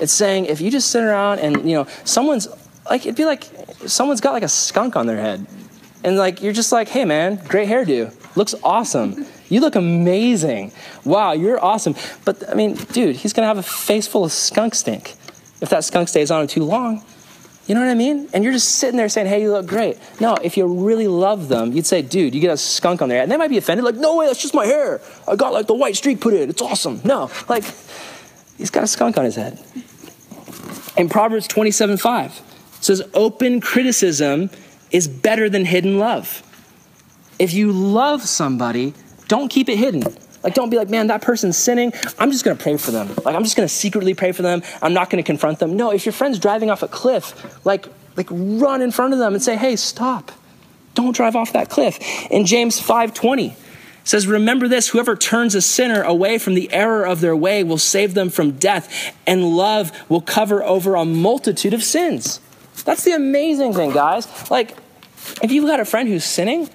It's 0.00 0.12
saying 0.12 0.46
if 0.46 0.60
you 0.60 0.70
just 0.70 0.90
sit 0.90 1.02
around 1.02 1.40
and, 1.40 1.68
you 1.68 1.76
know, 1.76 1.86
someone's 2.04 2.48
like, 2.88 3.02
it'd 3.02 3.16
be 3.16 3.24
like 3.24 3.44
someone's 3.86 4.20
got 4.20 4.32
like 4.32 4.42
a 4.42 4.48
skunk 4.48 4.96
on 4.96 5.06
their 5.06 5.20
head. 5.20 5.46
And 6.02 6.16
like, 6.16 6.42
you're 6.42 6.52
just 6.52 6.72
like, 6.72 6.88
hey 6.88 7.04
man, 7.04 7.40
great 7.46 7.68
hairdo. 7.68 8.14
Looks 8.36 8.54
awesome. 8.62 9.26
You 9.48 9.60
look 9.60 9.74
amazing. 9.74 10.72
Wow, 11.04 11.32
you're 11.32 11.62
awesome. 11.62 11.94
But 12.24 12.48
I 12.48 12.54
mean, 12.54 12.74
dude, 12.74 13.16
he's 13.16 13.32
gonna 13.32 13.48
have 13.48 13.58
a 13.58 13.62
face 13.62 14.06
full 14.06 14.24
of 14.24 14.32
skunk 14.32 14.74
stink 14.74 15.14
if 15.60 15.68
that 15.68 15.84
skunk 15.84 16.08
stays 16.08 16.30
on 16.30 16.46
too 16.46 16.64
long. 16.64 17.02
You 17.66 17.74
know 17.74 17.82
what 17.82 17.90
I 17.90 17.94
mean? 17.94 18.28
And 18.32 18.42
you're 18.42 18.52
just 18.52 18.76
sitting 18.76 18.96
there 18.96 19.08
saying, 19.08 19.28
hey, 19.28 19.42
you 19.42 19.52
look 19.52 19.66
great. 19.66 19.96
No, 20.18 20.34
if 20.42 20.56
you 20.56 20.66
really 20.66 21.06
love 21.06 21.48
them, 21.48 21.70
you'd 21.70 21.86
say, 21.86 22.02
dude, 22.02 22.34
you 22.34 22.40
get 22.40 22.50
a 22.50 22.56
skunk 22.56 23.00
on 23.00 23.08
there. 23.08 23.22
And 23.22 23.30
they 23.30 23.36
might 23.36 23.50
be 23.50 23.58
offended, 23.58 23.84
like, 23.84 23.94
no 23.94 24.16
way, 24.16 24.26
that's 24.26 24.42
just 24.42 24.54
my 24.54 24.66
hair. 24.66 25.00
I 25.28 25.36
got 25.36 25.52
like 25.52 25.68
the 25.68 25.74
white 25.74 25.94
streak 25.94 26.20
put 26.20 26.34
in. 26.34 26.50
It's 26.50 26.62
awesome. 26.62 27.00
No, 27.04 27.30
like, 27.48 27.62
he's 28.58 28.70
got 28.70 28.82
a 28.82 28.88
skunk 28.88 29.18
on 29.18 29.24
his 29.24 29.36
head. 29.36 29.62
In 30.96 31.08
Proverbs 31.08 31.46
27 31.46 31.96
5, 31.96 32.42
it 32.78 32.84
says, 32.84 33.02
open 33.14 33.60
criticism 33.60 34.50
is 34.90 35.06
better 35.06 35.48
than 35.48 35.64
hidden 35.64 35.98
love. 35.98 36.42
If 37.38 37.54
you 37.54 37.72
love 37.72 38.22
somebody, 38.22 38.94
don't 39.28 39.48
keep 39.48 39.68
it 39.68 39.76
hidden. 39.76 40.02
Like, 40.42 40.54
don't 40.54 40.70
be 40.70 40.76
like, 40.76 40.88
man, 40.88 41.08
that 41.08 41.22
person's 41.22 41.56
sinning. 41.56 41.92
I'm 42.18 42.30
just 42.30 42.44
gonna 42.44 42.56
pray 42.56 42.76
for 42.76 42.90
them. 42.90 43.08
Like, 43.24 43.34
I'm 43.34 43.44
just 43.44 43.56
gonna 43.56 43.68
secretly 43.68 44.14
pray 44.14 44.32
for 44.32 44.42
them. 44.42 44.62
I'm 44.82 44.94
not 44.94 45.10
gonna 45.10 45.22
confront 45.22 45.58
them. 45.58 45.76
No, 45.76 45.90
if 45.92 46.06
your 46.06 46.12
friend's 46.12 46.38
driving 46.38 46.70
off 46.70 46.82
a 46.82 46.88
cliff, 46.88 47.64
like, 47.64 47.86
like 48.16 48.28
run 48.30 48.82
in 48.82 48.90
front 48.90 49.12
of 49.12 49.18
them 49.18 49.34
and 49.34 49.42
say, 49.42 49.56
hey, 49.56 49.76
stop. 49.76 50.32
Don't 50.94 51.14
drive 51.14 51.36
off 51.36 51.52
that 51.52 51.68
cliff. 51.68 51.98
In 52.30 52.46
James 52.46 52.80
5:20, 52.80 53.54
says, 54.10 54.26
Remember 54.26 54.66
this 54.66 54.88
whoever 54.88 55.14
turns 55.14 55.54
a 55.54 55.62
sinner 55.62 56.02
away 56.02 56.36
from 56.36 56.54
the 56.54 56.72
error 56.72 57.06
of 57.06 57.20
their 57.20 57.36
way 57.36 57.62
will 57.62 57.78
save 57.78 58.14
them 58.14 58.28
from 58.28 58.52
death, 58.52 59.14
and 59.24 59.56
love 59.56 59.92
will 60.08 60.20
cover 60.20 60.64
over 60.64 60.96
a 60.96 61.04
multitude 61.04 61.72
of 61.72 61.84
sins. 61.84 62.40
That's 62.84 63.04
the 63.04 63.12
amazing 63.12 63.72
thing, 63.72 63.92
guys. 63.92 64.26
Like, 64.50 64.76
if 65.42 65.52
you've 65.52 65.66
got 65.66 65.78
a 65.78 65.84
friend 65.84 66.08
who's 66.08 66.24
sinning, 66.24 66.68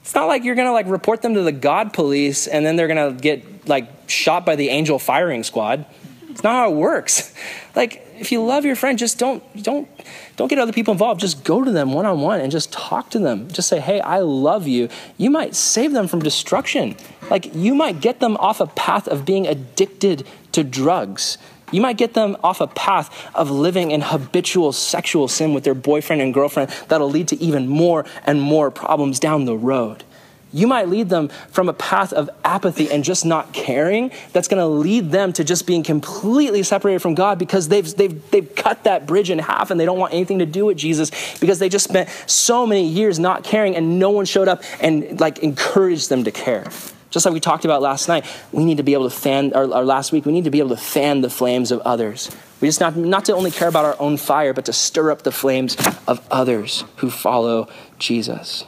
it's 0.00 0.14
not 0.14 0.28
like 0.28 0.44
you're 0.44 0.54
gonna 0.54 0.72
like 0.72 0.86
report 0.88 1.20
them 1.20 1.34
to 1.34 1.42
the 1.42 1.52
God 1.52 1.92
police 1.92 2.46
and 2.46 2.64
then 2.64 2.76
they're 2.76 2.88
gonna 2.88 3.12
get 3.12 3.68
like 3.68 4.08
shot 4.08 4.46
by 4.46 4.56
the 4.56 4.70
angel 4.70 4.98
firing 4.98 5.42
squad. 5.42 5.84
It's 6.30 6.42
not 6.42 6.52
how 6.52 6.70
it 6.70 6.74
works. 6.74 7.34
Like, 7.76 8.07
if 8.20 8.32
you 8.32 8.44
love 8.44 8.64
your 8.64 8.76
friend, 8.76 8.98
just 8.98 9.18
don't 9.18 9.42
don't 9.62 9.88
don't 10.36 10.48
get 10.48 10.58
other 10.58 10.72
people 10.72 10.92
involved. 10.92 11.20
Just 11.20 11.44
go 11.44 11.64
to 11.64 11.70
them 11.70 11.92
one 11.92 12.06
on 12.06 12.20
one 12.20 12.40
and 12.40 12.50
just 12.50 12.72
talk 12.72 13.10
to 13.10 13.18
them. 13.18 13.48
Just 13.48 13.68
say, 13.68 13.80
"Hey, 13.80 14.00
I 14.00 14.18
love 14.18 14.66
you." 14.66 14.88
You 15.16 15.30
might 15.30 15.54
save 15.54 15.92
them 15.92 16.08
from 16.08 16.20
destruction. 16.20 16.96
Like 17.30 17.54
you 17.54 17.74
might 17.74 18.00
get 18.00 18.20
them 18.20 18.36
off 18.38 18.60
a 18.60 18.66
path 18.66 19.08
of 19.08 19.24
being 19.24 19.46
addicted 19.46 20.26
to 20.52 20.64
drugs. 20.64 21.38
You 21.70 21.80
might 21.82 21.98
get 21.98 22.14
them 22.14 22.36
off 22.42 22.60
a 22.60 22.66
path 22.66 23.10
of 23.34 23.50
living 23.50 23.90
in 23.90 24.00
habitual 24.00 24.72
sexual 24.72 25.28
sin 25.28 25.52
with 25.52 25.64
their 25.64 25.74
boyfriend 25.74 26.22
and 26.22 26.32
girlfriend 26.32 26.70
that'll 26.88 27.10
lead 27.10 27.28
to 27.28 27.42
even 27.42 27.68
more 27.68 28.06
and 28.24 28.40
more 28.40 28.70
problems 28.70 29.20
down 29.20 29.44
the 29.44 29.56
road. 29.56 30.04
You 30.52 30.66
might 30.66 30.88
lead 30.88 31.08
them 31.08 31.28
from 31.50 31.68
a 31.68 31.72
path 31.72 32.12
of 32.12 32.30
apathy 32.44 32.90
and 32.90 33.04
just 33.04 33.24
not 33.26 33.52
caring 33.52 34.10
that's 34.32 34.48
going 34.48 34.60
to 34.60 34.66
lead 34.66 35.10
them 35.10 35.32
to 35.34 35.44
just 35.44 35.66
being 35.66 35.82
completely 35.82 36.62
separated 36.62 37.00
from 37.00 37.14
God 37.14 37.38
because 37.38 37.68
they've, 37.68 37.94
they've, 37.96 38.30
they've 38.30 38.54
cut 38.54 38.84
that 38.84 39.06
bridge 39.06 39.30
in 39.30 39.38
half 39.38 39.70
and 39.70 39.78
they 39.78 39.84
don't 39.84 39.98
want 39.98 40.14
anything 40.14 40.38
to 40.38 40.46
do 40.46 40.64
with 40.64 40.78
Jesus 40.78 41.10
because 41.38 41.58
they 41.58 41.68
just 41.68 41.84
spent 41.84 42.08
so 42.26 42.66
many 42.66 42.86
years 42.86 43.18
not 43.18 43.44
caring 43.44 43.76
and 43.76 43.98
no 43.98 44.10
one 44.10 44.24
showed 44.24 44.48
up 44.48 44.62
and 44.80 45.20
like 45.20 45.38
encouraged 45.40 46.08
them 46.08 46.24
to 46.24 46.30
care. 46.30 46.64
Just 47.10 47.24
like 47.24 47.32
we 47.32 47.40
talked 47.40 47.64
about 47.64 47.80
last 47.80 48.06
night, 48.08 48.26
we 48.52 48.64
need 48.64 48.76
to 48.76 48.82
be 48.82 48.92
able 48.92 49.08
to 49.08 49.16
fan, 49.16 49.52
or, 49.54 49.62
or 49.64 49.84
last 49.84 50.12
week, 50.12 50.26
we 50.26 50.32
need 50.32 50.44
to 50.44 50.50
be 50.50 50.58
able 50.58 50.70
to 50.70 50.76
fan 50.76 51.22
the 51.22 51.30
flames 51.30 51.70
of 51.70 51.80
others. 51.80 52.30
We 52.60 52.68
just 52.68 52.80
not, 52.80 52.96
not 52.96 53.24
to 53.26 53.34
only 53.34 53.50
care 53.50 53.68
about 53.68 53.86
our 53.86 53.96
own 53.98 54.18
fire, 54.18 54.52
but 54.52 54.66
to 54.66 54.74
stir 54.74 55.10
up 55.10 55.22
the 55.22 55.32
flames 55.32 55.76
of 56.06 56.26
others 56.30 56.84
who 56.96 57.10
follow 57.10 57.68
Jesus. 57.98 58.64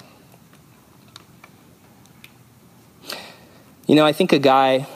You 3.90 3.96
know, 3.96 4.06
I 4.06 4.12
think 4.12 4.32
a 4.32 4.38
guy, 4.38 4.86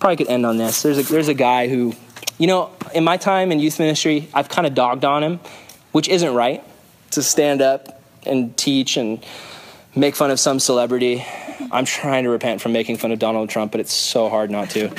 probably 0.00 0.16
could 0.16 0.28
end 0.28 0.44
on 0.44 0.58
this. 0.58 0.82
There's 0.82 0.98
a, 0.98 1.02
there's 1.02 1.28
a 1.28 1.34
guy 1.34 1.66
who, 1.66 1.94
you 2.36 2.46
know, 2.46 2.72
in 2.94 3.04
my 3.04 3.16
time 3.16 3.50
in 3.52 3.58
youth 3.58 3.78
ministry, 3.78 4.28
I've 4.34 4.50
kind 4.50 4.66
of 4.66 4.74
dogged 4.74 5.02
on 5.02 5.22
him, 5.22 5.40
which 5.92 6.06
isn't 6.06 6.34
right 6.34 6.62
to 7.12 7.22
stand 7.22 7.62
up 7.62 8.02
and 8.26 8.54
teach 8.54 8.98
and 8.98 9.24
make 9.96 10.14
fun 10.14 10.30
of 10.30 10.38
some 10.38 10.60
celebrity. 10.60 11.24
I'm 11.72 11.86
trying 11.86 12.24
to 12.24 12.28
repent 12.28 12.60
from 12.60 12.74
making 12.74 12.98
fun 12.98 13.12
of 13.12 13.18
Donald 13.18 13.48
Trump, 13.48 13.72
but 13.72 13.80
it's 13.80 13.94
so 13.94 14.28
hard 14.28 14.50
not 14.50 14.68
to. 14.72 14.94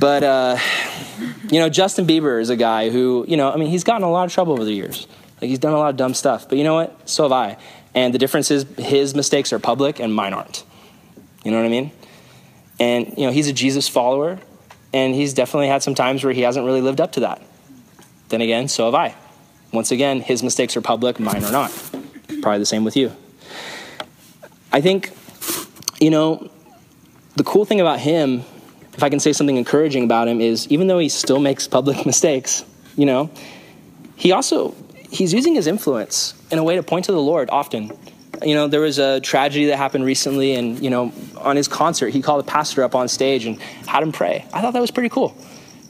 But, 0.00 0.22
uh, 0.22 0.56
you 1.50 1.60
know, 1.60 1.68
Justin 1.68 2.06
Bieber 2.06 2.40
is 2.40 2.48
a 2.48 2.56
guy 2.56 2.88
who, 2.88 3.26
you 3.28 3.36
know, 3.36 3.52
I 3.52 3.58
mean, 3.58 3.68
he's 3.68 3.84
gotten 3.84 4.02
a 4.02 4.10
lot 4.10 4.24
of 4.24 4.32
trouble 4.32 4.54
over 4.54 4.64
the 4.64 4.72
years. 4.72 5.06
Like, 5.42 5.50
he's 5.50 5.58
done 5.58 5.74
a 5.74 5.78
lot 5.78 5.90
of 5.90 5.98
dumb 5.98 6.14
stuff. 6.14 6.48
But 6.48 6.56
you 6.56 6.64
know 6.64 6.74
what? 6.74 7.06
So 7.06 7.24
have 7.24 7.32
I. 7.32 7.58
And 7.94 8.14
the 8.14 8.18
difference 8.18 8.50
is 8.50 8.64
his 8.78 9.14
mistakes 9.14 9.52
are 9.52 9.58
public 9.58 10.00
and 10.00 10.14
mine 10.14 10.32
aren't. 10.32 10.64
You 11.44 11.50
know 11.50 11.58
what 11.58 11.66
I 11.66 11.68
mean? 11.68 11.92
And, 12.80 13.14
you 13.16 13.26
know, 13.26 13.32
he's 13.32 13.48
a 13.48 13.52
Jesus 13.52 13.88
follower, 13.88 14.38
and 14.92 15.14
he's 15.14 15.34
definitely 15.34 15.68
had 15.68 15.82
some 15.82 15.94
times 15.94 16.22
where 16.22 16.32
he 16.32 16.42
hasn't 16.42 16.64
really 16.64 16.80
lived 16.80 17.00
up 17.00 17.12
to 17.12 17.20
that. 17.20 17.42
Then 18.28 18.40
again, 18.40 18.68
so 18.68 18.84
have 18.84 18.94
I. 18.94 19.14
Once 19.72 19.90
again, 19.90 20.20
his 20.20 20.42
mistakes 20.42 20.76
are 20.76 20.80
public, 20.80 21.18
mine 21.18 21.44
are 21.44 21.52
not. 21.52 21.70
Probably 22.40 22.58
the 22.58 22.66
same 22.66 22.84
with 22.84 22.96
you. 22.96 23.12
I 24.72 24.80
think, 24.80 25.12
you 26.00 26.10
know, 26.10 26.50
the 27.36 27.44
cool 27.44 27.64
thing 27.64 27.80
about 27.80 28.00
him, 28.00 28.44
if 28.94 29.02
I 29.02 29.08
can 29.08 29.20
say 29.20 29.32
something 29.32 29.56
encouraging 29.56 30.04
about 30.04 30.28
him, 30.28 30.40
is 30.40 30.66
even 30.68 30.86
though 30.86 30.98
he 30.98 31.08
still 31.08 31.40
makes 31.40 31.66
public 31.68 32.04
mistakes, 32.06 32.64
you 32.96 33.06
know, 33.06 33.30
he 34.16 34.32
also 34.32 34.74
he's 35.10 35.32
using 35.32 35.54
his 35.54 35.66
influence 35.66 36.34
in 36.50 36.58
a 36.58 36.64
way 36.64 36.76
to 36.76 36.82
point 36.82 37.06
to 37.06 37.12
the 37.12 37.20
Lord 37.20 37.48
often. 37.50 37.90
You 38.44 38.54
know, 38.54 38.68
there 38.68 38.80
was 38.80 38.98
a 38.98 39.20
tragedy 39.20 39.66
that 39.66 39.76
happened 39.76 40.04
recently, 40.04 40.54
and 40.54 40.82
you 40.82 40.90
know, 40.90 41.12
on 41.36 41.56
his 41.56 41.68
concert, 41.68 42.10
he 42.10 42.22
called 42.22 42.40
a 42.40 42.46
pastor 42.46 42.82
up 42.84 42.94
on 42.94 43.08
stage 43.08 43.46
and 43.46 43.60
had 43.86 44.02
him 44.02 44.12
pray. 44.12 44.44
I 44.52 44.60
thought 44.60 44.72
that 44.72 44.80
was 44.80 44.90
pretty 44.90 45.08
cool. 45.08 45.36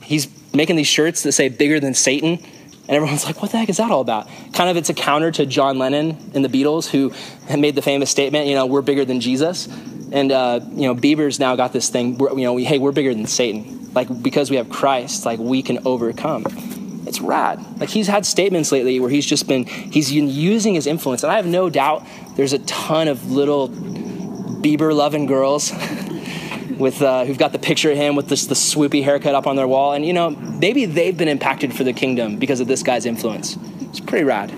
He's 0.03 0.29
making 0.55 0.77
these 0.77 0.87
shirts 0.87 1.23
that 1.25 1.33
say 1.33 1.49
"bigger 1.49 1.81
than 1.81 1.95
Satan," 1.95 2.39
and 2.39 2.91
everyone's 2.91 3.25
like, 3.27 3.43
"What 3.43 3.51
the 3.51 3.59
heck 3.59 3.69
is 3.69 3.77
that 3.79 3.91
all 3.91 4.01
about?" 4.01 4.29
Kind 4.53 4.71
of, 4.71 4.77
it's 4.77 4.91
a 4.91 4.95
counter 4.95 5.31
to 5.33 5.47
John 5.47 5.79
Lennon 5.79 6.17
and 6.35 6.45
the 6.45 6.49
Beatles, 6.49 6.89
who 6.89 7.13
made 7.57 7.75
the 7.75 7.83
famous 7.83 8.11
statement, 8.11 8.47
"You 8.47 8.55
know, 8.55 8.67
we're 8.67 8.83
bigger 8.83 9.05
than 9.05 9.21
Jesus." 9.21 9.69
And 10.11 10.33
uh, 10.33 10.61
you 10.71 10.83
know, 10.83 10.95
Bieber's 10.95 11.39
now 11.39 11.57
got 11.57 11.73
this 11.73 11.89
thing. 11.89 12.19
You 12.19 12.45
know, 12.45 12.55
we, 12.55 12.65
hey, 12.65 12.79
we're 12.79 12.93
bigger 12.93 13.15
than 13.15 13.27
Satan. 13.27 13.93
Like 13.93 14.23
because 14.23 14.51
we 14.51 14.57
have 14.57 14.71
Christ, 14.71 15.27
like 15.27 15.39
we 15.39 15.63
can 15.63 15.87
overcome. 15.87 16.45
It's 17.07 17.21
rad. 17.21 17.81
Like 17.81 17.89
he's 17.89 18.07
had 18.07 18.27
statements 18.27 18.71
lately 18.71 19.01
where 19.01 19.11
he's 19.11 19.27
just 19.27 19.49
been 19.49 19.65
he's 19.65 20.13
using 20.13 20.75
his 20.75 20.87
influence, 20.87 21.23
and 21.23 21.33
I 21.33 21.37
have 21.37 21.47
no 21.47 21.71
doubt 21.71 22.07
there's 22.39 22.53
a 22.53 22.61
ton 22.61 23.09
of 23.09 23.33
little 23.33 23.69
Bieber 23.69 24.95
loving 24.95 25.27
girls 25.27 25.73
with 26.79 27.03
uh, 27.03 27.25
who've 27.25 27.37
got 27.37 27.51
the 27.51 27.59
picture 27.59 27.91
of 27.91 27.97
him 27.97 28.15
with 28.15 28.29
this 28.29 28.47
the 28.47 28.55
swoopy 28.55 29.03
haircut 29.03 29.35
up 29.35 29.49
on 29.49 29.57
their 29.57 29.67
wall, 29.67 29.93
and 29.93 30.07
you 30.07 30.13
know 30.13 30.31
maybe 30.31 30.85
they've 30.85 31.17
been 31.17 31.27
impacted 31.27 31.75
for 31.75 31.83
the 31.83 31.93
kingdom 31.93 32.39
because 32.39 32.61
of 32.61 32.69
this 32.69 32.85
guy's 32.85 33.07
influence. 33.07 33.59
It's 33.81 33.99
pretty 33.99 34.25
rad. 34.25 34.53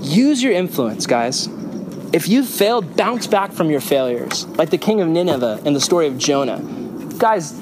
Use 0.00 0.42
your 0.42 0.54
influence, 0.54 1.06
guys. 1.06 1.46
If 2.14 2.26
you've 2.26 2.48
failed, 2.48 2.96
bounce 2.96 3.26
back 3.26 3.52
from 3.52 3.68
your 3.68 3.82
failures, 3.82 4.46
like 4.56 4.70
the 4.70 4.78
king 4.78 5.02
of 5.02 5.08
Nineveh 5.08 5.60
in 5.66 5.74
the 5.74 5.80
story 5.80 6.06
of 6.06 6.16
Jonah. 6.16 6.58
Guys, 7.18 7.52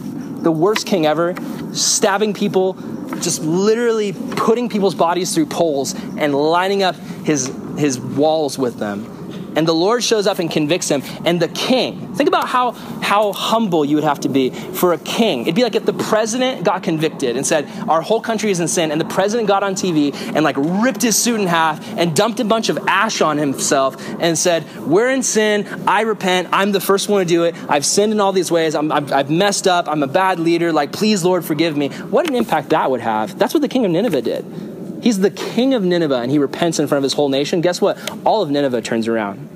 the 0.43 0.53
worst 0.53 0.87
king 0.87 1.05
ever, 1.05 1.35
stabbing 1.73 2.33
people, 2.33 2.75
just 3.21 3.43
literally 3.43 4.13
putting 4.13 4.69
people's 4.69 4.95
bodies 4.95 5.35
through 5.35 5.47
poles 5.47 5.97
and 6.17 6.33
lining 6.33 6.85
up 6.85 6.95
his, 7.25 7.53
his 7.79 7.99
walls 7.99 8.59
with 8.59 8.79
them. 8.79 9.19
And 9.59 9.67
the 9.67 9.75
Lord 9.75 10.05
shows 10.05 10.29
up 10.29 10.39
and 10.39 10.49
convicts 10.49 10.89
him. 10.89 11.03
And 11.25 11.41
the 11.41 11.49
king, 11.49 12.15
think 12.15 12.29
about 12.29 12.49
how, 12.49 12.73
how 13.03 13.33
humble 13.33 13.85
you 13.85 13.97
would 13.97 14.05
have 14.05 14.21
to 14.21 14.29
be 14.29 14.51
for 14.51 14.93
a 14.93 14.99
king. 14.99 15.43
It'd 15.43 15.57
be 15.57 15.65
like 15.65 15.75
if 15.75 15.85
the 15.85 15.95
president 15.95 16.65
got 16.65 16.85
convicted 16.85 17.37
and 17.37 17.45
said, 17.45 17.69
Our 17.89 18.01
whole 18.01 18.21
country 18.21 18.53
is 18.53 18.61
in 18.61 18.69
sin. 18.69 18.93
And 18.93 19.01
the 19.01 19.07
president 19.07 19.49
got 19.49 19.65
on 19.65 19.75
TV 19.75 20.15
and 20.15 20.45
like 20.45 20.55
ripped 20.59 21.03
his 21.03 21.17
suit 21.17 21.41
in 21.41 21.49
half 21.49 21.85
and 21.97 22.15
dumped 22.15 22.39
a 22.39 22.45
bunch 22.45 22.69
of 22.69 22.79
ash 22.87 23.21
on 23.21 23.37
himself 23.37 23.97
and 24.21 24.39
said, 24.39 24.65
We're 24.79 25.11
in 25.11 25.25
sin. 25.25 25.67
I 25.89 26.03
repent. 26.03 26.49
I'm 26.53 26.71
the 26.71 26.81
first 26.81 27.09
one 27.09 27.21
to 27.21 27.29
do 27.29 27.43
it. 27.43 27.57
I've 27.69 27.85
sinned 27.85 28.13
in 28.13 28.21
all 28.21 28.33
these 28.33 28.53
ways. 28.53 28.77
i 28.77 28.83
have 28.85 29.29
messed 29.29 29.67
up. 29.67 29.89
I'm 29.89 30.05
a 30.05 30.07
bad 30.07 30.39
leader. 30.39 30.73
Like, 30.73 30.93
please, 30.93 31.25
Lord, 31.25 31.45
forgive 31.45 31.77
me. 31.77 31.89
What 31.89 32.29
an 32.29 32.37
impact 32.37 32.69
that 32.69 32.91
would 32.91 33.01
have. 33.01 33.37
That's 33.39 33.55
what 33.55 33.61
the 33.61 33.69
king 33.69 33.85
of 33.85 33.91
Nineveh 33.91 34.23
did. 34.23 34.68
He's 35.03 35.21
the 35.21 35.31
king 35.31 35.75
of 35.75 35.83
Nineveh 35.83 36.17
and 36.17 36.31
he 36.31 36.39
repents 36.39 36.79
in 36.79 36.87
front 36.87 36.99
of 36.99 37.03
his 37.05 37.13
whole 37.13 37.29
nation. 37.29 37.61
Guess 37.61 37.81
what? 37.81 37.99
All 38.27 38.43
of 38.43 38.51
Nineveh 38.51 38.83
turns 38.83 39.09
around. 39.09 39.49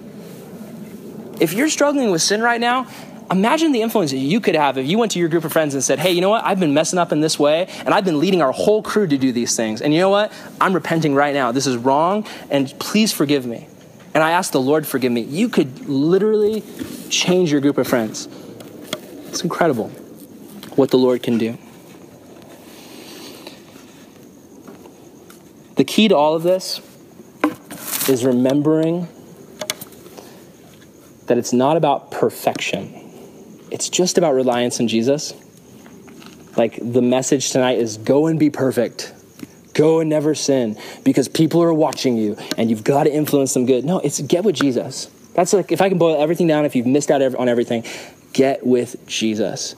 If 1.41 1.53
you're 1.53 1.69
struggling 1.69 2.11
with 2.11 2.23
sin 2.23 2.41
right 2.41 2.61
now, 2.61 2.87
imagine 3.31 3.73
the 3.73 3.83
influence 3.83 4.11
that 4.13 4.19
you 4.19 4.41
could 4.41 4.55
have 4.55 4.79
if 4.79 4.87
you 4.87 4.99
went 4.99 5.13
to 5.13 5.19
your 5.19 5.29
group 5.29 5.45
of 5.45 5.53
friends 5.53 5.75
and 5.75 5.83
said, 5.83 5.99
Hey, 5.99 6.13
you 6.13 6.21
know 6.21 6.31
what? 6.31 6.45
I've 6.45 6.61
been 6.61 6.75
messing 6.75 6.99
up 6.99 7.11
in 7.11 7.21
this 7.21 7.39
way, 7.39 7.67
and 7.85 7.89
I've 7.89 8.05
been 8.05 8.21
leading 8.21 8.43
our 8.43 8.53
whole 8.53 8.83
crew 8.83 9.07
to 9.07 9.19
do 9.19 9.33
these 9.33 9.57
things. 9.57 9.81
And 9.83 9.93
you 9.93 10.01
know 10.01 10.11
what? 10.11 10.33
I'm 10.61 10.73
repenting 10.73 11.15
right 11.15 11.35
now. 11.35 11.51
This 11.51 11.67
is 11.67 11.77
wrong, 11.77 12.27
and 12.51 12.73
please 12.79 13.13
forgive 13.13 13.47
me. 13.47 13.67
and 14.15 14.23
I 14.23 14.33
ask 14.33 14.53
the 14.53 14.61
Lord 14.61 14.87
forgive 14.87 15.11
me, 15.11 15.23
you 15.23 15.49
could 15.49 15.89
literally 15.89 16.63
change 17.09 17.51
your 17.51 17.61
group 17.61 17.79
of 17.79 17.89
friends. 17.89 18.29
It's 19.29 19.43
incredible 19.43 19.89
what 20.77 20.91
the 20.91 20.99
Lord 20.99 21.23
can 21.23 21.39
do. 21.39 21.59
The 25.77 25.85
key 25.85 26.09
to 26.09 26.17
all 26.17 26.35
of 26.35 26.43
this 26.43 26.81
is 28.09 28.25
remembering 28.25 29.09
that 31.27 31.39
it's 31.39 31.53
not 31.53 31.77
about 31.77 32.11
perfection. 32.11 32.99
It's 33.71 33.89
just 33.89 34.19
about 34.19 34.35
reliance 34.35 34.81
in 34.81 34.89
Jesus. 34.89 35.33
Like 36.57 36.79
the 36.81 37.01
message 37.01 37.51
tonight 37.51 37.79
is 37.79 37.97
go 37.97 38.27
and 38.27 38.39
be 38.39 38.51
perfect. 38.51 39.15
Go 39.73 40.01
and 40.01 40.11
never 40.11 40.35
sin 40.35 40.77
because 41.05 41.29
people 41.29 41.63
are 41.63 41.73
watching 41.73 42.19
you 42.19 42.37
and 42.59 42.69
you've 42.69 42.85
got 42.85 43.05
to 43.05 43.13
influence 43.13 43.55
them 43.55 43.65
good. 43.65 43.85
No, 43.85 44.01
it's 44.01 44.21
get 44.21 44.45
with 44.45 44.57
Jesus. 44.57 45.07
That's 45.35 45.55
like 45.55 45.73
if 45.73 45.81
I 45.81 45.89
can 45.89 45.97
boil 45.97 46.21
everything 46.21 46.47
down, 46.47 46.67
if 46.67 46.77
you've 46.77 46.87
missed 46.87 47.11
out 47.11 47.23
on 47.23 47.49
everything, 47.49 47.85
get 48.35 48.67
with 48.67 49.07
Jesus. 49.07 49.75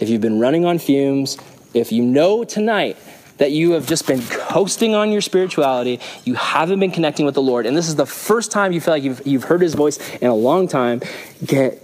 If 0.00 0.10
you've 0.10 0.20
been 0.20 0.38
running 0.38 0.66
on 0.66 0.78
fumes, 0.78 1.38
if 1.72 1.90
you 1.92 2.02
know 2.02 2.44
tonight 2.44 2.98
that 3.38 3.52
you 3.52 3.72
have 3.72 3.86
just 3.86 4.06
been 4.06 4.20
coasting 4.22 4.94
on 4.94 5.10
your 5.10 5.20
spirituality, 5.20 6.00
you 6.24 6.34
haven't 6.34 6.78
been 6.80 6.90
connecting 6.90 7.24
with 7.24 7.34
the 7.34 7.42
Lord, 7.42 7.66
and 7.66 7.76
this 7.76 7.88
is 7.88 7.96
the 7.96 8.06
first 8.06 8.52
time 8.52 8.72
you 8.72 8.80
feel 8.80 8.94
like 8.94 9.02
you've, 9.02 9.26
you've 9.26 9.44
heard 9.44 9.62
his 9.62 9.74
voice 9.74 9.98
in 10.16 10.28
a 10.28 10.34
long 10.34 10.68
time, 10.68 11.00
get 11.44 11.82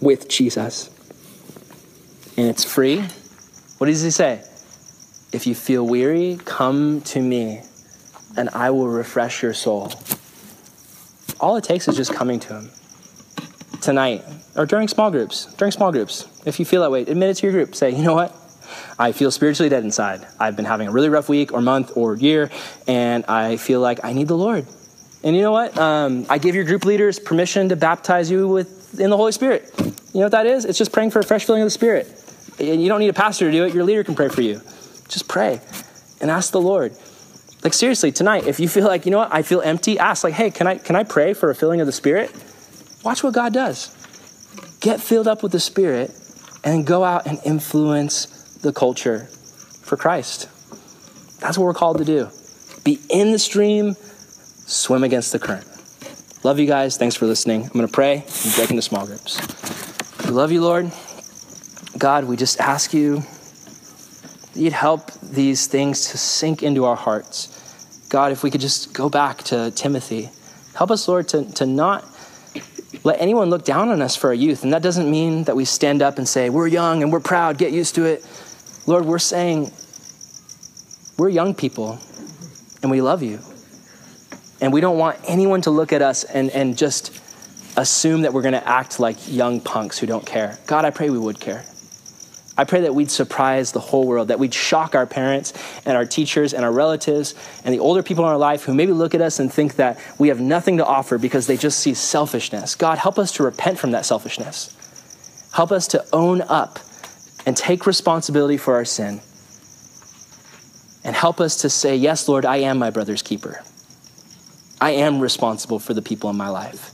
with 0.00 0.28
Jesus. 0.28 0.88
And 2.36 2.48
it's 2.48 2.64
free. 2.64 3.04
What 3.78 3.86
does 3.86 4.02
he 4.02 4.10
say? 4.10 4.42
If 5.32 5.46
you 5.46 5.54
feel 5.54 5.86
weary, 5.86 6.38
come 6.44 7.00
to 7.02 7.20
me, 7.20 7.62
and 8.36 8.48
I 8.50 8.70
will 8.70 8.88
refresh 8.88 9.42
your 9.42 9.54
soul. 9.54 9.92
All 11.40 11.56
it 11.56 11.64
takes 11.64 11.88
is 11.88 11.96
just 11.96 12.14
coming 12.14 12.38
to 12.40 12.54
him 12.54 12.70
tonight 13.80 14.22
or 14.56 14.64
during 14.64 14.88
small 14.88 15.10
groups. 15.10 15.46
During 15.54 15.72
small 15.72 15.90
groups, 15.90 16.28
if 16.46 16.58
you 16.58 16.64
feel 16.64 16.82
that 16.82 16.90
way, 16.90 17.02
admit 17.02 17.30
it 17.30 17.34
to 17.34 17.46
your 17.46 17.52
group. 17.52 17.74
Say, 17.74 17.90
you 17.90 18.02
know 18.02 18.14
what? 18.14 18.34
I 18.98 19.12
feel 19.12 19.30
spiritually 19.30 19.68
dead 19.68 19.84
inside. 19.84 20.26
I've 20.38 20.56
been 20.56 20.64
having 20.64 20.88
a 20.88 20.92
really 20.92 21.08
rough 21.08 21.28
week 21.28 21.52
or 21.52 21.60
month 21.60 21.92
or 21.96 22.16
year, 22.16 22.50
and 22.86 23.24
I 23.26 23.56
feel 23.56 23.80
like 23.80 24.04
I 24.04 24.12
need 24.12 24.28
the 24.28 24.36
Lord. 24.36 24.66
And 25.24 25.36
you 25.36 25.42
know 25.42 25.52
what? 25.52 25.76
Um, 25.78 26.26
I 26.28 26.38
give 26.38 26.54
your 26.54 26.64
group 26.64 26.84
leaders 26.84 27.18
permission 27.18 27.68
to 27.68 27.76
baptize 27.76 28.30
you 28.30 28.48
with 28.48 29.00
in 29.00 29.10
the 29.10 29.16
Holy 29.16 29.32
Spirit. 29.32 29.72
You 29.78 30.20
know 30.20 30.26
what 30.26 30.32
that 30.32 30.46
is? 30.46 30.64
It's 30.64 30.78
just 30.78 30.92
praying 30.92 31.10
for 31.10 31.20
a 31.20 31.24
fresh 31.24 31.44
filling 31.44 31.62
of 31.62 31.66
the 31.66 31.70
Spirit. 31.70 32.06
And 32.58 32.82
You 32.82 32.88
don't 32.88 33.00
need 33.00 33.08
a 33.08 33.14
pastor 33.14 33.46
to 33.46 33.52
do 33.52 33.64
it. 33.64 33.74
Your 33.74 33.84
leader 33.84 34.04
can 34.04 34.14
pray 34.14 34.28
for 34.28 34.42
you. 34.42 34.60
Just 35.08 35.28
pray 35.28 35.60
and 36.20 36.30
ask 36.30 36.52
the 36.52 36.60
Lord. 36.60 36.96
Like 37.62 37.74
seriously, 37.74 38.10
tonight, 38.10 38.46
if 38.46 38.58
you 38.58 38.68
feel 38.68 38.86
like, 38.86 39.06
you 39.06 39.12
know 39.12 39.18
what, 39.18 39.32
I 39.32 39.42
feel 39.42 39.60
empty, 39.60 39.98
ask 39.98 40.24
like, 40.24 40.34
hey, 40.34 40.50
can 40.50 40.66
I 40.66 40.78
can 40.78 40.96
I 40.96 41.04
pray 41.04 41.32
for 41.32 41.50
a 41.50 41.54
filling 41.54 41.80
of 41.80 41.86
the 41.86 41.92
Spirit? 41.92 42.32
Watch 43.04 43.22
what 43.22 43.34
God 43.34 43.52
does. 43.52 43.96
Get 44.80 45.00
filled 45.00 45.28
up 45.28 45.42
with 45.42 45.52
the 45.52 45.60
Spirit 45.60 46.10
and 46.64 46.86
go 46.86 47.04
out 47.04 47.26
and 47.26 47.38
influence 47.44 48.41
the 48.62 48.72
culture 48.72 49.26
for 49.82 49.96
Christ. 49.96 50.48
That's 51.40 51.58
what 51.58 51.64
we're 51.64 51.74
called 51.74 51.98
to 51.98 52.04
do. 52.04 52.28
Be 52.84 53.00
in 53.10 53.32
the 53.32 53.38
stream, 53.38 53.94
swim 53.94 55.04
against 55.04 55.32
the 55.32 55.38
current. 55.38 55.66
Love 56.44 56.58
you 56.58 56.66
guys. 56.66 56.96
Thanks 56.96 57.14
for 57.14 57.26
listening. 57.26 57.62
I'm 57.62 57.70
going 57.70 57.86
to 57.86 57.92
pray 57.92 58.24
and 58.44 58.54
break 58.56 58.70
into 58.70 58.82
small 58.82 59.06
groups. 59.06 59.38
We 60.24 60.30
love 60.30 60.50
you, 60.50 60.60
Lord. 60.60 60.90
God, 61.98 62.24
we 62.24 62.36
just 62.36 62.58
ask 62.60 62.92
you 62.92 63.18
that 64.52 64.56
you'd 64.56 64.72
help 64.72 65.12
these 65.20 65.66
things 65.66 66.10
to 66.10 66.18
sink 66.18 66.62
into 66.62 66.84
our 66.84 66.96
hearts. 66.96 68.06
God, 68.08 68.32
if 68.32 68.42
we 68.42 68.50
could 68.50 68.60
just 68.60 68.92
go 68.92 69.08
back 69.08 69.42
to 69.44 69.70
Timothy, 69.70 70.30
help 70.74 70.90
us, 70.90 71.06
Lord, 71.06 71.28
to, 71.28 71.44
to 71.52 71.66
not 71.66 72.04
let 73.04 73.20
anyone 73.20 73.50
look 73.50 73.64
down 73.64 73.88
on 73.88 74.02
us 74.02 74.16
for 74.16 74.28
our 74.28 74.34
youth. 74.34 74.64
And 74.64 74.72
that 74.72 74.82
doesn't 74.82 75.10
mean 75.10 75.44
that 75.44 75.56
we 75.56 75.64
stand 75.64 76.02
up 76.02 76.18
and 76.18 76.28
say, 76.28 76.50
we're 76.50 76.66
young 76.66 77.02
and 77.02 77.12
we're 77.12 77.20
proud, 77.20 77.58
get 77.58 77.72
used 77.72 77.94
to 77.96 78.04
it. 78.04 78.26
Lord, 78.86 79.04
we're 79.04 79.18
saying 79.18 79.70
we're 81.16 81.28
young 81.28 81.54
people 81.54 81.98
and 82.82 82.90
we 82.90 83.00
love 83.00 83.22
you. 83.22 83.38
And 84.60 84.72
we 84.72 84.80
don't 84.80 84.98
want 84.98 85.18
anyone 85.26 85.60
to 85.62 85.70
look 85.70 85.92
at 85.92 86.02
us 86.02 86.24
and, 86.24 86.50
and 86.50 86.78
just 86.78 87.12
assume 87.76 88.22
that 88.22 88.32
we're 88.32 88.42
going 88.42 88.52
to 88.52 88.68
act 88.68 89.00
like 89.00 89.16
young 89.28 89.60
punks 89.60 89.98
who 89.98 90.06
don't 90.06 90.24
care. 90.24 90.58
God, 90.66 90.84
I 90.84 90.90
pray 90.90 91.10
we 91.10 91.18
would 91.18 91.40
care. 91.40 91.64
I 92.56 92.64
pray 92.64 92.82
that 92.82 92.94
we'd 92.94 93.10
surprise 93.10 93.72
the 93.72 93.80
whole 93.80 94.06
world, 94.06 94.28
that 94.28 94.38
we'd 94.38 94.52
shock 94.52 94.94
our 94.94 95.06
parents 95.06 95.54
and 95.86 95.96
our 95.96 96.04
teachers 96.04 96.52
and 96.52 96.64
our 96.64 96.72
relatives 96.72 97.34
and 97.64 97.74
the 97.74 97.78
older 97.78 98.02
people 98.02 98.24
in 98.24 98.30
our 98.30 98.36
life 98.36 98.64
who 98.64 98.74
maybe 98.74 98.92
look 98.92 99.14
at 99.14 99.22
us 99.22 99.40
and 99.40 99.50
think 99.50 99.76
that 99.76 99.98
we 100.18 100.28
have 100.28 100.40
nothing 100.40 100.76
to 100.76 100.84
offer 100.84 101.16
because 101.18 101.46
they 101.46 101.56
just 101.56 101.80
see 101.80 101.94
selfishness. 101.94 102.74
God, 102.74 102.98
help 102.98 103.18
us 103.18 103.32
to 103.32 103.42
repent 103.42 103.78
from 103.78 103.92
that 103.92 104.04
selfishness. 104.04 104.76
Help 105.52 105.72
us 105.72 105.88
to 105.88 106.04
own 106.12 106.42
up 106.42 106.78
and 107.46 107.56
take 107.56 107.86
responsibility 107.86 108.56
for 108.56 108.74
our 108.74 108.84
sin. 108.84 109.20
And 111.04 111.16
help 111.16 111.40
us 111.40 111.62
to 111.62 111.70
say, 111.70 111.96
Yes, 111.96 112.28
Lord, 112.28 112.44
I 112.44 112.58
am 112.58 112.78
my 112.78 112.90
brother's 112.90 113.22
keeper. 113.22 113.62
I 114.80 114.92
am 114.92 115.20
responsible 115.20 115.78
for 115.78 115.94
the 115.94 116.02
people 116.02 116.30
in 116.30 116.36
my 116.36 116.48
life. 116.48 116.90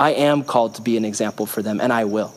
I 0.00 0.10
am 0.10 0.44
called 0.44 0.76
to 0.76 0.82
be 0.82 0.96
an 0.96 1.04
example 1.04 1.46
for 1.46 1.62
them, 1.62 1.80
and 1.80 1.92
I 1.92 2.04
will. 2.04 2.34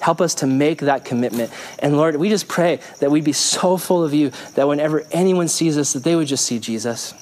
Help 0.00 0.20
us 0.20 0.34
to 0.36 0.46
make 0.46 0.80
that 0.80 1.04
commitment. 1.04 1.50
And 1.78 1.96
Lord, 1.96 2.16
we 2.16 2.28
just 2.28 2.46
pray 2.46 2.80
that 3.00 3.10
we'd 3.10 3.24
be 3.24 3.32
so 3.32 3.76
full 3.76 4.04
of 4.04 4.12
you 4.12 4.30
that 4.54 4.68
whenever 4.68 5.02
anyone 5.10 5.48
sees 5.48 5.78
us, 5.78 5.94
that 5.94 6.04
they 6.04 6.14
would 6.14 6.28
just 6.28 6.44
see 6.44 6.58
Jesus. 6.58 7.12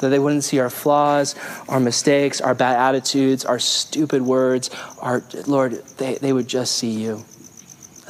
That 0.00 0.08
they 0.08 0.18
wouldn't 0.18 0.44
see 0.44 0.58
our 0.58 0.70
flaws, 0.70 1.34
our 1.68 1.78
mistakes, 1.78 2.40
our 2.40 2.54
bad 2.54 2.76
attitudes, 2.78 3.44
our 3.44 3.58
stupid 3.58 4.22
words. 4.22 4.70
Our 5.00 5.22
Lord, 5.46 5.72
they, 5.98 6.14
they 6.14 6.32
would 6.32 6.48
just 6.48 6.76
see 6.76 6.90
you. 6.90 7.24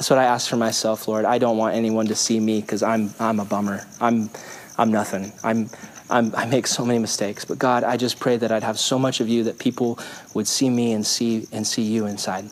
That's 0.01 0.09
what 0.09 0.17
I 0.17 0.23
ask 0.23 0.49
for 0.49 0.57
myself, 0.57 1.07
Lord. 1.07 1.25
I 1.25 1.37
don't 1.37 1.57
want 1.57 1.75
anyone 1.75 2.07
to 2.07 2.15
see 2.15 2.39
me 2.39 2.59
because 2.59 2.81
I'm, 2.81 3.13
I'm 3.19 3.39
a 3.39 3.45
bummer. 3.45 3.85
I'm, 3.99 4.31
I'm 4.75 4.91
nothing. 4.91 5.31
I'm, 5.43 5.69
I'm, 6.09 6.33
I 6.33 6.47
make 6.47 6.65
so 6.65 6.83
many 6.83 6.97
mistakes. 6.97 7.45
But 7.45 7.59
God, 7.59 7.83
I 7.83 7.97
just 7.97 8.19
pray 8.19 8.35
that 8.37 8.51
I'd 8.51 8.63
have 8.63 8.79
so 8.79 8.97
much 8.97 9.19
of 9.19 9.29
you 9.29 9.43
that 9.43 9.59
people 9.59 9.99
would 10.33 10.47
see 10.47 10.71
me 10.71 10.93
and 10.93 11.05
see, 11.05 11.47
and 11.51 11.67
see 11.67 11.83
you 11.83 12.07
inside. 12.07 12.45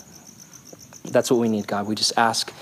That's 1.06 1.32
what 1.32 1.40
we 1.40 1.50
need, 1.50 1.66
God. 1.66 1.88
We 1.88 1.96
just 1.96 2.16
ask 2.20 2.54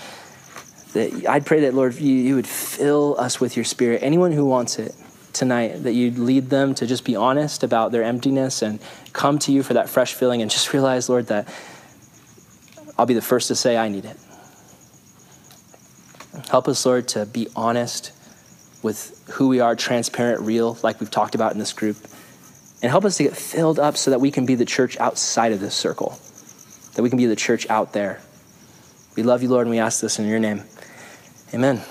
that 0.93 1.27
I'd 1.27 1.45
pray 1.45 1.59
that, 1.59 1.73
Lord, 1.73 1.95
you, 1.95 2.13
you 2.13 2.35
would 2.35 2.47
fill 2.47 3.19
us 3.19 3.41
with 3.41 3.57
your 3.57 3.65
spirit. 3.65 4.03
Anyone 4.03 4.31
who 4.31 4.45
wants 4.45 4.79
it 4.79 4.95
tonight, 5.33 5.83
that 5.83 5.95
you'd 5.95 6.17
lead 6.17 6.49
them 6.49 6.73
to 6.75 6.87
just 6.87 7.03
be 7.03 7.17
honest 7.17 7.61
about 7.61 7.91
their 7.91 8.03
emptiness 8.03 8.61
and 8.61 8.79
come 9.11 9.37
to 9.39 9.51
you 9.51 9.63
for 9.63 9.73
that 9.73 9.89
fresh 9.89 10.13
filling 10.13 10.41
and 10.41 10.49
just 10.49 10.71
realize, 10.71 11.09
Lord, 11.09 11.27
that 11.27 11.53
I'll 12.97 13.05
be 13.05 13.15
the 13.15 13.21
first 13.21 13.49
to 13.49 13.55
say 13.55 13.75
I 13.75 13.89
need 13.89 14.05
it. 14.05 14.17
Help 16.49 16.67
us, 16.67 16.85
Lord, 16.85 17.07
to 17.09 17.25
be 17.25 17.47
honest 17.55 18.11
with 18.83 19.23
who 19.31 19.47
we 19.47 19.59
are, 19.59 19.75
transparent, 19.75 20.41
real, 20.41 20.77
like 20.83 20.99
we've 20.99 21.11
talked 21.11 21.35
about 21.35 21.51
in 21.51 21.59
this 21.59 21.73
group. 21.73 21.97
And 22.81 22.91
help 22.91 23.05
us 23.05 23.17
to 23.17 23.23
get 23.23 23.35
filled 23.35 23.79
up 23.79 23.97
so 23.97 24.11
that 24.11 24.21
we 24.21 24.31
can 24.31 24.45
be 24.45 24.55
the 24.55 24.65
church 24.65 24.97
outside 24.99 25.51
of 25.51 25.59
this 25.59 25.75
circle, 25.75 26.19
that 26.93 27.01
we 27.01 27.09
can 27.09 27.17
be 27.17 27.25
the 27.25 27.35
church 27.35 27.67
out 27.69 27.93
there. 27.93 28.21
We 29.15 29.23
love 29.23 29.41
you, 29.41 29.49
Lord, 29.49 29.65
and 29.65 29.71
we 29.71 29.79
ask 29.79 29.99
this 29.99 30.19
in 30.19 30.27
your 30.27 30.39
name. 30.39 30.63
Amen. 31.53 31.81